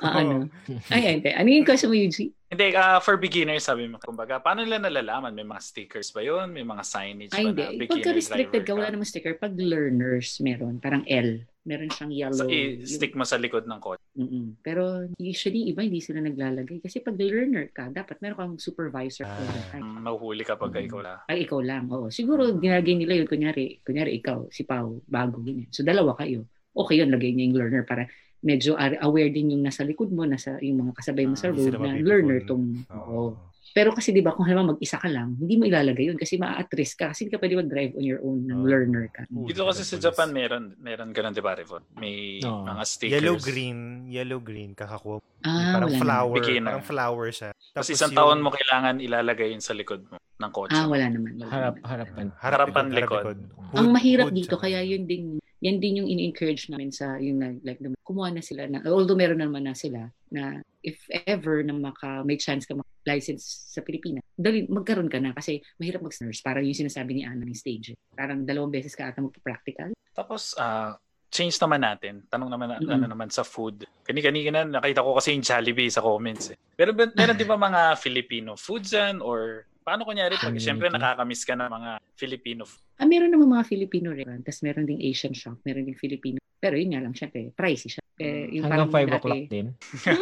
[0.00, 0.46] Ah, ano?
[0.94, 1.30] Ay, ay, hindi.
[1.30, 2.30] Ano yung question mo, Yuji?
[2.54, 5.34] Hindi, ah, for beginners, sabi mo, kumbaga, paano nila nalalaman?
[5.34, 6.54] May mga stickers ba yun?
[6.54, 7.62] May mga signage Ay, ba hindi.
[7.66, 9.34] na beginner Pagka restricted ka, wala namang sticker.
[9.34, 10.78] Pag learners, meron.
[10.78, 11.42] Parang L.
[11.66, 12.44] Meron siyang yellow.
[12.44, 13.98] So, i-stick mo sa likod ng kotse.
[14.14, 14.60] Mm-mm.
[14.62, 16.78] Pero usually, iba hindi sila naglalagay.
[16.78, 19.26] Kasi pag learner ka, dapat meron kang supervisor.
[19.74, 20.86] Mm, Mahuhuli ka pag Mm.
[20.86, 21.18] ikaw lang.
[21.26, 21.90] Ay, ikaw lang.
[21.90, 22.06] Oo.
[22.12, 23.26] Siguro, ginagay nila yun.
[23.26, 25.66] Kunyari, kunyari ikaw, si Pau, bago, ganyan.
[25.74, 26.46] So, dalawa kayo.
[26.70, 28.06] Okay yun, lagay niya yung learner para
[28.44, 31.50] medyo ar- aware din yung nasa likod mo, nasa yung mga kasabay mo sa Ah,
[31.50, 33.00] hindi road na learner tong, Oo.
[33.10, 33.28] oo.
[33.74, 36.70] Pero kasi di ba kung halimbawa mag-isa ka lang, hindi mo ilalagay yun kasi maa-at
[36.70, 38.68] risk ka kasi hindi ka pwede mag-drive on your own ng Oo.
[38.70, 39.26] learner ka.
[39.26, 39.98] Dito kasi sa.
[39.98, 41.82] Japan, meron, meron ganun, di ba, Revon?
[41.96, 42.62] May Oo.
[42.62, 43.18] mga stickers.
[43.18, 45.18] Yellow green, yellow green kakakuha.
[45.42, 46.70] Ah, parang flower, Beginner.
[46.70, 47.50] parang flower siya.
[47.50, 50.70] Tapos Tapos isang yung- taon mo kailangan ilalagay yun sa likod mo ng kotse.
[50.72, 51.34] Ah, wala naman.
[51.34, 51.88] Wala Harap, naman.
[51.90, 52.26] harapan.
[52.38, 53.38] Harapan, likod.
[53.74, 54.62] Ang Hood- mahirap hood dito, siya.
[54.62, 55.24] kaya yun din,
[55.64, 59.64] yan din yung in-encourage namin sa, yung like, kumuha na sila na, although meron naman
[59.64, 62.76] na sila, na if ever na maka, may chance ka
[63.08, 66.44] license sa Pilipinas, dali, magkaroon ka na kasi mahirap mag-nurse.
[66.44, 67.96] Parang yung sinasabi ni Ana ng stage.
[68.12, 69.96] Parang dalawang beses ka ata magpa-practical.
[70.12, 71.00] Tapos, ah,
[71.32, 72.22] change naman natin.
[72.28, 72.94] Tanong naman na, Mm-mm.
[72.94, 73.88] ano naman sa food.
[74.04, 76.56] Kani-kanina na nakita ko kasi yung Jollibee sa comments eh.
[76.76, 80.64] Pero meron di ba mga Filipino foods dyan or paano kunyari pag Community.
[80.64, 82.80] syempre nakakamiss ka ng mga Filipino food.
[82.96, 86.40] Ah, meron naman mga Filipino restaurant, tapos meron ding Asian shop, meron ding Filipino.
[86.56, 88.02] Pero yun nga lang, syempre, pricey siya.
[88.14, 89.66] Eh, yung Hanggang parang 5 dati- o'clock din.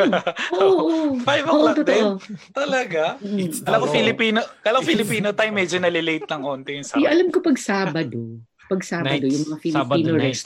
[0.56, 0.98] Oo, oo.
[1.20, 2.08] Five Oo, o'clock totoo.
[2.50, 3.04] Talaga?
[3.20, 3.62] Mm.
[3.62, 3.86] Kala ko.
[3.86, 7.06] Filipino, kala ko Filipino time medyo nalilate ng onti yung Yung sarap.
[7.06, 8.20] alam ko pag Sabado,
[8.66, 9.30] pag Sabado, Nights.
[9.30, 10.42] yung mga Sabado Filipino nights.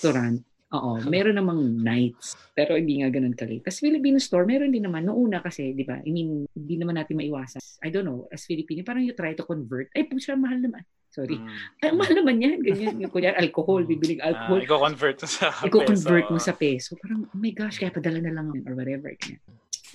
[0.66, 2.34] Oo, meron namang nights.
[2.52, 3.62] Pero hindi nga ganun kali.
[3.62, 5.06] Tapos Filipino store, meron din naman.
[5.06, 7.62] Noong una kasi, di ba, I mean, hindi naman natin maiwasan.
[7.82, 9.86] I don't know, as Filipino, parang you try to convert.
[9.94, 10.82] Ay, pucha, mahal naman.
[11.06, 11.38] Sorry.
[11.38, 11.48] Mm.
[11.80, 12.58] Ay, mahal naman yan.
[12.60, 12.94] Ganyan.
[13.00, 14.60] Yung kunyari, alcohol, bibiling Ah, alcohol.
[14.60, 16.98] i-convert mo sa i-convert mo sa peso.
[17.00, 19.08] Parang, oh my gosh, kaya padala na lang or whatever.
[19.16, 19.40] Ganyan.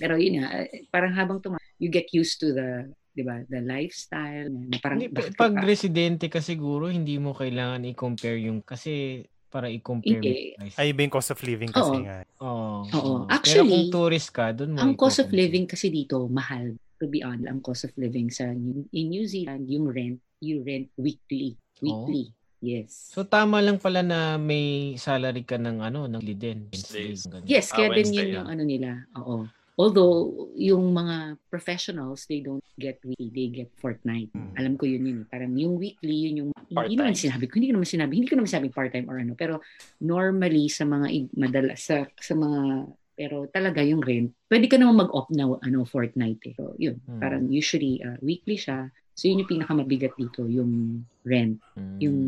[0.00, 3.60] Pero yun nga, eh, parang habang tuma, you get used to the, di ba, the
[3.60, 4.48] lifestyle.
[4.48, 9.22] Na parang, Hindi, pag ka- residente ka siguro, hindi mo kailangan i-compare yung, kasi
[9.52, 10.76] para i-compare with price.
[10.80, 12.04] Ay, yung cost of living kasi Oo.
[12.08, 12.18] nga.
[12.40, 12.88] Oo.
[12.88, 12.96] Oo.
[12.96, 13.14] oo.
[13.28, 16.72] Pero Actually, kung tourist ka, doon mo ang cost of living kasi dito, mahal.
[16.96, 20.88] To be honest, ang cost of living sa in New Zealand, yung rent, you rent
[20.96, 21.60] weekly.
[21.84, 22.32] Weekly.
[22.62, 23.10] Yes.
[23.10, 26.70] So tama lang pala na may salary ka ng ano, ng liden.
[27.42, 28.54] Yes, Ah, kaya din Wednesday, yun yung ah.
[28.54, 28.90] ano nila.
[29.18, 29.50] Oo.
[29.80, 34.28] Although, yung mga professionals, they don't get weekly, they get fortnight.
[34.36, 34.52] Hmm.
[34.60, 35.18] Alam ko yun yun.
[35.24, 35.28] eh.
[35.32, 36.98] Parang yung weekly, yun yung, hindi Part-time.
[37.00, 39.32] naman sinabi ko, hindi ko naman sinabi, hindi ko naman sinabi part-time or ano.
[39.32, 39.54] Pero
[40.04, 41.06] normally, sa mga,
[41.40, 42.60] madala, sa, sa mga,
[43.16, 46.52] pero talaga yung rent, pwede ka naman mag-opt na ano, fortnight eh.
[46.52, 47.00] So, yun.
[47.08, 47.20] Hmm.
[47.20, 48.92] Parang usually, uh, weekly siya.
[49.16, 51.60] So, yun yung pinakamabigat dito, yung rent.
[51.76, 51.96] Mm.
[52.00, 52.18] Yung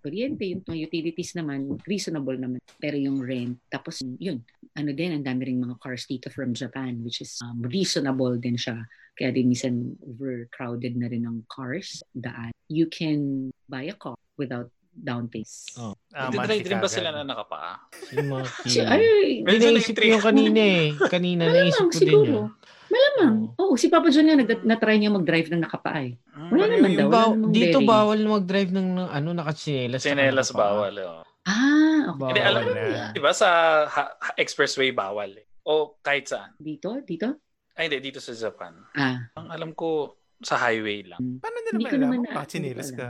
[0.00, 2.64] kuryente, yung utilities naman, reasonable naman.
[2.80, 4.40] Pero yung rent, tapos yun,
[4.72, 8.54] ano din, ang dami ring mga cars dito from Japan, which is um, reasonable din
[8.54, 8.86] siya.
[9.12, 12.54] Kaya din minsan overcrowded na rin ng cars, daan.
[12.66, 15.74] You can buy a car without down payments.
[15.74, 15.94] Oh.
[16.10, 17.78] Ah, Nagtitrade rin ba sila na nakapaa?
[18.12, 18.44] Yung mga
[18.90, 19.04] ay,
[19.42, 20.86] Dinaisip ko yung kanina eh.
[21.04, 22.32] Kanina naisip malamang ko din siguro.
[22.32, 22.48] yun.
[22.90, 23.36] Malamang.
[23.54, 26.18] Oo, si Papa John nga, nag- na-try niya mag-drive ng nakapaa eh.
[26.50, 27.08] Wala Mm, naman yung- daw.
[27.08, 27.86] Ba- wala dito bearing.
[27.86, 30.00] bawal mag-drive ng ano nakatsinelas.
[30.00, 30.58] saka Sinelas nakapaa.
[30.58, 30.94] bawal.
[31.00, 31.22] Oh.
[31.42, 32.18] Ah, okay.
[32.18, 32.72] Bawal Hindi, alam na.
[32.74, 33.48] mo, di ba sa
[33.84, 35.46] ha- ha- expressway bawal eh.
[35.62, 36.52] O kahit saan?
[36.56, 37.00] Dito?
[37.02, 37.40] Dito?
[37.72, 37.98] Ay, hindi.
[38.02, 38.76] Dito sa Japan.
[38.92, 39.32] Ah.
[39.34, 41.20] Ang alam ko, sa highway lang.
[41.36, 43.08] Paano nila Hindi ko naman na- sinilas hindi ko ka?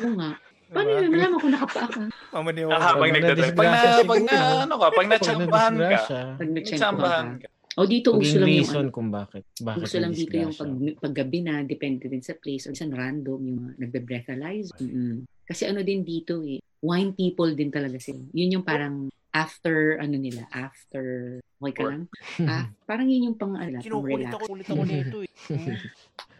[0.00, 0.30] Oo nga.
[0.64, 0.96] Paano Diba?
[0.96, 2.00] nila malaman kung nakapaa ka?
[2.34, 2.74] Mamaniwala.
[2.74, 3.54] Ah, pag Pag nagdadrive.
[3.54, 5.78] Pag na, pag na, ano ka, pag natsambahan ka.
[5.78, 7.46] nadisgrasya, Pag nagtsempohan Natsambahan ka.
[7.46, 7.52] ka.
[7.74, 9.42] O dito, uso Maging lang yung reason ano, kung bakit.
[9.60, 12.64] Bakit uso lang dito yung pag, paggabi na, depende din sa place.
[12.64, 14.78] O isang random, yung mga nagbe-breathalyzer.
[14.78, 15.26] Mm-mm.
[15.42, 18.20] Kasi ano din dito eh, wine people din talaga sila.
[18.36, 21.90] Yun yung parang after, ano nila, after, okay ka Work.
[21.90, 22.02] lang?
[22.52, 24.34] Ah, parang yun yung pang, ano, pang Kinukulit relax.
[24.36, 25.32] ako, ulit ako nito eh.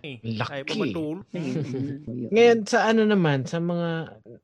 [0.04, 0.52] Eh, Lucky.
[0.52, 1.24] Ayaw pa matulog.
[1.32, 2.28] Mm.
[2.28, 3.88] Ngayon, sa ano naman, sa mga,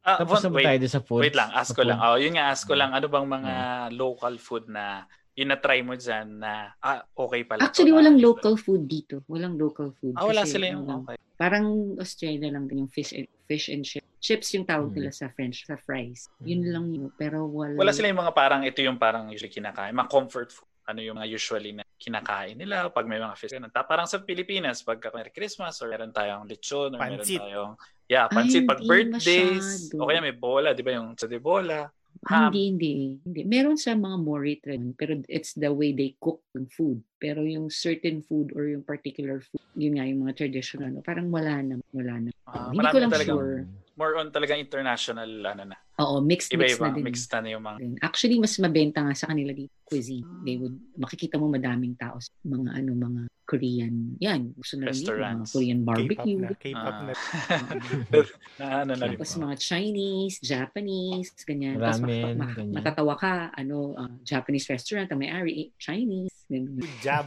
[0.00, 1.20] Ah, tapos Von, na ba wait, tayo sa food?
[1.20, 2.00] wait lang, ask ko lang.
[2.00, 2.96] Oh, yun nga, ask ko lang.
[2.96, 3.54] Ano bang mga
[3.92, 5.04] local food na
[5.36, 7.60] yun na-try mo dyan na ah, okay pala.
[7.62, 9.20] Actually, na- walang local food dito.
[9.28, 10.16] Walang local food.
[10.16, 11.20] Ah, wala sila yung ano, okay.
[11.36, 14.06] Parang Australia lang din yung fish and, fish and chips.
[14.20, 14.96] Chips yung tawag Mm.
[15.00, 16.30] nila sa French, sa fries.
[16.44, 16.70] Yun Mm.
[16.70, 17.04] lang yun.
[17.18, 17.74] Pero wala.
[17.74, 19.90] Wala sila yung mga parang ito yung parang usually kinakain.
[19.90, 20.68] Mga comfort food.
[20.86, 23.50] Ano yung mga usually na kinakain nila pag may mga fish.
[23.50, 23.70] Ganun.
[23.70, 27.38] Parang sa Pilipinas, pag may Christmas or meron tayong lechon or meron Pansit.
[27.42, 27.74] tayong
[28.10, 29.86] Yeah, pansit Ay, pag birthdays.
[29.86, 30.02] masyado.
[30.02, 31.86] O kaya may bola, di ba yung sa de bola.
[32.28, 32.92] Um, hindi, hindi,
[33.24, 33.40] hindi.
[33.48, 37.00] Meron sa mga Mori trend, pero it's the way they cook yung food.
[37.16, 41.64] Pero yung certain food or yung particular food, yun nga, yung mga traditional, parang wala
[41.64, 42.30] na, wala na.
[42.44, 43.64] Ah, hindi ko lang talagang- sure.
[43.96, 45.76] More on talagang international ano na.
[46.00, 47.04] Oo, mixed, mixed Iba-iba, na din.
[47.04, 47.76] mixed na yung mga.
[48.00, 50.24] Actually, mas mabenta nga sa kanila dito cuisine.
[50.44, 54.86] They would, makikita mo madaming tao sa mga ano, mga Korean, yan, gusto na rin
[54.86, 55.50] mga Restaurants.
[55.50, 56.38] Korean K-pop barbecue.
[56.38, 56.48] na.
[56.54, 57.02] K-pop Ah.
[57.02, 58.20] na.
[58.56, 59.18] na ano na rin.
[59.18, 61.74] Tapos mga Chinese, Japanese, ganyan.
[61.74, 62.72] Tapos Ramen, ma- ma- ganyan.
[62.72, 66.30] matatawa ka, ano, ah, Japanese restaurant, ang may-ari, eh, Chinese.
[66.46, 66.78] Ganun.
[66.78, 67.26] Good job.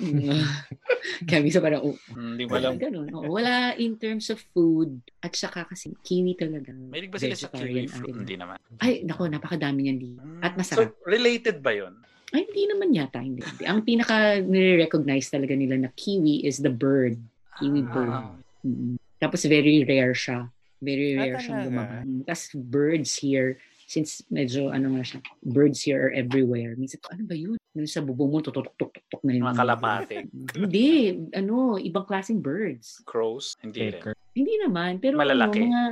[1.24, 2.76] Kaya minsan parang, oh, Hindi mo alam.
[2.76, 3.08] ganun.
[3.10, 5.00] Oo, wala in terms of food.
[5.18, 6.72] At saka kasi kiwi talaga.
[6.72, 8.12] May ba sila sa kiwi fruit?
[8.14, 8.60] Hindi naman.
[8.76, 10.20] Ay, nako, napakadami niyan dito.
[10.40, 10.92] At masarap.
[10.92, 11.96] So, related ba yun?
[12.30, 13.18] Ay, hindi naman yata.
[13.18, 13.42] Hindi.
[13.42, 13.64] hindi.
[13.66, 17.18] Ang pinaka nire-recognize talaga nila na kiwi is the bird.
[17.58, 18.14] Kiwi bird.
[18.14, 18.34] Ah.
[18.62, 18.96] Mm.
[19.18, 20.46] Tapos very rare siya.
[20.80, 21.68] Very Ah, rare siyang talaga?
[21.68, 22.02] lumabas.
[22.24, 23.58] Tapos birds here,
[23.90, 26.78] since medyo ano nga siya, birds here are everywhere.
[26.78, 27.58] Minsan, ano ba yun?
[27.74, 30.14] Minsan sa bubong mo, tutok-tok-tok na yung Mga kalapate.
[30.62, 33.02] Hindi, ano, ibang klaseng birds.
[33.02, 33.58] Crows?
[33.58, 33.98] Hindi rin.
[33.98, 34.14] Baker.
[34.30, 35.66] Hindi naman, pero Malalaki?
[35.66, 35.82] ano, mga,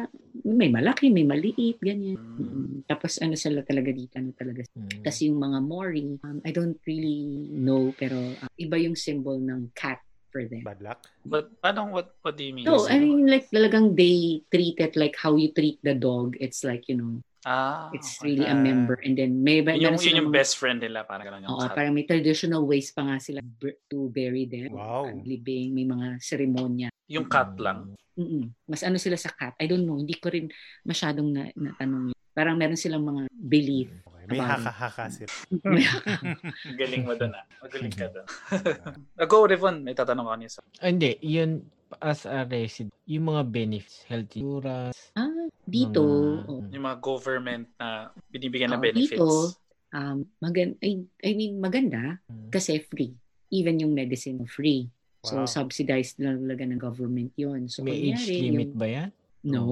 [0.47, 2.15] may malaki, may maliit, ganyan.
[2.15, 2.39] Mm.
[2.39, 2.79] Mm.
[2.87, 4.63] Tapos ano sila talaga dito, ano talaga.
[4.79, 5.03] Mm.
[5.03, 9.75] Kasi yung mga Mori, um, I don't really know, pero uh, iba yung symbol ng
[9.75, 9.99] cat
[10.31, 10.63] for them.
[10.63, 11.03] Bad luck.
[11.27, 12.71] But paano, what, what do you mean?
[12.71, 16.39] No, I mean like talagang they treat it like how you treat the dog.
[16.39, 18.35] It's like, you know, ah, it's okay.
[18.35, 18.59] really a Ah.
[18.59, 18.99] member.
[18.99, 21.05] And then may Yun yung, yun yung mga- best friend nila.
[21.05, 21.75] Parang ganun yung Oo, cat.
[21.75, 23.39] parang may traditional ways pa nga sila
[23.87, 24.73] to bury them.
[24.73, 25.07] Wow.
[25.07, 26.89] Ang libing, may mga seremonya.
[27.07, 27.95] Yung cat lang.
[28.19, 28.51] Mm-mm.
[28.67, 29.55] Mas ano sila sa cat?
[29.57, 29.95] I don't know.
[29.95, 30.51] Hindi ko rin
[30.83, 32.19] masyadong na, natanong yun.
[32.33, 33.91] Parang meron silang mga belief.
[34.03, 34.25] Okay.
[34.29, 35.31] May haka-haka sila.
[36.79, 37.45] Galing mo doon ah.
[37.63, 38.27] Magaling ka doon.
[39.31, 39.81] Go, Revon.
[39.81, 40.61] May tatanong ko niya sa...
[40.79, 41.65] Ah, hindi, yun,
[41.97, 45.33] as a resident, yung mga benefits, health insurance, ah,
[45.65, 47.89] dito, Mga- oh, Yung mga government na
[48.29, 49.17] binibigyan ng Oo, benefits.
[49.17, 49.27] dito,
[49.91, 50.91] um, magan I,
[51.25, 52.49] I mean, maganda Mm.
[52.51, 53.13] kasi free.
[53.49, 54.89] Even yung medicine free.
[55.25, 55.49] So, Wow.
[55.49, 59.11] subsidized na talaga ng government yon So, may age limit yung- ba yan?
[59.43, 59.65] No.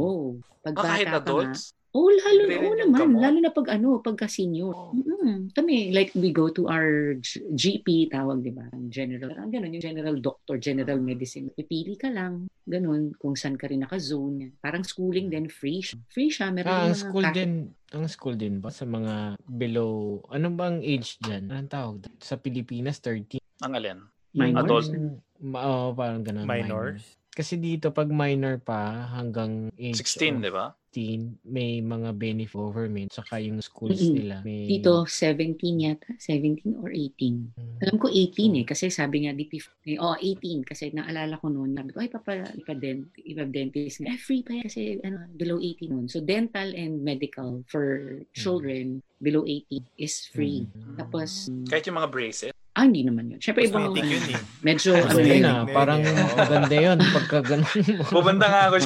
[0.62, 1.62] Pag Ah, kahit bata ka nga, adults?
[1.96, 2.98] Oh, lalo, rin yung naman.
[3.00, 3.20] gamot?
[3.24, 4.68] Lalo na pag ano, pagka senior.
[4.68, 4.92] Oh.
[4.92, 7.16] Mm, kami, like we go to our
[7.50, 8.68] GP, tawag, di ba?
[8.86, 11.48] General, ang ganun, yung general doctor, general medicine.
[11.50, 14.60] Pipili ka lang, ganun, kung saan ka rin naka-zone.
[14.60, 15.96] Parang schooling din, free siya.
[16.06, 17.52] Free siya, meron Ah, mga school kahit- din,
[17.90, 19.94] ang school din ba sa mga below,
[20.28, 21.48] ano bang age dyan?
[21.48, 21.96] Anong tawag?
[22.20, 23.40] Sa Pilipinas, 13.
[23.58, 23.98] Ang alin?
[24.34, 24.92] Yung Minors?
[24.92, 25.16] Adult?
[25.38, 26.44] Ma- Oo, parang ganun.
[26.44, 27.16] Minors.
[27.36, 30.72] Kasi dito, pag minor pa, hanggang age 16, di ba?
[30.96, 34.16] 16, may mga benefit government, saka yung schools Mm-mm.
[34.16, 34.36] nila.
[34.40, 36.16] May, Dito, 17 yata.
[36.16, 37.52] 17 or 18.
[37.52, 37.76] Mm.
[37.84, 39.60] Alam ko 18 eh, kasi sabi nga DP,
[39.92, 44.00] eh, oh 18 kasi naalala ko noon, sabi ko ay papa ipa dent, ipa dentist
[44.00, 46.08] nga, eh, free pa yan kasi ano below 18 noon.
[46.08, 50.64] So dental and medical for children below 18 is free.
[50.72, 50.96] Mm.
[50.96, 52.56] Tapos Kahit yung mga braces.
[52.76, 53.40] Ah hindi naman yun.
[53.40, 54.40] Syempre ibang Cosmetic yun eh.
[54.60, 55.44] medyo Ano yun yun.
[55.46, 56.00] ah, parang
[56.38, 57.64] maganda yun pagka ganun
[57.96, 58.04] mo.
[58.06, 58.76] Pupunta nga ako.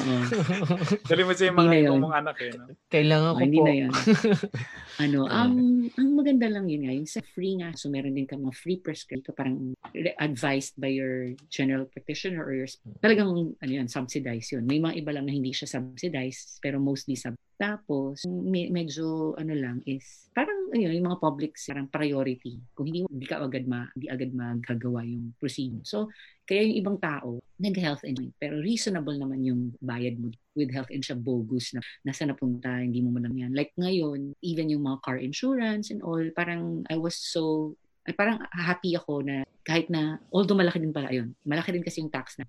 [1.05, 1.99] Dali mo sa yung Hindi mga na yun.
[2.01, 2.51] mga anak eh.
[2.53, 2.64] No?
[2.86, 3.64] Kailangan ko hindi po.
[3.66, 3.91] na yan.
[4.98, 5.34] ano, Ayan.
[5.36, 5.54] ang
[5.94, 8.80] ang maganda lang yun nga, yung sa free nga, so meron din ka mga free
[8.80, 14.64] prescription, parang re- advised by your general practitioner or your, talagang, ano yan, subsidized yun.
[14.66, 17.36] May mga iba lang na hindi siya subsidized, pero mostly sub.
[17.60, 22.56] Tapos, me- medyo, ano lang, is, parang, ano yun, yung mga public, parang priority.
[22.72, 25.84] Kung hindi, hindi ka agad ma, hindi agad magagawa yung procedure.
[25.84, 26.08] So,
[26.48, 31.24] kaya yung ibang tao, nag-health insurance, pero reasonable naman yung bayad mo with health insurance
[31.24, 33.57] bogus na nasa napunta, hindi mo lang yan.
[33.57, 37.74] Like ngayon, even yung mga car insurance and all, parang I was so
[38.05, 42.01] ay parang happy ako na kahit na, although malaki din pala, ayun, malaki din kasi
[42.05, 42.45] yung tax na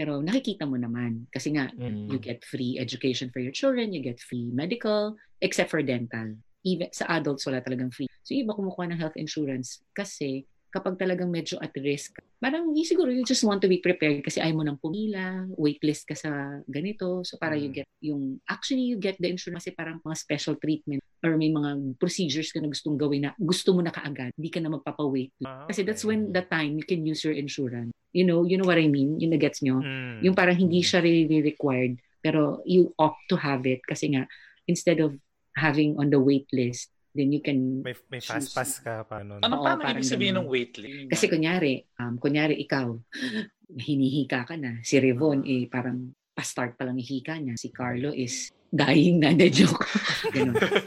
[0.00, 2.08] pero nakikita mo naman kasi nga mm.
[2.08, 6.38] you get free education for your children, you get free medical except for dental.
[6.64, 8.08] Even sa adults wala talagang free.
[8.24, 13.26] So iba kumukuha ng health insurance kasi kapag talagang medyo at risk, parang siguro you
[13.26, 17.26] just want to be prepared kasi ayaw mo nang pumila, waitlist ka sa ganito.
[17.26, 17.62] So para mm.
[17.62, 21.52] you get yung, actually you get the insurance kasi parang mga special treatment or may
[21.52, 24.32] mga procedures ka na gustong gawin na gusto mo na kaagad.
[24.38, 25.36] Hindi ka na magpapa-wait.
[25.44, 25.76] Ah, okay.
[25.76, 27.92] Kasi that's when the time you can use your insurance.
[28.16, 29.20] You know, you know what I mean?
[29.20, 29.84] Yung nagets nyo?
[29.84, 30.24] Mm.
[30.24, 34.28] Yung parang hindi siya really required pero you opt to have it kasi nga
[34.68, 35.16] instead of
[35.56, 39.42] having on the wait list then you can may, may fast pass ka pa ano
[39.42, 41.10] ano paano ibig sabihin ng wait list?
[41.10, 42.94] Kasi kunyari um kunyari ikaw
[43.86, 44.78] hinihika ka na.
[44.82, 47.58] Si Revon eh parang pa-start pa lang ihika niya.
[47.58, 49.82] Si Carlo is dying na na joke.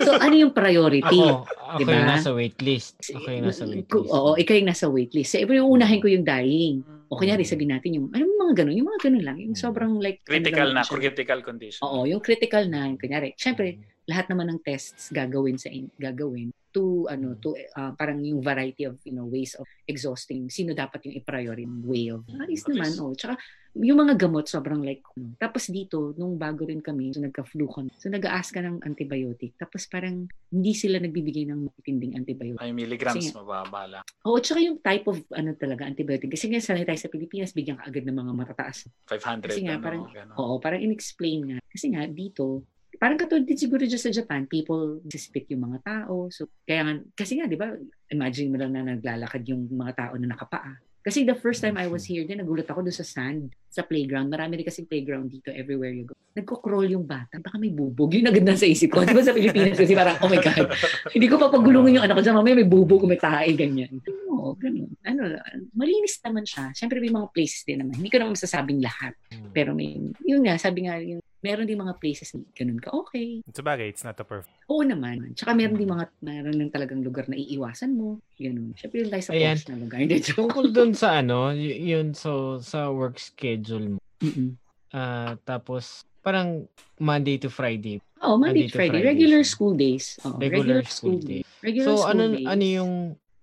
[0.08, 1.92] So ano yung priority ako, ako diba?
[2.00, 5.30] yung nasa wait list ako yung nasa wait list oo ikaw yung nasa wait list
[5.36, 6.80] so, yung unahin ko yung dying.
[7.12, 8.74] O kunyari sabihin natin yung ano mga ganun?
[8.80, 11.84] Yung mga ganun lang yung sobrang like critical ano na critical condition.
[11.84, 13.78] Oo yung critical na kunyari syempre
[14.08, 18.90] lahat naman ng tests gagawin sa in, gagawin to ano to uh, parang yung variety
[18.90, 23.14] of you know ways of exhausting sino dapat yung i-priority way of ayos naman oh
[23.14, 23.38] tsaka
[23.74, 25.34] yung mga gamot sobrang like ano.
[25.38, 29.86] tapos dito nung bago rin kami so nagka-flu kami so nag-ask ka ng antibiotic tapos
[29.90, 32.62] parang hindi sila nagbibigay ng matinding antibiotic.
[32.62, 34.04] Ay milligrams kasi, mababa lang.
[34.30, 37.82] Oo tsaka yung type of ano talaga antibiotic kasi nga sanay tayo sa Pilipinas bigyan
[37.82, 38.86] ka agad ng mga matataas.
[39.10, 40.04] 500 kasi nga ano, parang
[40.38, 41.60] oo parang inexplain nga.
[41.66, 42.66] Kasi nga dito
[43.02, 46.30] parang katulad din siguro dyan sa Japan, people suspect yung mga tao.
[46.30, 47.74] So, kaya nga, kasi nga, di ba,
[48.10, 50.78] imagine mo lang na naglalakad yung mga tao na nakapaa.
[51.04, 54.32] Kasi the first time I was here din, nagulat ako doon sa sand, sa playground.
[54.32, 56.16] Marami rin kasi playground dito everywhere you go.
[56.32, 57.44] Nagko-crawl yung bata.
[57.44, 58.16] Baka may bubog.
[58.16, 59.04] Yun agad na sa isip ko.
[59.04, 60.72] Di ba sa Pilipinas kasi parang, oh my God.
[61.14, 62.40] Hindi ko papagulungin yung anak ko dyan.
[62.40, 64.00] Mamaya may bubog, may tae, ganyan.
[64.32, 64.96] Oo, ganun.
[65.04, 65.28] Ano,
[65.76, 66.72] malinis naman siya.
[66.72, 68.00] Siyempre may mga places din naman.
[68.00, 69.12] Hindi ko naman masasabing lahat.
[69.28, 69.52] Hmm.
[69.52, 73.44] Pero may, yun nga, sabi nga, yung meron din mga places na ganun ka okay.
[73.52, 74.56] Sa bagay, it's not a perfect.
[74.72, 75.36] Oo naman.
[75.36, 78.24] Tsaka meron din mga, meron din talagang lugar na iiwasan mo.
[78.40, 78.72] Ganun.
[78.80, 79.60] Siyempre yung tayo sa Ayan.
[79.68, 80.00] na lugar.
[80.00, 84.00] Hindi, Tungkol dun sa ano, y- yun so sa work schedule mo.
[84.24, 84.56] Mm-mm.
[84.96, 86.64] Uh, tapos parang
[86.96, 88.00] Monday to Friday.
[88.24, 89.00] Oh, Monday, Monday to Friday.
[89.04, 89.12] Friday.
[89.12, 90.06] Regular school days.
[90.24, 91.42] Oh, regular, regular school, school day.
[91.60, 92.48] Regular so school ano days.
[92.48, 92.94] ano yung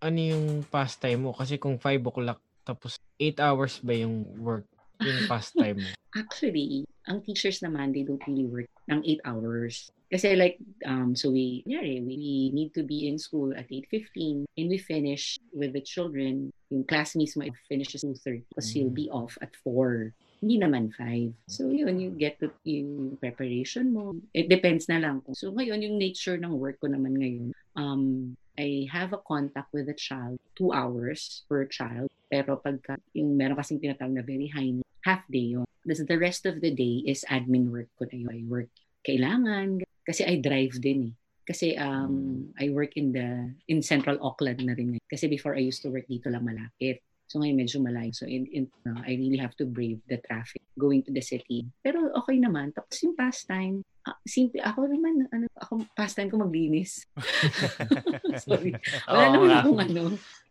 [0.00, 4.64] ano yung pastime mo kasi kung 5 o'clock tapos 8 hours ba yung work
[5.04, 5.90] yung pastime mo?
[6.16, 9.90] Actually, ang teachers naman, they don't really work ng 8 hours.
[10.10, 14.66] Kasi like, um, so we, yeah, we need to be in school at 8.15 and
[14.70, 16.54] we finish with the children.
[16.70, 20.14] Yung class mismo finishes 2.30 because you'll be off at 4.
[20.42, 21.50] Hindi naman 5.
[21.50, 24.18] So yun, you get to yung preparation mo.
[24.34, 25.22] It depends na lang.
[25.34, 29.86] So ngayon, yung nature ng work ko naman ngayon, um, I have a contact with
[29.86, 32.10] the child, 2 hours per child.
[32.30, 34.74] Pero pagka yung meron kasing tinatawag na very high
[35.06, 35.69] half day yun.
[35.90, 38.30] Tapos the rest of the day is admin work ko na yun.
[38.30, 38.70] I work
[39.02, 41.14] kailangan kasi I drive din eh.
[41.50, 45.02] Kasi um, I work in the in Central Auckland na rin.
[45.10, 47.02] Kasi before I used to work dito lang malapit.
[47.30, 48.10] So ngayon medyo malayo.
[48.10, 51.62] So in, in, uh, I really have to brave the traffic going to the city.
[51.78, 52.74] Pero okay naman.
[52.74, 54.58] Tapos yung pastime, uh, simple.
[54.58, 57.06] Ako naman, ano, ako pastime ko maglinis.
[58.42, 58.74] Sorry.
[59.06, 60.02] Wala oh, naman akong ano,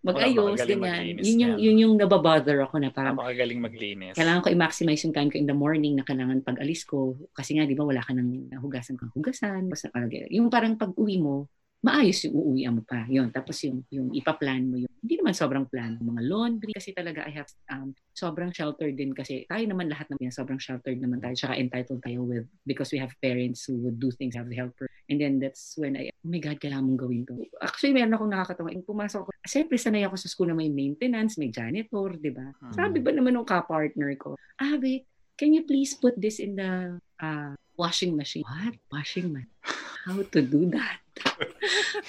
[0.07, 1.19] mag-ayos, ganyan.
[1.19, 4.15] Yun yung, yun yung nababother ako na parang, Napakagaling maglinis.
[4.15, 7.19] Kailangan ko i-maximize yung time ko in the morning na kailangan pag-alis ko.
[7.35, 9.67] Kasi nga, di ba, wala ka nang nahugasan kang hugasan.
[9.67, 9.91] Basta,
[10.31, 13.07] yung parang pag-uwi mo, maayos yung uuwian mo pa.
[13.07, 13.31] Yun.
[13.31, 15.95] Tapos yung, yung ipaplan mo yung, hindi naman sobrang plan.
[16.03, 16.75] Mga laundry.
[16.75, 20.99] Kasi talaga I have um, sobrang sheltered din kasi tayo naman lahat naman sobrang sheltered
[20.99, 21.35] naman tayo.
[21.39, 24.91] Tsaka entitled tayo with because we have parents who would do things, have helper.
[25.07, 27.47] And then that's when I, oh my God, kailangan mong gawin to.
[27.63, 28.75] Actually, meron akong nakakatawa.
[28.75, 32.51] Yung pumasok ako, siyempre sanay ako sa school na may maintenance, may janitor, di ba?
[32.59, 32.75] Hmm.
[32.75, 35.07] Sabi ba naman ng ka-partner ko, ah, wait,
[35.39, 38.43] can you please put this in the uh, washing machine?
[38.43, 38.75] What?
[38.91, 39.55] Washing machine?
[40.03, 40.99] How to do that?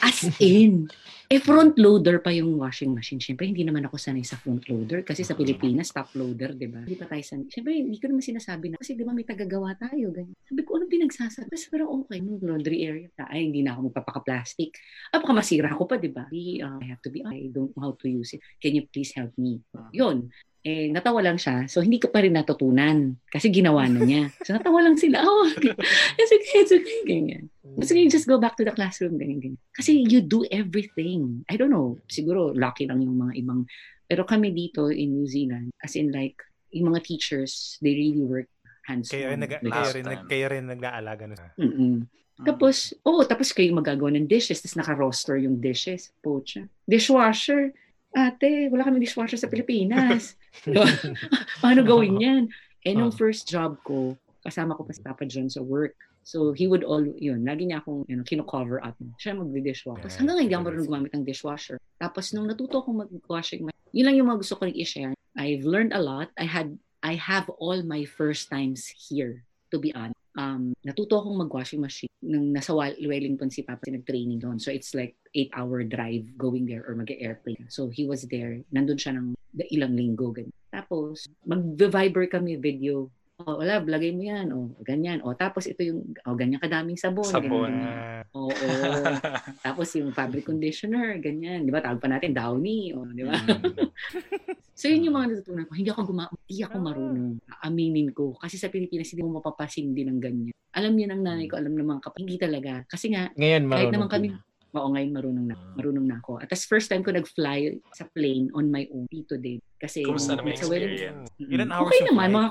[0.00, 0.88] As in,
[1.30, 3.22] eh front loader pa yung washing machine.
[3.22, 6.82] Siyempre, hindi naman ako sanay sa front loader kasi sa Pilipinas, top loader, di ba?
[6.82, 7.46] Hindi pa tayo sanay.
[7.46, 10.34] Siyempre, hindi ko naman sinasabi na kasi di ba may tagagawa tayo, ganyan.
[10.42, 11.46] Sabi ko, anong pinagsasabi?
[11.54, 13.06] Kasi pero okay, no, laundry area.
[13.30, 14.74] Ay, hindi na ako magpapaka-plastic.
[15.14, 16.26] Ah, baka masira ko pa, di ba?
[16.26, 18.42] Uh, I have to be, I don't know how to use it.
[18.58, 19.62] Can you please help me?
[19.94, 21.64] Yun eh, natawa lang siya.
[21.72, 23.16] So, hindi ko pa rin natutunan.
[23.32, 24.28] Kasi ginawa na niya.
[24.44, 25.24] So, natawa lang sila.
[25.30, 27.00] Oh, it's okay, it's okay.
[27.08, 27.48] Ganyan.
[27.80, 29.16] So, you just go back to the classroom.
[29.16, 29.60] Ganyan, ganyan.
[29.72, 31.44] Kasi you do everything.
[31.48, 31.96] I don't know.
[32.12, 33.64] Siguro, lucky lang yung mga ibang.
[34.04, 36.36] Pero kami dito in New Zealand, as in like,
[36.74, 38.50] yung mga teachers, they really work
[38.84, 39.16] hands-on.
[39.16, 41.36] Kaya, nag- kaya, rin, nag, kaya rin nag-aalaga na.
[41.56, 42.04] Mm-mm.
[42.40, 46.08] Tapos, oh, tapos kayo magagawa ng dishes, tapos naka-roster yung dishes.
[46.24, 46.64] Pocha.
[46.88, 47.72] Dishwasher.
[48.10, 50.39] Ate, wala kami dishwasher sa Pilipinas.
[51.62, 52.42] Paano gawin yan?
[52.84, 55.96] Eh, nung first job ko, kasama ko pa si Papa John sa work.
[56.22, 58.96] So, he would all, yun, lagi niya akong, you know, kino-cover up.
[59.16, 60.04] Siya magdi-dishwasher.
[60.04, 61.76] Tapos hanggang hindi ako marunong gumamit ng dishwasher.
[61.96, 65.16] Tapos, nung natuto akong mag-washing, yun lang yung mga gusto ko rin i-share.
[65.36, 66.28] I've learned a lot.
[66.36, 70.16] I had, I have all my first times here, to be honest.
[70.38, 74.60] Um, natuto akong mag-washing machine nung nasa Wellington si Papa nag-training doon.
[74.60, 77.66] So, it's like 8-hour drive going there or mag-airplane.
[77.72, 78.60] So, he was there.
[78.70, 79.34] Nandun siya ng
[79.70, 80.30] ilang linggo.
[80.30, 80.56] Ganyan.
[80.70, 83.10] Tapos, mag-viber kami video
[83.46, 85.24] oh, wala, lagay mo yan, oh, ganyan.
[85.24, 87.24] Oh, tapos ito yung, oh, ganyan kadaming sabon.
[87.24, 87.72] Sabon.
[87.72, 88.50] Ganyan, Oo.
[88.52, 89.04] Oh,
[89.66, 91.64] tapos yung fabric conditioner, ganyan.
[91.64, 91.80] Di ba?
[91.80, 92.92] Tawag pa natin, Downy.
[92.96, 93.36] Oh, di ba?
[93.36, 93.88] Mm.
[94.80, 95.72] so, yun yung mga natutunan ko.
[95.76, 97.32] Hindi ako guma hindi ako marunong.
[97.64, 98.36] Aminin ko.
[98.36, 100.56] Kasi sa Pilipinas, hindi mo mapapasing din ng ganyan.
[100.70, 102.22] Alam niya ng nanay ko, alam ng mga kapatid.
[102.26, 102.72] Hindi talaga.
[102.86, 104.26] Kasi nga, Ngayon, kahit naman kami,
[104.70, 105.56] Oo, ngayon marunong na.
[105.74, 106.38] Marunong na ako.
[106.38, 109.58] At tas first time ko nag-fly sa plane on my own dito din.
[109.82, 111.26] Kasi, Kumusta naman experience?
[111.42, 112.48] Ilan hours okay naman, mga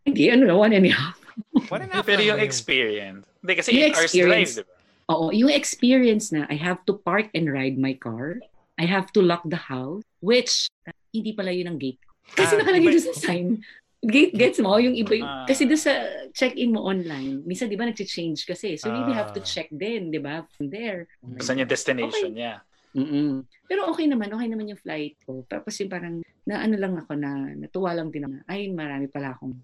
[0.00, 1.16] hindi, ano na, one and a half.
[1.70, 3.22] one and a half Pero yung experience.
[3.44, 4.74] Hindi, kasi yung 8 hours drive, di ba?
[5.10, 8.38] Oo, yung experience na I have to park and ride my car.
[8.78, 10.70] I have to lock the house, which
[11.10, 11.98] hindi pala yun ang gate.
[12.38, 13.46] Kasi ah, nakalagay doon sa sign.
[14.00, 15.44] Gate gets mo, yung iba, yung, ah.
[15.44, 15.92] kasi doon sa
[16.32, 18.80] check-in mo online, minsan di ba nag-change kasi.
[18.80, 19.12] So you ah.
[19.12, 20.48] have to check din, di ba?
[20.56, 21.04] From there.
[21.44, 22.40] Saan yung destination okay.
[22.40, 22.64] niya?
[22.96, 23.44] Mm-mm.
[23.68, 25.44] Pero okay naman, okay naman yung flight ko.
[25.44, 29.36] Tapos yung parang, na ano lang ako na, natuwa lang din na, ay marami pala
[29.36, 29.54] akong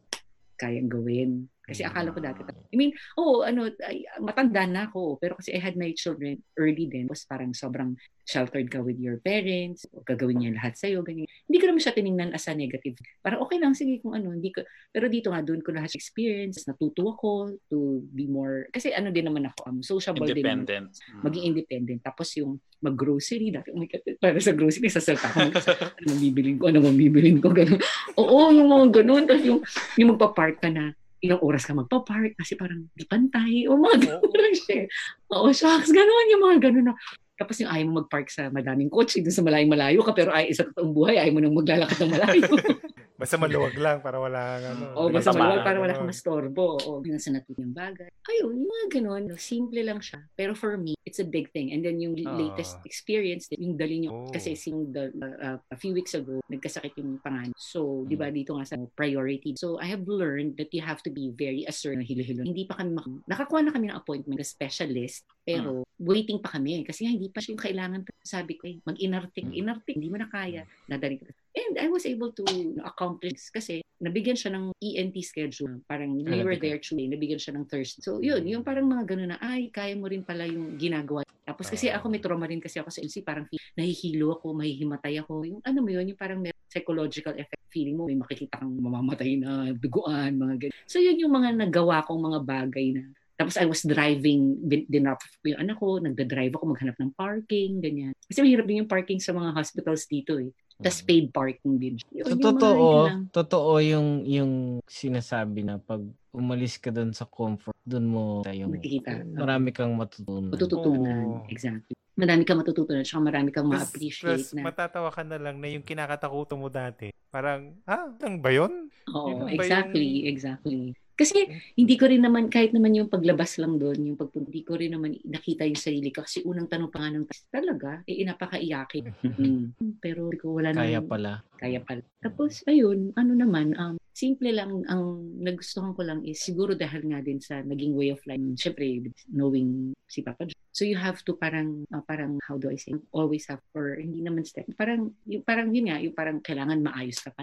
[0.61, 1.49] kayang gawin.
[1.66, 5.59] Kasi akala ko dati, I mean, oh, ano, ay, matanda na ako, pero kasi I
[5.59, 10.43] had my children early din, was parang sobrang sheltered ka with your parents, o gagawin
[10.43, 11.26] niya lahat sa'yo, ganyan.
[11.47, 12.98] Hindi ko naman siya tiningnan as a negative.
[13.22, 16.66] Parang okay lang, sige kung ano, hindi ko, pero dito nga, doon ko lahat experience,
[16.66, 20.66] natuto ako to be more, kasi ano din naman ako, um, sociable independent.
[20.66, 20.84] din.
[20.86, 21.22] Independent.
[21.22, 22.01] Maging independent.
[22.02, 25.51] Tapos yung mag-grocery, dati, oh my God, para sa grocery, sa self ako,
[25.98, 27.80] ano mabibilin ko, ano mabibilin ko, gano'n.
[28.18, 29.22] Oo, yung mga gano'n.
[29.26, 29.60] Tapos yung,
[29.98, 30.94] yung magpa-park ka na,
[31.27, 34.86] ilang oras ka magpa-park kasi parang di pantay o mga lang siya.
[35.35, 36.94] Oo, shucks, gano'n yung mga gano'n na.
[37.36, 40.48] Tapos yung ayaw mo mag-park sa madaming kotse, dun sa malayong malayo ka, pero ay
[40.55, 42.48] isa totoong buhay, ayaw mo nang maglalakad ng malayo.
[43.16, 44.84] basta maluwag lang para wala kang ano.
[44.93, 46.76] Oo, oh, basta maluwag para wala kang mastorbo.
[46.84, 48.12] Oo, oh, sa natutong bagay.
[48.28, 50.20] Ayun, yung mga ganun, simple lang siya.
[50.36, 51.72] Pero for me, it's a big thing.
[51.72, 54.30] And then yung uh, latest experience, yung dali nyo, oh.
[54.30, 55.10] kasi sing the,
[55.40, 57.56] uh, a few weeks ago, nagkasakit yung pangan.
[57.56, 58.36] So, di ba, hmm.
[58.36, 59.56] dito nga sa priority.
[59.56, 62.05] So, I have learned that you have to be very assertive.
[62.06, 62.44] Hilo-hilo.
[62.44, 66.02] Hindi pa kami, mak- nakakuha na kami ng appointment na specialist, pero hmm.
[66.02, 66.82] waiting pa kami.
[66.82, 68.01] Kasi nga, hindi pa siya yung kailangan.
[68.27, 69.55] Sabi ko, eh, mag-inartik, hmm.
[69.55, 70.66] inartik, hindi mo na kaya.
[70.90, 71.31] Dadali ko.
[71.55, 72.44] And I was able to
[72.82, 75.81] accomplish kasi nabigyan siya ng ENT schedule.
[75.86, 78.02] Parang we were there Tuesday, nabigyan siya ng Thursday.
[78.02, 81.23] So yun, yung parang mga ganun na, ay, kaya mo rin pala yung ginagawa.
[81.47, 83.47] Tapos kasi ako may trauma rin kasi ako sa NC, parang
[83.78, 85.47] nahihilo ako, mahihimatay ako.
[85.47, 89.39] Yung ano mo yun, yung parang may psychological effect feeling mo, may makikita kang mamamatay
[89.39, 90.77] na duguan, mga ganyan.
[90.90, 93.02] So yun yung mga nagawa kong mga bagay na
[93.37, 98.17] tapos I was driving, dinrop yung anak ko, nagda-drive ako maghanap ng parking, ganyan.
[98.25, 100.49] Kasi mahirap din yung parking sa mga hospitals dito eh.
[100.81, 101.09] Tapos mm.
[101.09, 101.95] paid parking din.
[102.17, 102.87] Yun, so, totoo,
[103.33, 104.53] totoo yung, yung
[104.89, 106.01] sinasabi na pag
[106.33, 109.25] umalis ka doon sa comfort, doon mo yung Makikita.
[109.25, 110.53] marami kang matutunan.
[110.53, 111.53] Matututunan, oh.
[111.53, 111.97] exactly.
[112.17, 114.65] Marami kang matututunan, tsaka marami kang ma-appreciate na.
[114.65, 117.13] matatawa ka na lang na yung kinakatakuto mo dati.
[117.29, 118.89] Parang, ah, lang ba yun?
[119.13, 120.29] Oo, exactly, yung...
[120.33, 120.97] exactly.
[121.16, 121.48] Kasi
[121.80, 124.93] hindi ko rin naman, kahit naman yung paglabas lang doon, yung pagpunta, hindi ko rin
[124.93, 126.28] naman nakita yung sarili ko.
[126.28, 129.05] Kasi unang tanong pa nga nung talaga, eh, napakaiyakin.
[129.24, 129.64] mm.
[130.05, 131.32] Pero ko wala Kaya naman, pala.
[131.56, 132.05] Kaya pala.
[132.20, 137.24] Tapos, ayun, ano naman, um, simple lang, ang nagustuhan ko lang is siguro dahil nga
[137.24, 138.40] din sa naging way of life.
[138.60, 140.56] Siyempre, knowing si Papa John.
[140.76, 144.20] So you have to parang, uh, parang, how do I say, always have, or hindi
[144.20, 147.40] naman step, parang, yung, parang yun nga, yung parang kailangan maayos ka pa.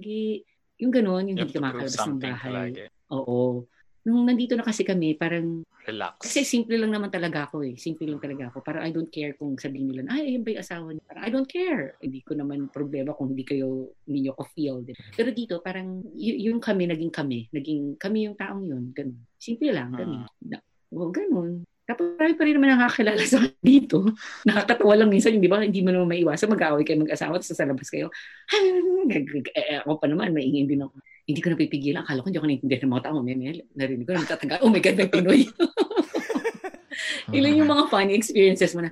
[0.81, 2.53] Yung gano'n, yung hindi ka makalabas ng bahay.
[2.53, 2.83] Palagi.
[3.14, 3.69] Oo.
[4.03, 5.64] Nung nandito na kasi kami, parang...
[5.88, 6.19] Relax.
[6.19, 7.76] Kasi simple lang naman talaga ako eh.
[7.80, 8.60] Simple lang talaga ako.
[8.60, 11.03] Parang I don't care kung sabihin nila, ay, ayun ba yung asawa niya?
[11.07, 11.95] Parang I don't care.
[12.03, 14.84] Hindi ko naman problema kung hindi kayo, hindi nyo ko feel.
[15.15, 17.48] Pero dito, parang y- yung kami, naging kami.
[17.56, 18.91] Naging kami yung taong yun.
[18.91, 19.23] Ganun.
[19.40, 19.95] Simple lang.
[19.95, 20.27] Ganun.
[20.27, 20.99] Uh-huh.
[20.99, 21.64] Oh, ganun.
[21.84, 24.07] Tapos marami pa rin naman nakakilala sa dito.
[24.48, 25.64] Nakakatawa lang minsan, di ba?
[25.64, 26.52] Hindi mo naman maiwasan.
[26.52, 28.07] Mag-aaway kayo mag-asawa, tapos sa labas kayo.
[28.56, 32.03] Eh, ako pa naman, maingin din ako hindi ko napipigilan.
[32.03, 33.17] Akala ko hindi ako naintindihan ng mga tao.
[33.23, 34.57] May, may, narinig ko na nagtatagal.
[34.59, 35.41] Oh my God, may Pinoy.
[37.37, 38.91] Ilan yung mga funny experiences mo na,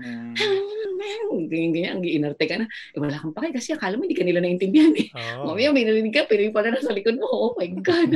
[1.51, 2.65] ganyan-ganyan, ang inarte ka na.
[2.67, 5.11] Eh, wala kang pake kasi akala mo hindi ka nila naintindihan eh.
[5.11, 5.51] Oh.
[5.51, 8.11] Mamaya may narinig ka, pero yung pala nasa likod mo, oh my God.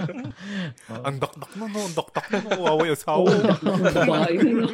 [1.06, 1.80] ang dakdak mo, no?
[1.84, 3.28] Ang dakdak mo, kawawa yung asawa.
[3.60, 4.64] Babae na.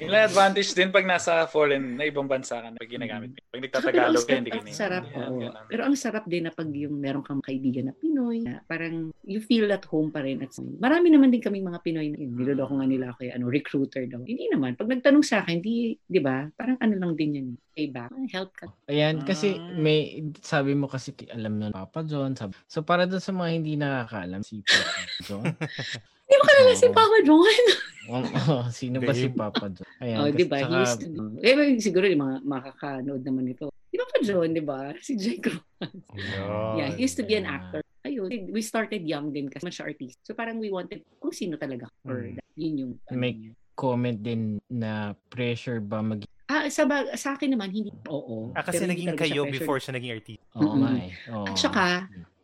[0.00, 3.36] Yung advantage din pag nasa foreign na ibang bansa ka na pag ginagamit.
[3.48, 5.04] Pag nagtatagalog ka, hindi ka sarap.
[5.14, 5.48] Oo.
[5.68, 9.40] Pero ang sarap din na pag yung meron kang kaibigan na Pinoy, na parang you
[9.40, 10.42] feel at home pa rin.
[10.44, 12.32] At marami naman din kaming mga Pinoy na yun.
[12.36, 14.20] Niloloko nga nila ako ano, recruiter daw.
[14.22, 14.76] Hindi naman.
[14.76, 16.46] Pag nagtanong sa akin, di, di ba?
[16.54, 17.48] Parang ano lang din yan.
[17.76, 18.08] Payback.
[18.32, 18.66] Help ka.
[18.88, 19.76] Ayan, kasi ah.
[19.76, 22.32] may, sabi mo kasi alam na Papa John.
[22.32, 22.56] Sabi.
[22.64, 25.44] So para doon sa mga hindi nakakaalam, si Papa John.
[26.26, 27.64] Hindi mo kalala si Papa John.
[28.50, 29.86] oh, sino ba si Papa John?
[30.02, 30.58] Ayan, oh, di ba?
[30.58, 30.98] Saka...
[30.98, 33.70] He's, eh, siguro yung mga makakanood naman ito.
[33.94, 34.90] Di ba pa John, di ba?
[35.06, 35.94] Si Jake Roman.
[36.18, 36.74] Yeah.
[36.74, 37.78] yeah, he used to be an actor.
[38.02, 40.18] Ayun, we started young din kasi man siya artist.
[40.26, 41.86] So parang we wanted kung sino talaga.
[42.06, 42.42] Or mm.
[42.58, 42.92] yun yung...
[43.14, 46.86] May comment din na pressure ba mag Ah, sa,
[47.18, 47.90] sa akin naman, hindi.
[48.06, 48.54] Oo.
[48.54, 50.42] Ah, kasi naging kayo siya before siya naging artist.
[50.54, 50.78] Oo mm-hmm.
[50.78, 51.12] nga eh.
[51.34, 51.42] Oh.
[51.42, 51.84] At saka,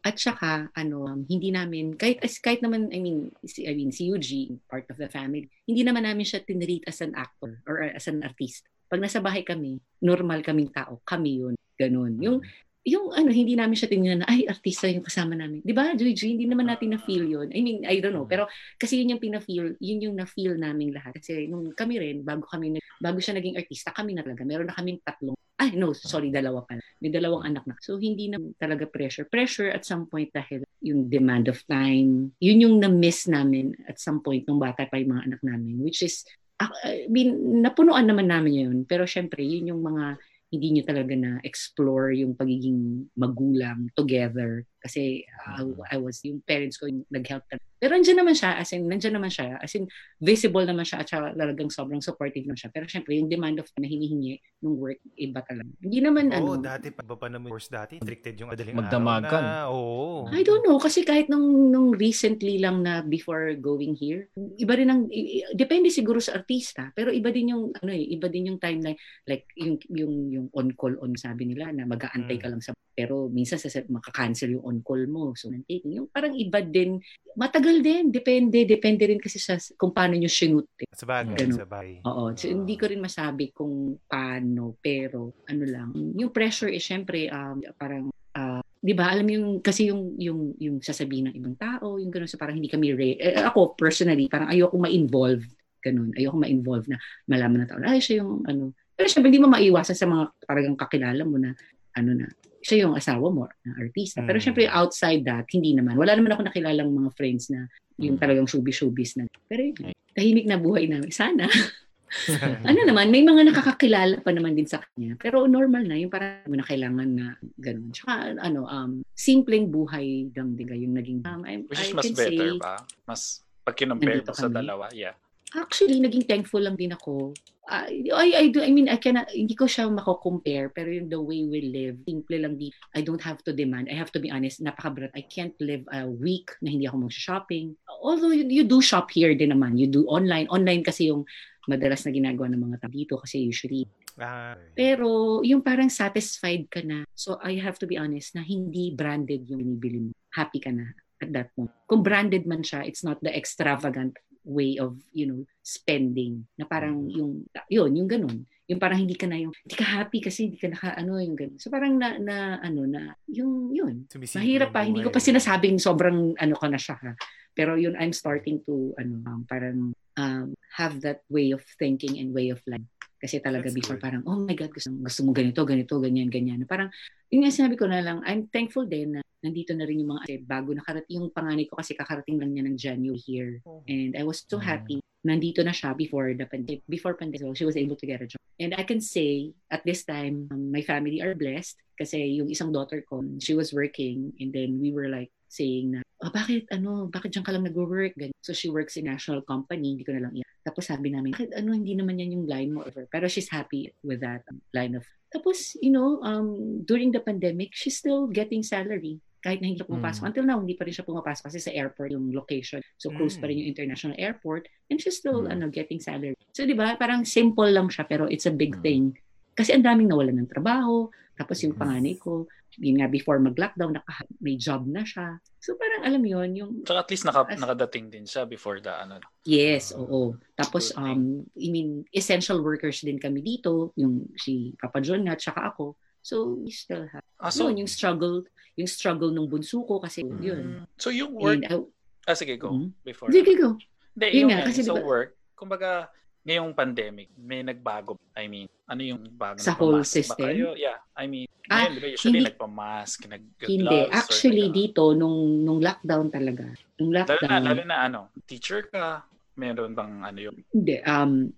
[0.03, 4.59] at saka, ano, hindi namin, kahit, kahit naman, I mean, si, I mean, si Eugene,
[4.67, 8.19] part of the family, hindi naman namin siya tinreat as an actor or as an
[8.27, 8.67] artist.
[8.91, 10.99] Pag nasa bahay kami, normal kaming tao.
[11.07, 11.55] Kami yun.
[11.79, 12.19] Ganun.
[12.19, 12.43] Yung,
[12.83, 15.63] yung ano, hindi namin siya tingnan na, ay, artista yung kasama namin.
[15.63, 16.35] Di ba, Gigi?
[16.35, 17.49] Hindi naman natin na-feel yun.
[17.55, 18.27] I mean, I don't know.
[18.27, 21.15] Pero kasi yun yung pina-feel, yun yung na-feel namin lahat.
[21.15, 24.43] Kasi nung kami rin, bago kami, bago siya naging artista, kami na talaga.
[24.43, 26.83] Meron na kaming tatlong ay, no, sorry, dalawa pala.
[26.99, 27.79] May dalawang anak na.
[27.79, 29.31] So, hindi na talaga pressure.
[29.31, 34.19] Pressure at some point dahil yung demand of time, yun yung na-miss namin at some
[34.19, 36.27] point nung bata pa yung mga anak namin, which is,
[36.59, 38.77] I mean, napunuan naman namin yun.
[38.91, 40.19] Pero syempre, yun yung mga
[40.53, 45.63] hindi niyo talaga na explore yung pagiging magulang together kasi uh,
[45.95, 47.47] I was yung parents ko yung nag-help.
[47.83, 49.91] Pero nandiyan naman siya as in nandiyan naman siya as in
[50.23, 53.67] visible naman siya at saka talagang sobrang supportive naman siya pero syempre yung demand of
[53.75, 57.67] na hinihingi ng work iba talaga hindi naman oh, ano dati pa ba naman course
[57.67, 60.31] dati restricted yung madaling magdamagan oo oh.
[60.31, 64.95] I don't know kasi kahit nung nung recently lang na before going here iba rin
[64.95, 65.11] ang
[65.59, 68.97] depende siguro sa artista pero iba din yung ano eh iba din yung timeline
[69.27, 72.55] like yung yung yung on call on sabi nila na mag-aantay ka hmm.
[72.55, 75.37] lang sa pero minsan sa makakancel yung on-call mo.
[75.37, 76.97] So, taking yung parang iba din.
[77.37, 78.09] Matagal din.
[78.09, 78.65] Depende.
[78.65, 80.73] Depende rin kasi sa kung paano nyo sinut.
[80.81, 80.89] Eh.
[80.89, 81.37] Sa bagay.
[81.53, 82.01] Sa bagay.
[82.09, 82.33] Oo.
[82.33, 84.81] So, uh, hindi ko rin masabi kung paano.
[84.81, 85.93] Pero, ano lang.
[86.17, 90.83] Yung pressure is syempre, um, parang, uh, di ba, alam yung, kasi yung, yung, yung
[90.83, 94.51] sasabihin ng ibang tao, yung gano'n, so parang hindi kami, re- eh, ako personally, parang
[94.51, 95.47] ayoko ma-involve,
[95.79, 96.99] ganun, ayoko ma-involve na
[97.31, 100.75] malaman na tao, ay, siya yung, ano, pero syempre, hindi mo maiwasan sa mga parang
[100.75, 101.55] kakilala mo na,
[101.97, 102.27] ano na,
[102.63, 104.23] siya yung asawa mo na artista.
[104.23, 104.45] Pero mm.
[104.45, 105.99] syempre outside that, hindi naman.
[105.99, 107.67] Wala naman ako nakilalang mga friends na
[107.99, 108.23] yung mm.
[108.23, 109.27] talagang showbiz-showbiz na.
[109.51, 111.11] Pero yun, tahimik na buhay namin.
[111.11, 111.51] Sana.
[112.69, 115.17] ano naman, may mga nakakakilala pa naman din sa kanya.
[115.17, 117.89] Pero normal na, yung parang mo na kailangan na ganun.
[117.89, 122.05] Tsaka ano, um, simpleng buhay lang diga yung naging um, I, Which is I mas
[122.13, 122.75] better say, ba?
[123.09, 123.23] Mas
[123.65, 125.17] pag kinumpare mo sa dalawa, yeah.
[125.53, 127.33] Actually, naging thankful lang din ako
[127.69, 131.21] uh, I, I do, I mean, I cannot, hindi ko siya mako-compare, pero yung the
[131.21, 134.31] way we live, simple lang di, I don't have to demand, I have to be
[134.31, 137.77] honest, napakabrat, I can't live a week na hindi ako mag-shopping.
[138.03, 141.23] Although you, you do shop here din naman, you do online, online kasi yung
[141.71, 143.87] madalas na ginagawa ng mga tao dito kasi usually.
[144.19, 144.59] Ah.
[144.75, 149.47] Pero yung parang satisfied ka na, so I have to be honest na hindi branded
[149.47, 150.13] yung binibili mo.
[150.35, 150.91] Happy ka na
[151.23, 151.71] at that point.
[151.87, 156.47] Kung branded man siya, it's not the extravagant way of, you know, spending.
[156.59, 157.15] Na parang mm.
[157.15, 157.33] yung,
[157.71, 158.39] yun, yung ganun.
[158.67, 161.39] Yung parang hindi ka na yung, hindi ka happy kasi hindi ka naka, ano, yung
[161.39, 161.59] ganun.
[161.63, 164.07] So parang na, na ano, na, yung, yun.
[164.11, 164.83] Mahirap pa.
[164.83, 167.13] Hindi ko pa sinasabing sobrang, ano ka na siya ha.
[167.53, 172.33] Pero yun, I'm starting to, ano, um, parang, um, have that way of thinking and
[172.33, 172.89] way of life.
[173.23, 174.05] Kasi talaga That's before good.
[174.11, 176.67] parang, oh my God, gusto, gusto mo ganito, ganito, ganyan, ganyan.
[176.67, 176.91] Parang,
[177.31, 180.23] yun nga sinabi ko na lang, I'm thankful din na nandito na rin yung mga
[180.27, 183.63] eh, bago nakarating yung panganay ko kasi kakarating lang niya ng January here.
[183.63, 183.87] Oh.
[183.87, 184.67] And I was so mm.
[184.67, 184.99] happy.
[185.23, 186.83] Nandito na siya before the pandemic.
[186.91, 188.43] Before pandemic, so she was able to get a job.
[188.59, 192.75] And I can say, at this time, um, my family are blessed kasi yung isang
[192.75, 197.13] daughter ko, she was working and then we were like saying na, oh, bakit ano,
[197.13, 198.17] bakit diyan ka lang nag-work?
[198.41, 200.49] So she works in national company, hindi ko na lang iyan.
[200.65, 203.05] Tapos sabi namin, bakit ano, hindi naman yan yung line mo ever.
[203.13, 207.73] Pero she's happy with that um, line of tapos, you know, um, during the pandemic,
[207.73, 210.23] she's still getting salary kahit na hindi siya pumapasok.
[210.23, 210.29] Mm.
[210.29, 212.79] Until now, hindi pa rin siya pumapasok kasi sa airport yung location.
[213.01, 213.43] So, close mm.
[213.43, 215.51] pa rin yung international airport and she's still mm.
[215.51, 216.39] ano, getting salary.
[216.55, 218.85] So, di ba, parang simple lang siya pero it's a big mm.
[218.85, 219.05] thing
[219.53, 221.13] Kasi ang daming nawalan ng trabaho.
[221.37, 225.37] Tapos yung panganay ko, yun nga, before mag-lockdown, naka, may job na siya.
[225.61, 226.73] So parang alam yon yung...
[226.89, 229.21] So at least naka, as, nakadating din siya before the ano.
[229.45, 230.39] Yes, uh, oo.
[230.57, 233.93] Tapos, um, I mean, essential workers din kami dito.
[234.01, 235.99] Yung si Papa John nga, tsaka ako.
[236.23, 237.27] So, we still have.
[237.43, 238.47] Ah, so, yun, yung struggle,
[238.79, 240.65] yung struggle ng bunso ko kasi mm, yun.
[240.97, 241.67] So, yung work...
[241.67, 242.71] And, uh, ah, sige, go.
[242.71, 242.89] Mm-hmm.
[243.03, 243.29] Before.
[243.35, 243.75] Sige, go.
[244.15, 246.13] Hindi, yung, nga, kasi so diba, work, kumbaga,
[246.43, 248.19] ngayong pandemic, may nagbago.
[248.35, 249.63] I mean, ano yung bago?
[249.63, 250.43] Sa whole system?
[250.43, 250.75] kayo?
[250.75, 250.99] Yeah.
[251.15, 253.71] I mean, ah, ngayon, diba, usually hindi, nagpa-mask, nag-gloves.
[253.71, 253.99] Hindi.
[254.11, 256.67] Actually, nag- dito, nung, nung lockdown talaga,
[256.99, 257.47] nung lockdown.
[257.47, 259.23] Lalo na, lalo na ano, teacher ka,
[259.55, 260.57] meron bang ano yung...
[260.75, 260.97] Hindi.
[261.07, 261.55] Um,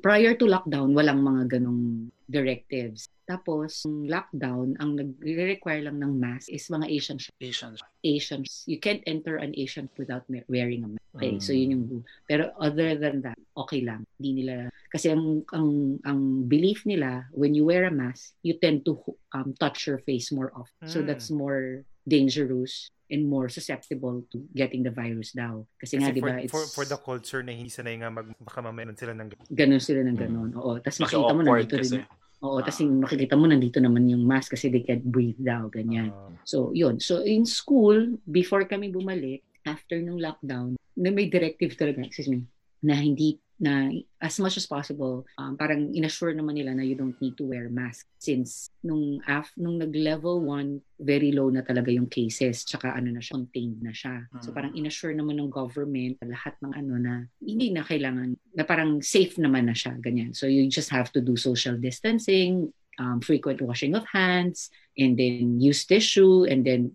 [0.00, 3.08] prior to lockdown, walang mga ganong directives.
[3.26, 7.24] Tapos, lockdown, ang nag-require lang ng mask is mga Asians.
[7.42, 7.78] Asians.
[8.06, 8.50] Asians.
[8.66, 11.06] You can't enter an Asian without wearing a mask.
[11.16, 11.42] Okay, mm.
[11.42, 12.04] so yun yung rule.
[12.28, 14.06] Pero other than that, okay lang.
[14.16, 18.86] Hindi nila, kasi ang, ang, ang belief nila, when you wear a mask, you tend
[18.86, 18.96] to
[19.34, 20.86] um, touch your face more often.
[20.86, 20.92] Mm.
[20.92, 25.62] So that's more dangerous and more susceptible to getting the virus daw.
[25.78, 26.50] Kasi, Kasi nga, di ba, it's...
[26.50, 29.82] For, for the culture na hindi sanay nga, mag, baka mamaya sila ng ganun.
[29.82, 30.50] sila ng ganun.
[30.54, 30.58] Mm.
[30.58, 30.78] Oo.
[30.82, 32.02] Tapos makita mo na dito rin
[32.44, 36.12] Oo, kasi makikita mo nandito naman yung mask kasi they can't breathe daw, ganyan.
[36.12, 37.00] Uh, so, yun.
[37.00, 42.44] So, in school, before kami bumalik, after nung lockdown, na may directive talaga, excuse me,
[42.84, 43.88] na hindi na
[44.20, 47.72] as much as possible, um, parang inassure naman nila na you don't need to wear
[47.72, 53.16] mask since nung af nung nag-level 1, very low na talaga yung cases, tsaka ano
[53.16, 54.28] na siya, contained na siya.
[54.44, 54.56] So hmm.
[54.56, 59.40] parang inassure naman ng government lahat ng ano na hindi na kailangan, na parang safe
[59.40, 60.36] naman na siya, ganyan.
[60.36, 64.68] So you just have to do social distancing, um, frequent washing of hands,
[65.00, 66.92] and then use tissue, and then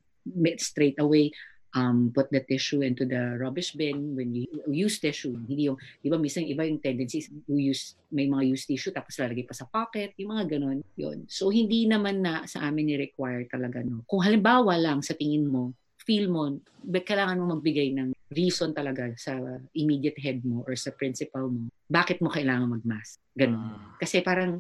[0.62, 1.34] straight away
[1.76, 5.36] um, put the tissue into the rubbish bin when you use tissue.
[5.48, 9.16] Hindi yung, di ba, minsan iba yung tendencies, you use, may mga use tissue tapos
[9.20, 11.24] lalagay pa sa pocket, yung mga ganon, yun.
[11.32, 14.04] So, hindi naman na sa amin ni-require talaga, no.
[14.08, 15.72] Kung halimbawa lang sa tingin mo,
[16.02, 19.38] feel mo, kailangan mo magbigay ng reason talaga sa
[19.76, 23.22] immediate head mo or sa principal mo, bakit mo kailangan mag-mask.
[23.38, 23.60] Ganun.
[23.60, 23.96] Ah.
[24.02, 24.60] Kasi parang,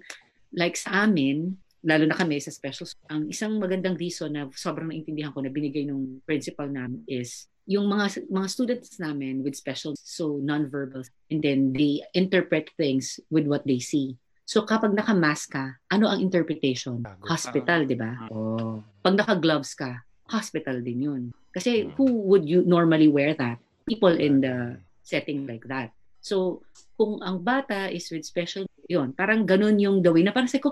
[0.54, 4.90] like sa amin, lalo na kami sa special school, ang isang magandang reason na sobrang
[4.90, 9.94] naintindihan ko na binigay ng principal namin is yung mga mga students namin with special
[9.98, 14.18] so nonverbal and then they interpret things with what they see.
[14.46, 17.06] So kapag naka-mask ka, ano ang interpretation?
[17.26, 18.28] Hospital, 'di ba?
[18.34, 18.82] Oh.
[19.02, 21.22] Pag naka-gloves ka, hospital din 'yun.
[21.54, 21.98] Kasi hmm.
[21.98, 23.62] who would you normally wear that?
[23.86, 25.94] People in the setting like that.
[26.22, 26.62] So,
[26.96, 30.62] kung ang bata is with special, yun, parang ganun yung the way na parang sa
[30.62, 30.70] ko,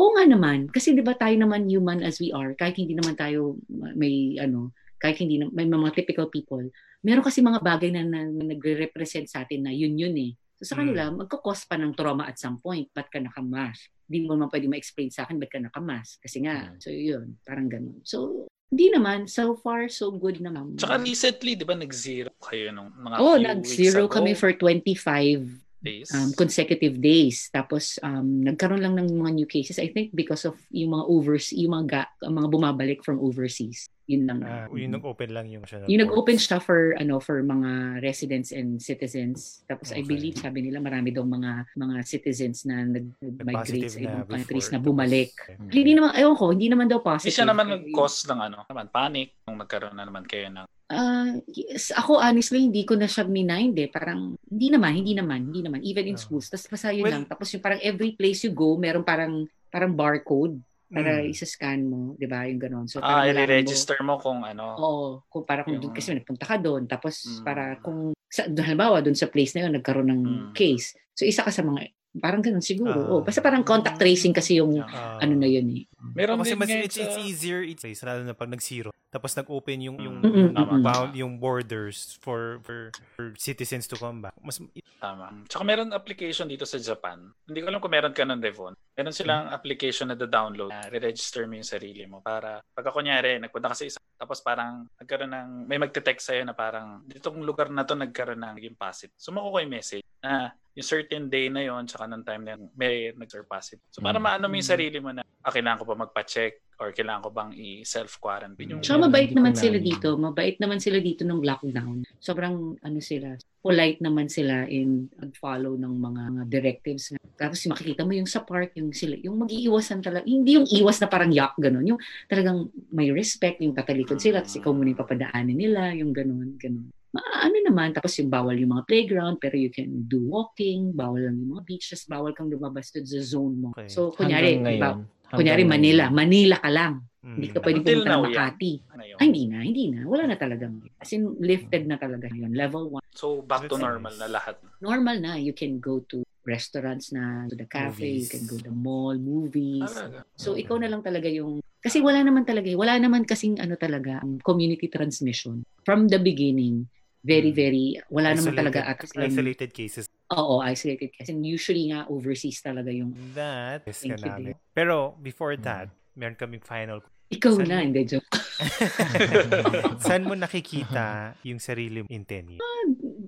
[0.00, 0.72] Oo nga naman.
[0.72, 4.72] Kasi di ba tayo naman human as we are, kahit hindi naman tayo may ano,
[4.96, 6.64] kahit hindi na, may mga typical people,
[7.04, 10.32] meron kasi mga bagay na, na, na nagre-represent sa atin na yun yun eh.
[10.60, 11.24] So sa kanila, mm.
[11.24, 12.88] magkakos pa ng trauma at some point.
[12.92, 13.88] Ba't ka nakamask?
[14.08, 16.20] Hindi mo naman pwede ma-explain sa akin ba't ka nakamask.
[16.20, 16.80] Kasi nga, mm.
[16.80, 18.00] so yun, parang ganun.
[18.04, 19.24] So, hindi naman.
[19.24, 20.76] So far, so good naman.
[20.76, 26.08] Tsaka recently, di ba, nag-zero kayo nung mga oh, nag-zero kami for 25 days.
[26.12, 27.48] Um, consecutive days.
[27.52, 29.80] Tapos um, nagkaroon lang ng mga new cases.
[29.80, 33.88] I think because of yung mga overseas, yung mga, ga, mga bumabalik from overseas.
[34.10, 34.38] Yun lang.
[34.42, 35.86] Uh, yung nag-open lang yung siya.
[35.86, 39.62] Yung nag-open siya for ano for mga residents and citizens.
[39.70, 40.02] Tapos okay.
[40.02, 44.82] I believe sabi nila marami daw mga mga citizens na nag-migrate sa ibang countries na
[44.82, 45.30] bumalik.
[45.46, 45.70] Hmm.
[45.70, 47.30] Hindi naman ayun ko, hindi naman daw positive.
[47.30, 51.38] Hindi siya naman nag-cause ng ano, naman panic nung magkaroon na naman kayo ng Uh,
[51.46, 53.86] yes, ako honestly hindi ko na siya minind eh.
[53.86, 56.22] Parang hindi naman, hindi naman, hindi naman even in ah.
[56.26, 56.50] schools.
[56.50, 57.30] Tapos basta yun well, lang.
[57.30, 60.58] Tapos yung parang every place you go, meron parang parang barcode
[60.90, 61.30] para mm.
[61.30, 62.50] isa-scan mo, 'di ba?
[62.50, 62.86] Yung ganoon.
[62.90, 64.74] So ah, i-register mo, mo kung ano.
[64.74, 65.88] Oo, kung para kung yung...
[65.88, 67.44] doon kasi nagpunta ka doon, tapos mm.
[67.46, 70.52] para kung sa halimbawa doon sa place na yun nagkaroon ng mm.
[70.52, 70.98] case.
[71.14, 72.98] So isa ka sa mga Parang ganun siguro.
[72.98, 75.84] Uh, oh, basta parang contact tracing kasi yung uh, ano na yun eh.
[76.18, 78.90] Meron kasi mas it's, it's easier it's place lalo na pag nag-zero.
[79.10, 80.54] Tapos nag-open yung yung mm-hmm.
[80.54, 84.34] yung, bound, yung borders for, for for citizens to come back.
[84.42, 84.58] Mas
[84.98, 85.30] tama.
[85.46, 87.30] Tsaka meron application dito sa Japan.
[87.46, 88.74] Hindi ko alam kung meron ka nun, Devon.
[88.94, 89.58] Meron silang mm-hmm.
[89.58, 90.70] application na da-download.
[90.70, 94.84] Na re-register mo yung sarili mo para pag kunyari nagpunta ka sa isa tapos parang
[95.00, 99.16] nagkaroon ng may magte-text sa'yo na parang ditong lugar na to nagkaroon ng naging positive.
[99.16, 102.62] So makukuha yung message na yung certain day na yon tsaka ng time na yun,
[102.78, 103.80] may nag-surpass it.
[103.90, 104.24] So, para mm.
[104.24, 107.52] maano mo yung sarili mo na, ah, kailangan ko pa magpa-check or kailangan ko bang
[107.52, 108.78] i-self-quarantine.
[108.78, 110.14] Yung so, mabait naman sila dito.
[110.16, 112.06] Mabait naman sila dito nung lockdown.
[112.22, 117.12] Sobrang, ano sila, polite naman sila in follow ng mga, mga directives.
[117.36, 120.24] Tapos makikita mo yung sa park, yung sila, yung mag-iiwasan talaga.
[120.24, 121.84] Hindi yung iwas na parang yak, ganun.
[121.84, 126.56] Yung talagang may respect, yung tatalikod sila, tapos ikaw muna yung papadaanin nila, yung ganun,
[126.56, 126.88] ganun.
[127.14, 131.18] Ma- ano naman, tapos yung bawal yung mga playground, pero you can do walking, bawal
[131.18, 133.68] lang yung mga beaches, bawal kang lumabas doon sa zone mo.
[133.74, 133.90] Okay.
[133.90, 135.06] So, kunyari, ngayon.
[135.30, 136.16] kunyari Manila, ngayon.
[136.16, 136.94] Manila ka lang.
[137.20, 137.36] Mm.
[137.36, 138.72] Hindi ka pwedeng Until pumunta now, ng Makati.
[138.96, 139.02] Ano?
[139.20, 140.00] Ay, hindi na, hindi na.
[140.08, 140.74] Wala na talagang.
[140.96, 142.56] As in, lifted na talaga yun.
[142.56, 143.12] Level 1.
[143.12, 144.56] So, back to normal na lahat.
[144.80, 145.36] Normal na.
[145.36, 148.32] You can go to restaurants na, to the cafe, you Movies.
[148.32, 149.84] can go to the mall, movies.
[149.84, 150.24] Talaga.
[150.40, 151.60] So, ikaw na lang talaga yung...
[151.84, 155.64] Kasi wala naman talaga, wala naman kasing ano talaga, ang community transmission.
[155.84, 156.88] From the beginning,
[157.20, 157.56] very, Mm.
[157.56, 160.04] very, wala naman Isolated- talaga at Isolated cases.
[160.30, 161.10] Oo, isolated.
[161.12, 163.10] Kasi usually nga, overseas talaga yung...
[163.34, 164.54] That, ka namin.
[164.70, 167.02] Pero, before that, meron kaming final.
[167.30, 168.26] Ikaw Saan na, mo- hindi, joke.
[170.06, 171.04] Saan mo nakikita
[171.48, 172.62] yung sarili mo in 10 years?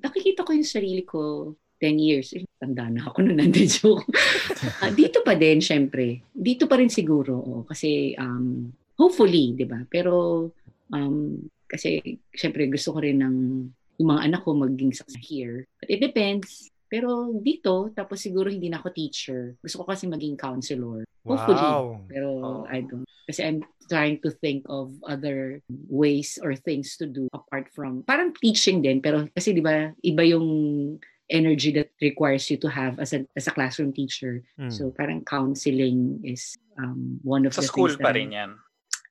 [0.02, 2.34] nakikita ko yung sarili ko 10 years.
[2.34, 4.06] Eh, tanda na ako na nandun joke.
[4.78, 6.22] Ah, dito pa din, syempre.
[6.30, 7.34] Dito pa rin siguro.
[7.38, 9.82] Oh, kasi, um, hopefully, di ba?
[9.86, 10.46] Pero,
[10.88, 11.98] um, kasi,
[12.30, 13.36] syempre, gusto ko rin ng
[14.02, 15.62] yung mga anak ko maging success here.
[15.78, 16.66] But it depends.
[16.92, 19.56] Pero dito, tapos siguro hindi na ako teacher.
[19.62, 21.08] Gusto ko kasi maging counselor.
[21.24, 21.56] Hopefully.
[21.56, 22.04] Wow.
[22.10, 22.62] Pero Oh.
[22.68, 23.06] I don't.
[23.24, 28.34] Kasi I'm trying to think of other ways or things to do apart from, parang
[28.36, 29.00] teaching din.
[29.00, 30.98] Pero kasi di ba, iba yung
[31.32, 34.44] energy that requires you to have as a, as a classroom teacher.
[34.60, 34.68] Mm.
[34.68, 38.58] So parang counseling is um, one of Sa the school things pa that rin yan.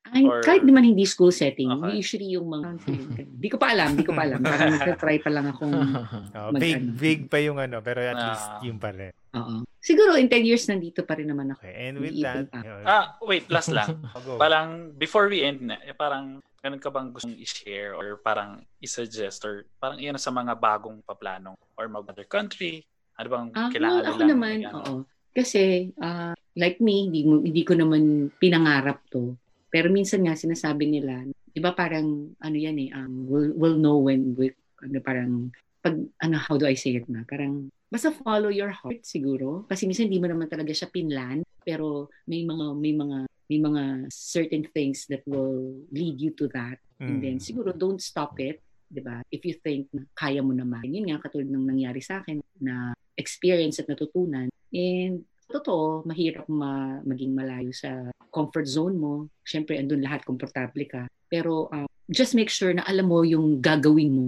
[0.04, 1.94] Ay, Or- kahit naman hindi school setting, Okay.
[1.94, 3.06] usually yung mga counseling.
[3.38, 4.42] Di ko pa alam, di ko pa alam.
[4.42, 5.72] Parang nagtatry pa lang akong
[6.36, 6.92] Oh, mag- vague, ano.
[6.92, 8.26] vague pa yung ano, pero at Ah.
[8.26, 9.14] least yung pa rin.
[9.32, 9.62] Oo.
[9.78, 11.62] Siguro in 10 years nandito pa rin naman ako.
[11.62, 12.82] Okay, and with that, yun.
[12.82, 14.02] Ah, wait, last lang.
[14.36, 19.42] Parang, before we end na, eh, parang, ganun ka bang gustong i-share or parang i-suggest
[19.42, 22.82] or parang iyan sa mga bagong paplanong or mag-other country?
[23.16, 24.76] Ano bang Ah, kailangan well, ako naman, ano?
[24.78, 24.94] oo.
[25.32, 29.34] Kasi, ah, like me, hindi, mo- hindi ko naman pinangarap to.
[29.72, 33.96] Pero minsan nga, sinasabi nila, di ba parang, ano yan eh, um, we'll, we'll know
[33.96, 34.52] when, we,
[34.84, 35.48] ano parang,
[35.80, 37.24] pag, ano, how do I say it na?
[37.24, 39.64] Parang, basta follow your heart siguro.
[39.66, 43.18] Kasi minsan hindi mo naman talaga siya pinlan, pero may mga, may mga,
[43.48, 43.82] may mga
[44.12, 46.76] certain things that will lead you to that.
[47.02, 47.44] And then, Mm.
[47.44, 48.62] siguro, don't stop it.
[48.92, 49.24] 'di ba?
[49.32, 50.84] If you think na kaya mo naman.
[50.84, 54.52] Yun nga, katulad ng nangyari sa akin na experience at natutunan.
[54.72, 59.28] And totoo, mahirap ma- maging malayo sa comfort zone mo.
[59.44, 61.04] Siyempre, andun lahat, komportable ka.
[61.28, 64.26] Pero uh, just make sure na alam mo yung gagawin mo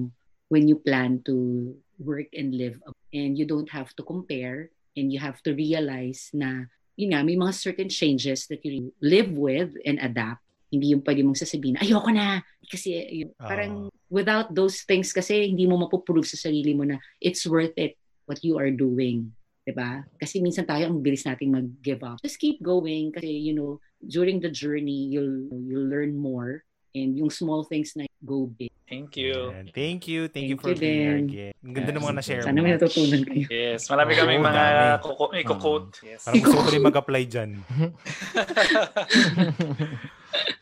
[0.52, 2.76] when you plan to work and live.
[3.16, 7.34] And you don't have to compare and you have to realize na yun nga, may
[7.34, 10.42] mga certain changes that you live with and adapt.
[10.70, 12.42] Hindi yung pwede mong sasabihin, ayoko na.
[12.66, 17.46] Kasi yun, parang without those things kasi hindi mo mapuprove sa sarili mo na it's
[17.46, 19.34] worth it what you are doing.
[19.64, 20.04] 'Di ba?
[20.16, 22.20] Kasi minsan tayo ang bilis nating mag-give up.
[22.20, 26.62] Just keep going kasi you know, during the journey you'll you'll learn more
[26.94, 28.70] and yung small things na go big.
[28.84, 29.32] Thank you.
[29.50, 29.72] Ayan.
[29.72, 30.28] Thank you.
[30.28, 31.52] Thank, you Thank for you being here again.
[31.64, 32.68] Ang ganda ng mga na-share Sana mo.
[32.68, 33.46] may natutunan kayo.
[33.48, 35.00] Yes, marami Oo, kaming mga dami.
[35.00, 35.92] kuko- iko-quote.
[36.04, 36.20] Yes.
[36.22, 37.50] Parang gusto ko rin mag-apply dyan.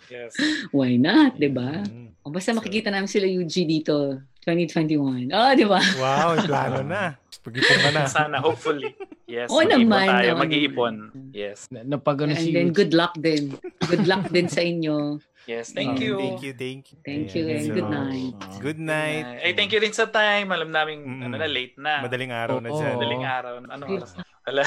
[0.08, 0.32] yes.
[0.70, 1.82] Why not, 'di ba?
[1.82, 2.14] Mm.
[2.22, 5.28] O basta makikita namin sila UG dito 2021.
[5.34, 5.80] Ah, 'di ba?
[5.98, 7.18] Wow, plano na.
[7.42, 8.02] Pag-ipon ka na.
[8.06, 8.94] Sana, hopefully.
[9.26, 10.38] Yes, Oo naman, tayo.
[10.38, 10.94] Mag-iipon.
[11.32, 11.66] Yes.
[11.68, 12.76] Na, napagano And si then Yuji.
[12.76, 13.58] good luck din.
[13.82, 15.18] Good luck din sa inyo.
[15.42, 16.14] Yes, thank Mm, you.
[16.16, 16.96] Thank you, thank you.
[17.02, 18.34] Thank you and So, good night.
[18.60, 19.26] Good night.
[19.42, 20.46] Ay, thank you rin sa time.
[20.48, 21.24] Alam namin, Mm-mm.
[21.24, 21.98] ano na, late na.
[21.98, 22.78] Madaling araw na Oo.
[22.78, 22.94] dyan.
[22.94, 23.52] Madaling araw.
[23.60, 24.14] Ano oras?
[24.42, 24.62] Wala.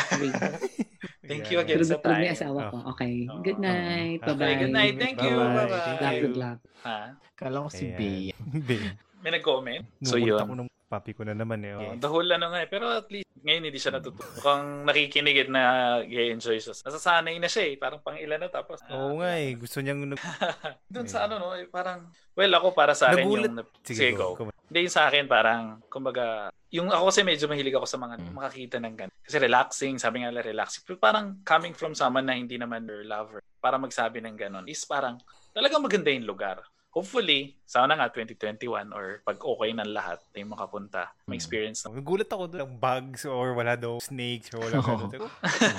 [1.26, 2.36] Thank you again sa Tulog na time.
[2.36, 2.78] asawa ko.
[2.92, 3.16] Okay.
[3.26, 3.40] Oo.
[3.40, 4.20] Good night.
[4.20, 4.56] Okay, Bye-bye.
[4.60, 4.96] good night.
[5.00, 5.34] Thank you.
[5.34, 5.64] Bye-bye.
[5.64, 6.60] Good luck, good luck.
[6.84, 7.00] Ha?
[7.34, 7.86] Kala ko si.
[7.90, 8.36] Bea.
[8.68, 8.90] Bea.
[9.22, 9.84] May nag-comment?
[10.02, 10.44] So yun.
[10.86, 11.74] Papi ko na naman eh.
[11.74, 11.96] Oh, Oh.
[11.96, 12.70] the whole ano nga eh.
[12.70, 14.26] Pero at least ngayon hindi siya natutuwa.
[14.32, 15.62] Mukhang nakikinig na
[16.06, 16.74] enjoy siya.
[16.76, 17.76] Nasasanay na siya eh.
[17.76, 18.80] Parang pang ilan na tapos.
[18.88, 19.54] Oo nga eh.
[19.54, 20.06] Gusto niyang...
[20.08, 20.22] nag-
[20.94, 24.34] Doon sa ano no, eh, parang well ako para sa akin Nagulat- yung Sige, go.
[24.36, 24.50] go.
[24.66, 28.34] Hindi yung sa akin parang kumbaga yung ako kasi medyo mahilig ako sa mga Mm.
[28.34, 29.18] makakita ng ganun.
[29.22, 30.84] Kasi relaxing, sabi nga nila relaxing.
[30.84, 34.82] Pero parang coming from someone na hindi naman your lover para magsabi ng ganun is
[34.84, 35.18] parang
[35.52, 36.62] talagang maganda yung lugar.
[36.96, 41.92] Hopefully, sana nga 2021 or pag okay ng lahat tayo makapunta, may experience na.
[41.92, 42.72] Nagulat ako doon.
[42.80, 45.12] Bugs or wala daw snakes or wala Oo.
[45.12, 45.28] ganun.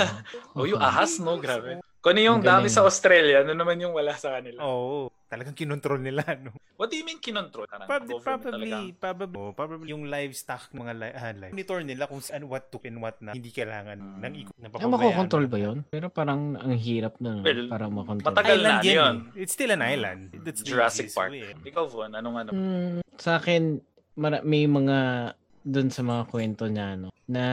[0.53, 1.81] Oh, yung ahas no, grabe.
[2.05, 4.61] Kung ano yung dami sa Australia, ano naman yung wala sa kanila.
[4.61, 5.09] Oo.
[5.27, 6.55] Talagang kinontrol nila, no?
[6.77, 7.67] What do you mean kinontrol?
[7.67, 8.77] Parang Probably, probably, talaga.
[8.97, 11.51] probably, oh, probably yung livestock, mga li ah, live.
[11.51, 14.21] Monitor nila kung saan what to and what na hindi kailangan Mm.
[14.21, 14.55] ng ikot.
[14.57, 15.79] Na Ang makokontrol ba yun?
[15.85, 18.29] Pero parang ang hirap na Well, para makontrol.
[18.29, 19.15] matagal Island na yan yun.
[19.33, 19.43] eh.
[19.43, 20.21] It's still an island.
[20.39, 21.33] That's the Jurassic Park.
[21.33, 21.51] way.
[21.61, 22.51] Ikaw, Von, anong ano?
[22.53, 23.83] Mm, sa akin,
[24.15, 24.99] mara- may mga
[25.61, 27.45] doon sa mga kwento niya, no, na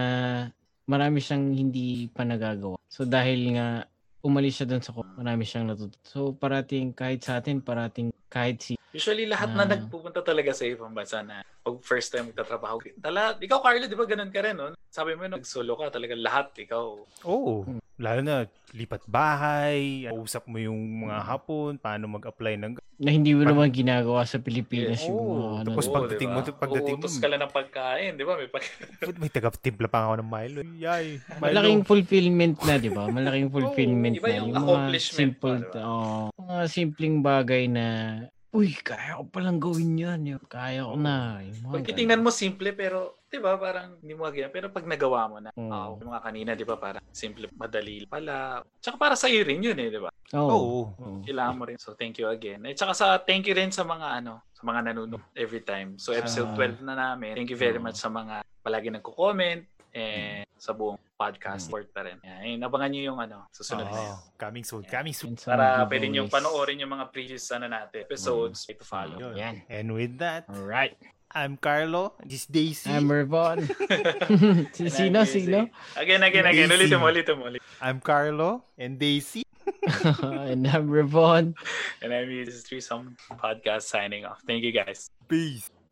[0.85, 2.77] marami siyang hindi pa nagagawa.
[2.85, 3.89] So dahil nga
[4.23, 5.99] umalis siya doon sa ko, marami siyang natututo.
[6.07, 9.69] So parating kahit sa atin, parating kahit si Usually lahat na Ah.
[9.73, 12.77] nagpupunta talaga sa ibang bansa na pag first time magtatrabaho.
[13.01, 14.77] Tala, ikaw Carlo, di ba ganun ka rin, no?
[14.93, 17.01] Sabi mo, nag-solo ka, talaga lahat, ikaw.
[17.25, 17.65] Oo.
[17.93, 18.35] Lalo na
[18.73, 24.21] lipat bahay, usap mo yung mga hapon, paano mag-apply ng na hindi mo naman ginagawa
[24.23, 25.09] sa Pilipinas Yes.
[25.09, 25.67] yung mga ano.
[25.67, 28.33] tapos Oo, pagdating di mo, pagdating mo, Uutos ka lang ng pagkain, di ba?
[28.37, 28.63] May pag...
[29.17, 30.59] may taga-timpla pa ako ng Milo.
[30.77, 31.05] Yay,
[31.41, 31.41] Milo.
[31.43, 33.03] Malaking fulfillment na, di ba?
[33.09, 34.37] Malaking fulfillment iba na.
[34.39, 35.81] yung mga accomplishment simple, pa, di ba?
[35.83, 36.21] oo.
[36.33, 37.85] mga simpleng bagay na,
[38.53, 40.21] uy, kaya ko palang gawin yan.
[40.29, 41.41] Yung, kaya ko na.
[41.41, 44.53] Yung Pag titingnan mo, simple, pero, di ba, parang hindi mo kagaya.
[44.53, 45.69] Pero pag nagawa mo na, Mm.
[45.73, 48.61] wow, yung mga kanina, di ba, parang simple, madali pala.
[48.77, 50.13] Tsaka para sa'yo rin yun, eh, di ba?
[50.37, 50.49] Oo.
[50.53, 50.81] Oo.
[50.93, 51.19] Oo.
[51.25, 51.81] Kailangan mo rin.
[51.81, 52.61] So, thank you again.
[52.63, 55.97] At tsaka sa, thank you rin sa mga, ano, sa mga nanonood every time.
[55.97, 56.55] So, episode Ah.
[56.55, 57.33] 12 na namin.
[57.33, 57.85] Thank you very Oo.
[57.89, 62.17] much sa mga palagi nagko-comment and sa buong podcast support pa rin.
[62.25, 64.17] Yan, abangan nyo yung ano, susunod na yun.
[64.35, 65.33] Coming soon, coming soon.
[65.37, 69.15] Para pwede nyo panoorin yung mga previous ano natin, episodes, to follow.
[69.19, 69.33] Yun.
[69.37, 69.55] Yan.
[69.69, 70.97] And with that, Alright.
[71.33, 72.13] I'm Carlo.
[72.21, 72.93] This is Daisy.
[72.93, 73.65] I'm Mervon.
[74.77, 75.65] si sino, sino?
[75.97, 76.69] Again, again, again.
[76.69, 76.93] Daisy.
[76.93, 77.43] Ulitin mo, ulitin mo.
[77.49, 77.65] ulitin.
[77.81, 79.41] I'm Carlo and Daisy.
[80.21, 81.57] and I'm Mervon.
[82.05, 84.45] And I'm this is Threesome Podcast signing off.
[84.45, 85.09] Thank you guys.
[85.25, 85.72] Peace.